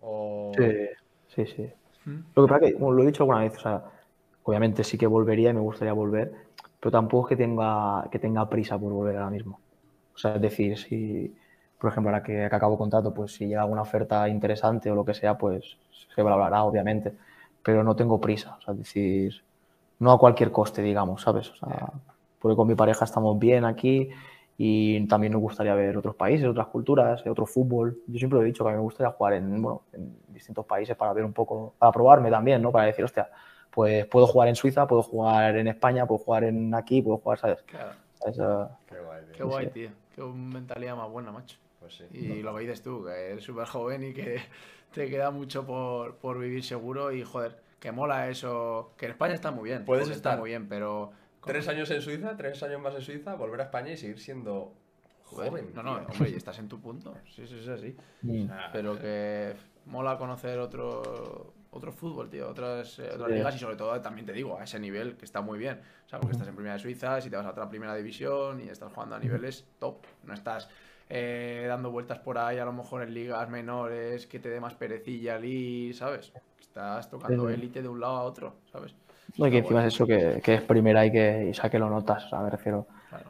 [0.00, 0.52] O...
[0.56, 0.86] Sí,
[1.34, 1.72] sí, sí.
[2.04, 2.18] ¿Mm?
[2.34, 3.82] Lo que pasa que, como lo he dicho alguna vez, o sea,
[4.44, 6.32] obviamente sí que volvería y me gustaría volver,
[6.80, 9.60] pero tampoco es que tenga, que tenga prisa por volver ahora mismo.
[10.14, 11.34] O sea, es decir, si,
[11.78, 15.04] por ejemplo, ahora que, que acabo contrato, pues si llega alguna oferta interesante o lo
[15.04, 15.76] que sea, pues
[16.14, 17.12] se valorará, obviamente,
[17.62, 19.42] pero no tengo prisa, o sea, es decir,
[20.00, 21.50] no a cualquier coste, digamos, ¿sabes?
[21.50, 21.92] O sea,
[22.38, 24.10] porque con mi pareja estamos bien aquí
[24.56, 27.98] y también nos gustaría ver otros países, otras culturas, otro fútbol.
[28.06, 30.66] Yo siempre lo he dicho que a mí me gustaría jugar en, bueno, en distintos
[30.66, 32.72] países para ver un poco, para probarme también, ¿no?
[32.72, 33.28] Para decir, hostia,
[33.70, 37.38] pues puedo jugar en Suiza, puedo jugar en España, puedo jugar en aquí, puedo jugar,
[37.38, 37.62] ¿sabes?
[37.62, 37.92] Claro.
[38.14, 38.38] ¿Sabes?
[38.38, 39.36] Eh, Qué guay, tío.
[39.36, 39.90] Qué guay, tío.
[40.14, 41.56] Qué mentalidad más buena, macho.
[41.78, 42.04] Pues sí.
[42.12, 44.40] Y lo que dices tú, que eres súper joven y que
[44.92, 48.90] te queda mucho por, por vivir seguro y joder, que mola eso.
[48.96, 49.84] Que en España está muy bien.
[49.84, 51.12] Puedes porque está estar muy bien, pero.
[51.44, 54.74] Tres años en Suiza, tres años más en Suiza, volver a España y seguir siendo
[55.24, 55.70] Joder, joven.
[55.74, 56.08] no, no, tío.
[56.08, 57.14] hombre, y estás en tu punto.
[57.34, 57.96] Sí, sí, sí, sí.
[58.22, 59.54] mm, Ah, Pero que
[59.86, 63.34] mola conocer otro, otro fútbol, tío, otras, eh, otras Sí.
[63.36, 65.80] ligas y sobre todo también te digo, a ese nivel que está muy bien.
[66.06, 68.60] O sea, porque estás en primera de Suiza, si te vas a otra primera división
[68.60, 70.04] y estás jugando a niveles top.
[70.24, 70.68] No estás
[71.10, 74.74] eh, dando vueltas por ahí, a lo mejor en ligas menores, que te dé más
[74.74, 76.32] perecilla al ¿sabes?
[76.60, 77.54] Estás tocando Sí.
[77.54, 78.94] élite de un lado a otro, ¿sabes?
[79.36, 81.78] No, y que encima es eso que, que es primera y que, y sea, que
[81.78, 82.86] lo notas, o sea, me refiero.
[83.08, 83.24] Claro.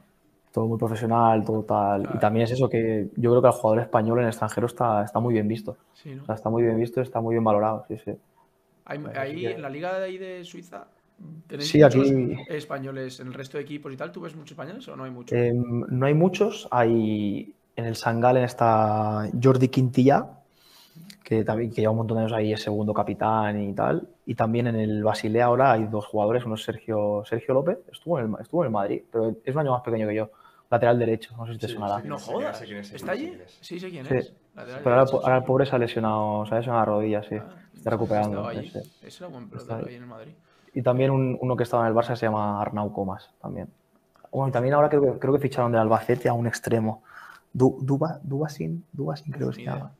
[0.52, 2.02] todo muy profesional, todo tal.
[2.02, 2.16] Claro.
[2.16, 5.04] Y también es eso que yo creo que el jugador español en el extranjero está,
[5.04, 5.76] está muy bien visto.
[5.94, 6.22] Sí, ¿no?
[6.22, 8.12] O sea, está muy bien visto, está muy bien valorado, sí, sí.
[8.86, 10.86] Bueno, ahí en la liga de ahí de Suiza,
[11.46, 14.10] ¿tenéis Sí, muchos aquí- españoles en el resto de equipos y tal?
[14.10, 15.36] ¿Tú ves muchos españoles o no hay muchos?
[15.38, 20.26] Em, no hay muchos, hay en el San Galen está Jordi Quintilla,
[21.28, 24.08] que también que lleva un montón de años ahí, es segundo capitán y tal.
[24.24, 28.18] Y también en el Basilea ahora hay dos jugadores, uno es Sergio, Sergio López, estuvo
[28.18, 30.30] en, el, estuvo en el Madrid, pero es un año más pequeño que yo,
[30.70, 32.00] lateral derecho, no sé si te Sí, sonará.
[32.00, 32.08] sí.
[32.08, 32.56] No jodas.
[32.58, 33.24] sé quién es, sé ¿Está allí?
[33.26, 33.58] sé quién es.
[33.60, 34.32] Sí, sé quién es.
[34.54, 37.22] Lateral Pero ahora, derecho, ahora el pobre se ha lesionado, se ha lesionado la rodilla,
[37.24, 37.34] sí.
[37.38, 38.50] Ah, Está recuperando.
[38.50, 38.78] Ese
[39.18, 39.84] era buen Está pelotero ahí.
[39.88, 40.32] ahí en el Madrid.
[40.72, 43.68] Y también un- uno que estaba en el Barça se llama Arnau Comas, también.
[44.32, 47.02] Bueno, y también ahora creo que, creo que ficharon del Albacete a un extremo.
[47.52, 49.92] Du, Duba, Dubasin, Dubasin creo que se llama.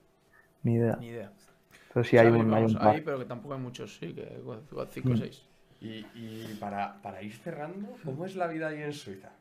[0.64, 0.98] Ni idea.
[0.98, 1.32] Ni idea.
[1.92, 2.96] Pero sí hay Sabes, un, hay un par.
[2.96, 4.40] ahí, pero que tampoco hay muchos, sí, que
[4.90, 5.16] 5 o Mm.
[5.16, 5.46] 6.
[5.80, 9.32] Y, y para, para ir cerrando, ¿cómo es la vida ahí en Suiza?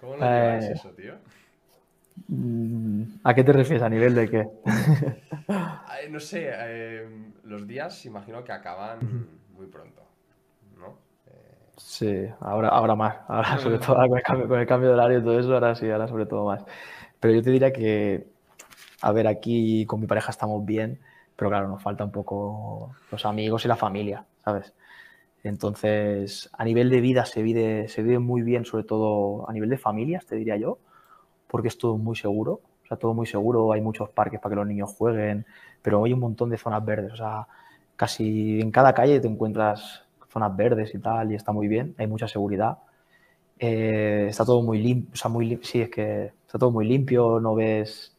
[0.00, 1.14] ¿Cómo lo Eh, lleváis eso, tío?
[2.28, 3.82] Mm, ¿A qué te refieres?
[3.82, 4.44] ¿A nivel de qué?
[5.84, 10.02] Ay, no sé, eh, los días imagino que acaban muy pronto,
[10.78, 10.98] ¿no?
[11.26, 13.16] Eh, Sí, ahora, ahora más.
[13.28, 15.74] Ahora, sobre todo con el, cambio, con el cambio de horario y todo eso, ahora
[15.74, 16.64] sí, ahora sobre todo más.
[17.20, 18.28] Pero yo te diría que,
[19.02, 21.00] a ver, aquí con mi pareja estamos bien,
[21.36, 24.74] pero claro, nos falta un poco los amigos y la familia, ¿sabes?
[25.42, 30.26] Entonces, a nivel de vida se vive, muy bien, sobre todo a nivel de familias,
[30.26, 30.78] te diría yo,
[31.46, 34.56] porque es todo muy seguro, o sea, todo muy seguro, hay muchos parques para que
[34.56, 35.46] los niños jueguen,
[35.82, 37.46] pero hay un montón de zonas verdes, o sea,
[37.96, 42.06] casi en cada calle te encuentras zonas verdes y tal, y está muy bien, hay
[42.06, 42.78] mucha seguridad.
[43.58, 47.40] Eh, está todo muy limpio, o sea, muy sí, es que está todo muy limpio,
[47.40, 48.16] no ves...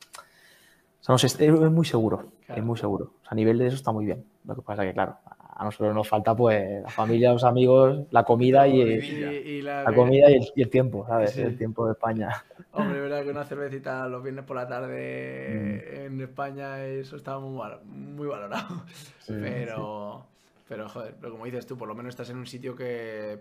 [1.01, 2.61] O sea, no sé, es, es muy seguro, Claro.
[2.61, 3.05] es muy seguro.
[3.05, 4.23] O sea, a nivel de eso está muy bien.
[4.45, 5.15] Lo que pasa que, claro,
[5.55, 9.31] a nosotros nos falta pues la familia, los amigos, la comida y, Y, Vidilla.
[9.31, 11.31] y la, la comida y el, y el tiempo, ¿sabes?
[11.31, 11.41] Sí.
[11.41, 12.29] El tiempo de España.
[12.73, 15.51] Hombre, verdad que una cervecita los viernes por la tarde
[15.91, 16.05] Mm.
[16.05, 18.83] en España, eso está muy, val- muy valorado.
[19.19, 20.25] Sí, pero,
[20.67, 23.39] pero, joder, pero como dices tú, por lo menos estás en un sitio que.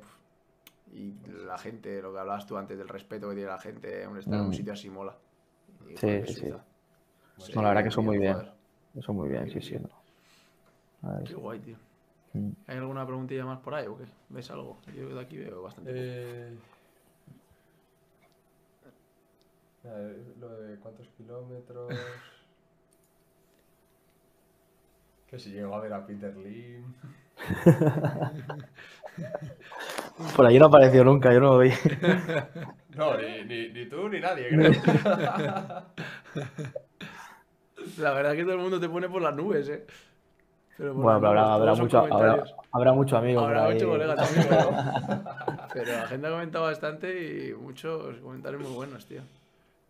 [0.93, 1.15] Y
[1.47, 4.41] la gente, lo que hablabas tú antes del respeto que tiene la gente, estar en
[4.41, 4.53] un Mm.
[4.55, 5.15] sitio así mola.
[5.89, 6.53] Y, Sí, joder, sí, sí.
[7.55, 8.35] No, la verdad que eso muy bien.
[8.35, 8.53] joder.
[8.97, 9.77] Eso muy bien, sí, sí.
[9.79, 11.09] ¿no?
[11.09, 11.77] A ver, Qué guay, tío.
[12.35, 12.51] mm.
[12.67, 14.05] ¿Hay alguna preguntilla más por ahí o qué?
[14.29, 14.77] ¿Ves algo?
[14.97, 15.91] Yo de aquí veo bastante.
[19.85, 21.89] Eh, lo de cuántos kilómetros.
[25.31, 26.93] que si llego a ver a Peter Lim.
[30.37, 31.71] Por ahí no apareció nunca, yo no lo vi.
[32.97, 34.73] No, ni, ni, ni tú ni nadie, creo.
[37.99, 39.87] La verdad es que todo el mundo te pone por las nubes, ¿eh?
[40.77, 42.37] Pero Bueno, pero habrá, habrá mucho, habrá,
[42.73, 44.71] habrá mucho amigo Habrá mucho colega también, pero,
[45.73, 49.23] pero la gente ha comentado bastante y muchos comentarios muy buenos, tío.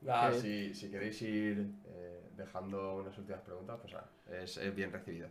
[0.03, 4.07] Nada, que- si, si queréis ir eh, dejando unas últimas preguntas, pues nada,
[4.43, 5.29] es, es bien recibido.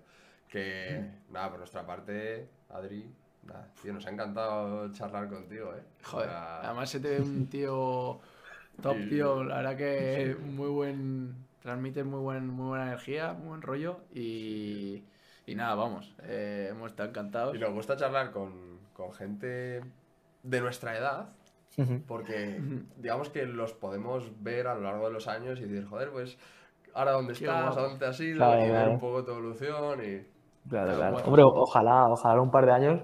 [0.48, 3.06] Que nada, por nuestra parte, Adri,
[3.44, 5.84] nada, tío, nos ha encantado charlar contigo, ¿eh?
[6.03, 8.19] Joder, además se te ve un tío
[8.81, 9.44] top, tío.
[9.44, 11.36] La verdad que muy buen.
[11.61, 13.98] Transmite muy, buen, muy buena energía, muy buen rollo.
[14.14, 15.03] Y,
[15.45, 16.15] y nada, vamos.
[16.23, 17.56] eh, hemos estado encantados.
[17.56, 19.81] Y nos gusta charlar con, con gente
[20.44, 21.30] de nuestra edad,
[22.07, 22.60] porque
[22.98, 26.38] digamos que los podemos ver a lo largo de los años y decir, joder, pues
[26.94, 27.80] ahora dónde Qué estás, guapo.
[27.80, 28.91] a dónde has ido, Claro, y ver claro.
[28.91, 30.26] un poco tu evolución y...
[30.69, 31.11] Claro, Claro, claro.
[31.14, 31.27] bueno.
[31.27, 33.02] Hombre, ojalá, ojalá en un par de años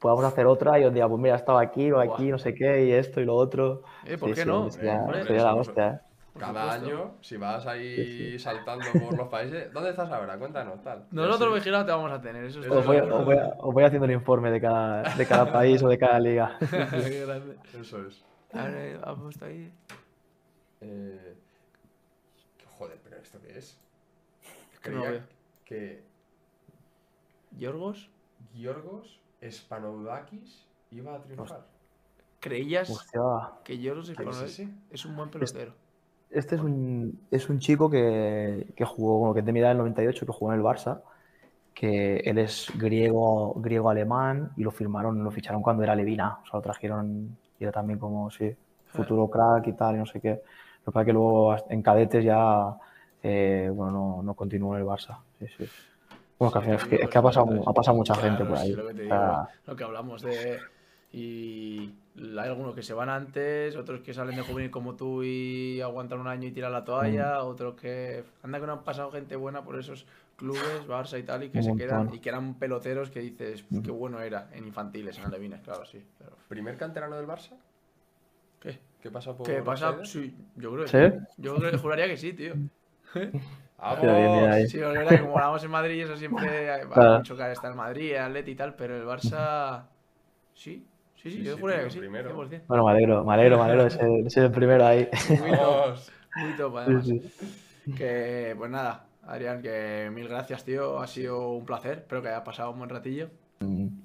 [0.00, 2.84] podamos hacer otra y os diga, pues mira, estaba aquí o aquí, no sé qué,
[2.84, 3.82] y esto y lo otro.
[4.04, 4.70] Eh, ¿por Sí, qué sí, no?
[4.70, 6.00] Sería, sería la hostia, ¿eh?
[6.38, 6.86] Cada supuesto.
[6.98, 10.38] año, si vas ahí Sí, saltando por los países, ¿dónde estás ahora?
[10.38, 11.06] Cuéntanos, tal.
[11.10, 11.54] Nosotros Sí.
[11.56, 13.16] vigilados te vamos a tener, eso Os voy, seguro.
[13.18, 16.18] os voy- os voy haciendo el informe de cada, de cada país o de cada
[16.20, 16.56] liga.
[17.78, 18.24] Eso es.
[18.54, 19.72] A ver, ha puesto ahí.
[20.80, 21.34] Eh,
[22.78, 23.76] Joder, pero ¿esto qué es?
[24.44, 25.26] no Creía
[25.64, 26.04] que
[27.58, 28.08] Yorgos,
[28.54, 29.20] Giorgos
[29.50, 31.66] Spanoudakis iba a triunfar.
[32.40, 33.20] ¿creías Hostia.
[33.64, 35.74] que Yorgos ¿Quién es Spanoudakis es un buen pelotero?
[36.30, 39.68] Este es un, es un chico que, que jugó, bueno, que es de mi edad
[39.68, 41.00] del 98, que jugó en el Barça,
[41.74, 46.58] que él es griego, griego-alemán y lo firmaron, lo ficharon cuando era Levina, o sea,
[46.58, 48.54] lo trajeron y era también como, sí,
[48.86, 50.42] futuro crack y tal, y no sé qué.
[50.84, 52.76] Lo que que luego en cadetes ya,
[53.22, 55.64] eh, bueno, no, no continuó en el Barça, sí, sí.
[56.38, 58.64] Bueno, que es que, es que ha, pasado, ha pasado mucha gente Claro, por sí,
[58.64, 58.72] ahí.
[58.72, 60.58] lo que te o digo, sea, lo que hablamos de.
[61.12, 65.80] Y hay algunos que se van antes, otros que salen de juvenil como tú y
[65.80, 67.46] aguantan un año y tiran la toalla, Mm.
[67.46, 68.24] otros que.
[68.42, 70.06] Anda que no han pasado gente buena por esos
[70.36, 71.88] clubes, Barça y tal, y que Un se montón.
[71.88, 72.14] quedan.
[72.14, 76.04] Y que eran peloteros que dices, qué bueno era en infantiles, en alevines, claro, sí.
[76.18, 76.36] claro.
[76.48, 77.56] ¿Primer canterano del Barça?
[78.60, 78.78] ¿Qué?
[79.02, 80.04] ¿Qué pasa por ¿Qué pasa?
[80.04, 81.16] Sí, yo creo que ¿Sí?
[81.18, 81.32] sí.
[81.38, 82.54] Yo creo que juraría que sí, tío.
[83.78, 84.56] ¡Vamos!
[84.68, 87.18] Sí, es verdad que como hablamos en Madrid, eso siempre Claro.
[87.18, 89.84] mucho que está en Madrid, el Atleti y tal, pero el Barça.
[90.54, 90.84] Sí,
[91.22, 91.98] sí, sí, Sí, yo sí, juraría que sí.
[91.98, 92.30] primero.
[92.30, 92.62] 100%.
[92.68, 95.08] bueno, me alegro, me alegro, me alegro de ser, de ser el primero ahí.
[95.40, 95.96] Muy top,
[96.34, 97.06] muy top, Sí, además.
[97.06, 97.32] sí.
[97.96, 100.98] Que, pues nada, Adrián, que mil gracias, tío.
[101.00, 101.98] Ha sido un placer.
[101.98, 103.28] Espero que haya pasado un buen ratillo.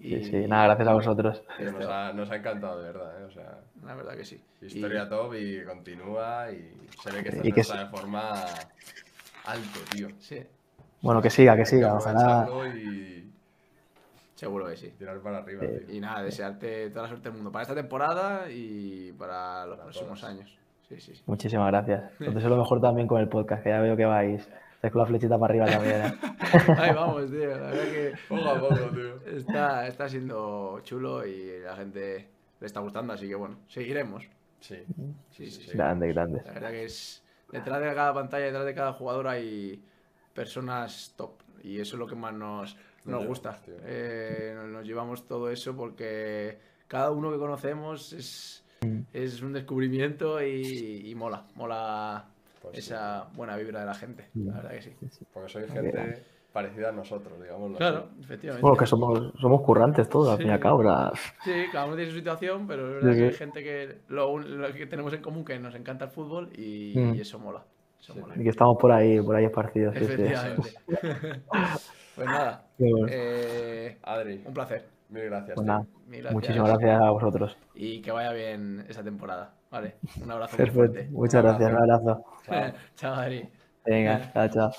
[0.01, 1.43] Sí, sí, nada, gracias a vosotros.
[1.59, 3.23] Nos, ha, nos ha encantado, de verdad, ¿eh?
[3.25, 4.41] O sea, La verdad que sí.
[4.61, 8.43] historia top y continúa y se ve que Y esta que está de forma
[9.45, 10.09] alto, tío.
[10.09, 10.39] Y- sí,
[11.01, 12.47] Bueno, que siga, que siga, ojalá.
[12.75, 13.31] y
[14.35, 14.89] seguro que sí.
[14.97, 15.95] tirar para arriba, Eh, tío.
[15.95, 19.89] Y nada, desearte toda la suerte del mundo para esta temporada y para los Para
[19.89, 20.57] próximos años.
[20.89, 21.23] Sí, sí, sí.
[21.25, 22.11] Muchísimas gracias.
[22.19, 24.47] Deseo lo mejor también con el podcast, que ya veo que vais,
[24.81, 26.01] con la flechita para arriba también.
[26.01, 26.13] ¿eh?
[26.77, 27.49] Ahí vamos, tío.
[27.49, 29.21] La verdad que Poco a poco, tío.
[29.27, 32.27] está, está siendo chulo y la gente
[32.59, 34.27] le está gustando, así que bueno, seguiremos.
[34.59, 34.77] Sí.
[35.31, 35.71] Sí, sí, sí.
[35.77, 36.41] Grande, grande.
[36.45, 37.23] La verdad que es.
[37.51, 39.83] Detrás de cada pantalla, detrás de cada jugador hay
[40.33, 41.31] personas top.
[41.63, 43.59] Y eso es lo que más nos, nos gusta.
[43.85, 46.57] Eh, nos- nos llevamos todo eso porque
[46.87, 48.63] cada uno que conocemos es,
[49.13, 51.45] es un descubrimiento y, y mola.
[51.55, 52.25] Mola
[52.61, 52.79] Pues sí.
[52.81, 54.29] esa buena vibra de la gente.
[54.35, 54.93] La verdad que sí.
[55.33, 56.23] Porque soy gente
[56.53, 57.75] parecida a nosotros, digamos.
[57.77, 58.61] Claro, efectivamente.
[58.61, 60.61] Bueno, que somos, somos currantes todos, al fin y al Sí.
[60.61, 60.83] cabo.
[61.43, 63.37] Sí, cada uno tiene su situación, pero es verdad Sí, que hay sí.
[63.37, 64.35] gente que lo,
[64.73, 67.15] que tenemos en común que nos encanta el fútbol y, Mm.
[67.15, 67.63] y eso mola.
[67.99, 68.19] Eso Sí.
[68.19, 68.35] mola.
[68.37, 69.95] Y que estamos por ahí, por ahí esparcidos.
[69.97, 70.11] sí, sí.
[70.11, 70.73] Efectivamente.
[72.15, 72.62] pues nada.
[72.79, 74.85] Eh, Adri, un placer.
[75.09, 75.55] mil gracias.
[75.55, 76.33] Pues nada, Mil gracias.
[76.33, 77.57] muchísimas gracias a vosotros.
[77.75, 79.53] Y que vaya bien esta temporada.
[79.71, 81.07] Vale, un abrazo muy fuerte.
[81.11, 82.25] Muchas gracias, un abrazo.
[82.43, 82.73] Chao.
[82.95, 83.49] Chao, Adri.
[83.85, 84.71] Venga, chao, chao.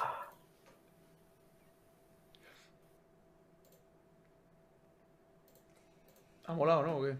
[6.46, 6.96] ¿Ha molado, no?
[6.98, 7.16] ¿O qué?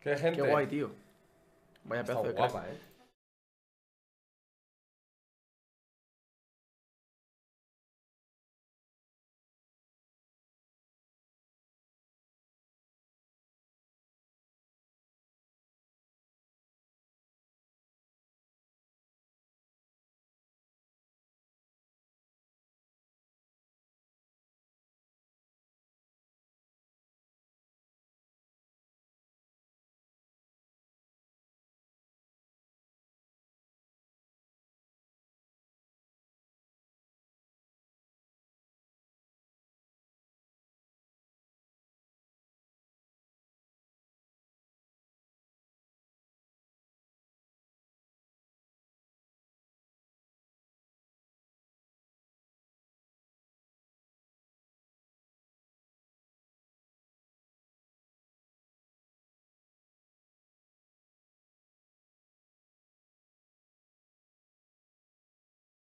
[0.00, 0.42] ¿Qué gente?
[0.42, 0.90] Qué guay, tío.
[1.84, 2.50] Vaya Está pedazo de crack.
[2.52, 2.78] guapa, eh.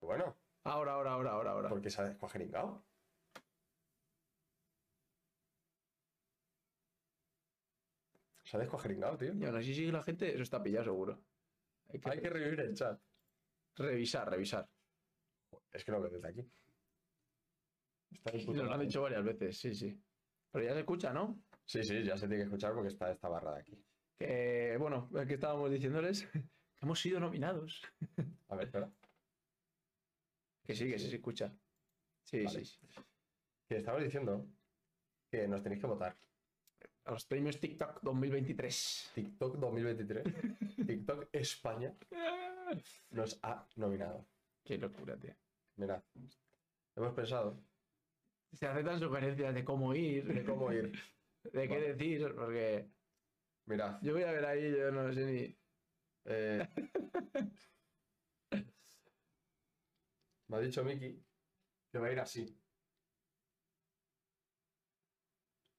[0.09, 1.69] Bueno, Ahora, ahora, ahora, ahora, ahora.
[1.69, 2.83] porque se ha descuajeringado.
[8.43, 9.35] Se ha descuajeringado, tío.
[9.35, 11.21] Y aún así sigue la gente, eso está pillado seguro.
[11.89, 12.99] Hay que, Hay que revivir el chat.
[13.75, 14.67] revisar, revisar.
[15.71, 16.51] Es que lo veo desde aquí.
[18.11, 19.95] Está Nos lo han dicho varias veces, sí, sí.
[20.51, 21.39] Pero ya se escucha, ¿no?
[21.65, 23.85] Sí, sí, ya se tiene que escuchar porque está esta barra de aquí.
[24.17, 26.41] Que, bueno, que estábamos diciéndoles que
[26.81, 27.83] hemos sido nominados.
[28.47, 28.91] A ver, espera.
[30.69, 31.51] Que sí, que sí se escucha.
[32.25, 32.63] Sí, Vale.
[32.63, 33.01] sí, sí.
[33.67, 34.45] Que estamos diciendo
[35.31, 36.15] que nos tenéis que votar.
[37.05, 39.11] A los premios TikTok 2023.
[39.15, 40.23] TikTok 2023.
[40.85, 41.91] TikTok España
[43.09, 44.27] nos ha nominado.
[44.63, 45.33] Qué locura, tío.
[45.77, 46.03] Mirad.
[46.95, 47.59] Hemos pensado
[48.53, 50.91] Se aceptan sugerencias de cómo ir, de cómo ir.
[51.51, 51.93] de qué Vale.
[51.95, 52.87] decir, porque
[53.65, 53.99] Mirad.
[54.03, 55.57] yo voy a ver ahí, yo no sé ni.
[56.25, 56.67] eh,
[60.49, 61.23] me ha dicho Miki
[61.91, 62.45] que va a ir así.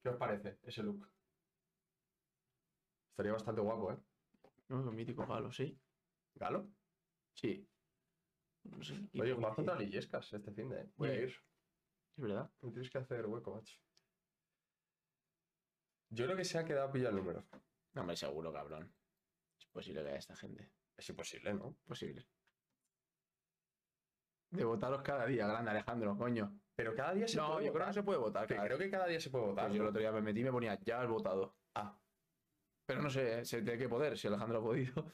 [0.03, 1.07] ¿Qué os parece ese look?
[3.11, 3.99] Estaría bastante guapo, ¿eh?
[4.69, 5.79] No, que mítico galo, sí.
[6.35, 6.71] ¿Galo?
[7.35, 7.69] Sí.
[8.65, 8.95] No sé.
[9.21, 10.91] Oye, vas contra Lillescas este fin de.
[10.97, 11.29] Voy a ir.
[11.29, 12.51] Es verdad.
[12.61, 13.79] Me tienes que hacer hueco, macho.
[16.11, 17.45] Yo creo que se ha quedado pillado el número.
[17.93, 18.93] No me seguro, cabrón.
[19.59, 20.73] Es posible que haya esta gente.
[20.97, 21.77] Es imposible, ¿no?
[21.85, 22.27] Posible.
[24.51, 26.53] De votaros cada día, grande Alejandro, coño.
[26.75, 27.87] Pero cada día se No, puede yo creo que votar.
[27.89, 28.47] no se puede votar.
[28.47, 29.67] Que cada creo que cada día se puede votar.
[29.67, 29.91] Pues yo el ¿no?
[29.91, 31.57] otro día me metí y me ponía, ya has votado.
[31.75, 32.01] Ah,
[32.87, 35.07] Pero no sé, se tiene que poder, si Alejandro ha podido.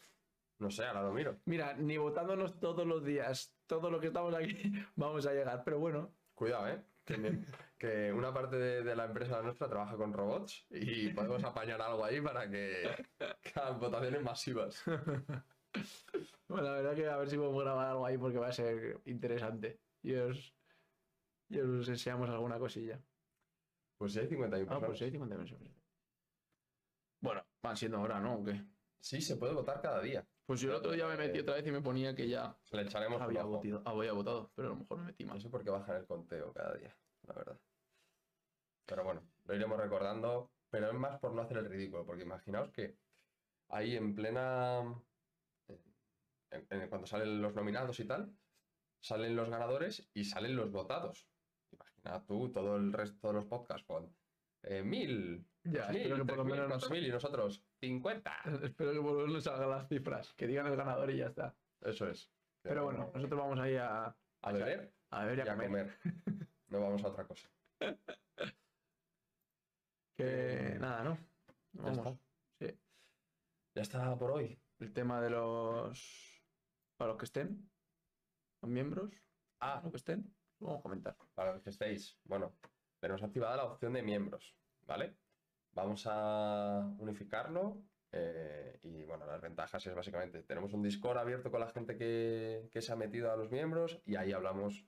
[0.59, 1.41] no sé, ahora lo miro.
[1.45, 5.63] Mira, ni votándonos todos los días, todo lo que estamos aquí, vamos a llegar.
[5.65, 6.85] Pero bueno, Cuidado, ¿eh?
[7.79, 12.03] Que, una parte de, de la empresa nuestra trabaja con robots y podemos apañar algo
[12.05, 13.05] ahí para que,
[13.43, 14.83] que hagan votaciones masivas.
[16.49, 19.01] bueno, la verdad que a ver si podemos grabar algo ahí porque va a ser
[19.07, 19.81] interesante.
[20.03, 20.55] Y os,
[21.49, 23.01] y os enseñamos alguna cosilla.
[23.99, 24.87] Pues si hay 51 Ah, personas.
[24.89, 25.69] pues sí, hay 50 minutos.
[27.21, 28.37] Bueno, van siendo ahora, ¿no?
[28.37, 28.63] ¿O qué?
[29.01, 30.27] Sí, se puede votar cada día.
[30.45, 32.83] Pues yo el otro día me metí otra vez y me ponía que ya Le
[32.83, 33.63] echaremos había un ojo.
[33.65, 35.43] votado, había votado, pero a lo mejor me metí No más.
[35.43, 36.97] sé por qué bajan el conteo cada día,
[37.27, 37.59] la verdad.
[38.85, 42.71] Pero bueno, lo iremos recordando, pero es más por no hacer el ridículo, porque imaginaos
[42.71, 42.97] que
[43.71, 45.03] ahí en plena...
[46.51, 48.33] en- en- cuando salen los nominados y tal,
[49.01, 51.29] salen los ganadores y salen los votados.
[51.73, 54.15] Imagina tú todo el resto, todos los podcasts con
[54.63, 57.65] eh, mil, Ya, dos mil, espero que por lo mil, menos nos- mil y nosotros
[57.81, 58.33] 50.
[58.63, 61.55] Espero que por lo menos salgan las cifras, que digan el ganador y ya está.
[61.83, 62.33] Eso es.
[62.63, 64.07] Pero bueno, nosotros vamos ahí a,
[64.43, 65.69] a beber a beber y y a a comer.
[65.69, 65.99] comer.
[66.69, 67.49] No vamos a otra cosa.
[70.17, 71.19] Que nada, ¿no?
[71.73, 71.99] Ya Vamos.
[71.99, 72.19] está.
[72.59, 72.81] Sí.
[73.75, 74.59] Ya está por hoy.
[74.81, 76.36] El tema de los.
[76.97, 77.71] Para los que estén,
[78.63, 79.27] los miembros,
[79.61, 81.17] Ah, los que estén, lo vamos a comentar.
[81.35, 82.57] Para los que estéis, bueno,
[83.01, 85.17] tenemos activada la opción de miembros, ¿vale?
[85.73, 87.83] Vamos a unificarlo
[88.13, 92.69] eh, y bueno, las ventajas es básicamente, tenemos un Discord abierto con la gente que,
[92.71, 94.87] que se ha metido a los miembros y ahí hablamos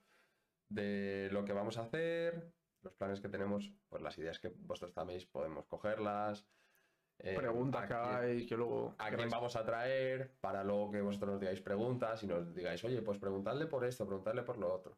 [0.69, 4.93] de lo que vamos a hacer, los planes que tenemos, pues las ideas que vosotros
[4.93, 6.47] también podemos cogerlas.
[7.19, 8.95] Eh, Preguntas a que quién- hagáis, que luego.
[8.97, 12.83] a quién vamos a traer para luego que vosotros nos digáis preguntas y nos digáis,
[12.85, 14.97] oye, pues preguntadle por esto, preguntadle por lo otro,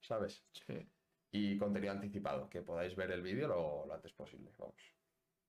[0.00, 0.44] ¿sabes?
[0.52, 0.86] Sí.
[1.34, 4.94] y contenido anticipado, que podáis ver el vídeo lo, lo antes posible, vamos.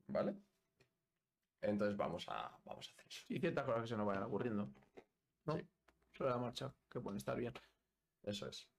[0.08, 0.36] ¿Vale?
[1.62, 3.26] Entonces vamos a, vamos a hacer eso.
[3.28, 4.70] Y ciertas cosas que se nos vayan ocurriendo.
[5.46, 5.58] ¿no?
[5.58, 5.68] Sí.
[6.14, 7.54] Sobre la marcha, que pueden estar bien.
[8.24, 8.70] Eso es.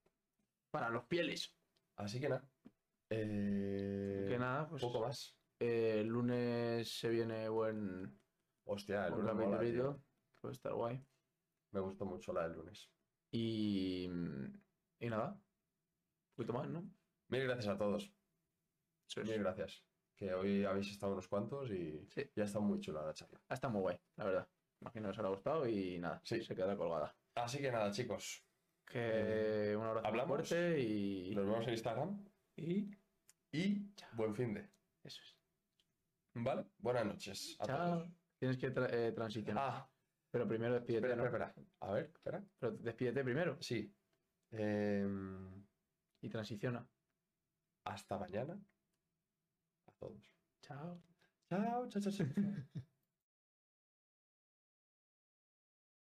[0.71, 1.55] Para los pieles.
[1.97, 2.49] Así que nada.
[3.11, 4.83] Eh, Que nada, pues.
[4.83, 5.37] Poco más.
[5.65, 8.19] Eh, el lunes se viene buen,
[8.65, 10.03] Hostia, el lunes mola, tío.
[10.41, 11.05] Puede estar guay.
[11.73, 12.91] Me gustó mucho la del lunes.
[13.31, 14.05] Y.
[15.01, 15.33] Y nada.
[15.33, 16.83] Un poquito más, ¿no?
[17.29, 18.13] Mil gracias a todos.
[19.17, 19.85] Mil gracias.
[20.17, 22.31] Que hoy habéis estado unos cuantos y Sí.
[22.37, 23.41] ya está muy chula la charla.
[23.49, 24.49] Ha estado muy guay, la verdad.
[24.81, 26.43] Imagino que os habrá gustado y nada, Sí.
[26.43, 27.17] se quedará colgada.
[27.35, 28.45] Así que nada, chicos.
[28.87, 30.29] Que un abrazo ¿hablamos?
[30.49, 31.35] fuerte y.
[31.35, 32.25] Nos vemos en Instagram
[32.57, 32.91] Y.
[33.53, 34.71] y buen fin de.
[35.03, 35.34] Eso es.
[36.35, 36.67] ¿Vale?
[36.79, 37.79] Buenas noches a Chao.
[37.99, 38.11] todos.
[38.39, 39.65] Tienes que tra- eh, transicionar.
[39.73, 39.91] Ah,
[40.31, 41.25] Pero primero despídete, espera, ¿no?
[41.27, 41.67] espera, espera.
[41.81, 42.45] A ver, espera.
[42.59, 43.95] Pero despídete primero Sí.
[44.51, 45.65] Em,
[46.21, 46.87] y transiciona.
[47.85, 48.59] hasta mañana.
[49.87, 50.33] A todos.
[50.63, 51.03] Chao.
[51.49, 52.27] Chao, chao, chao, chao.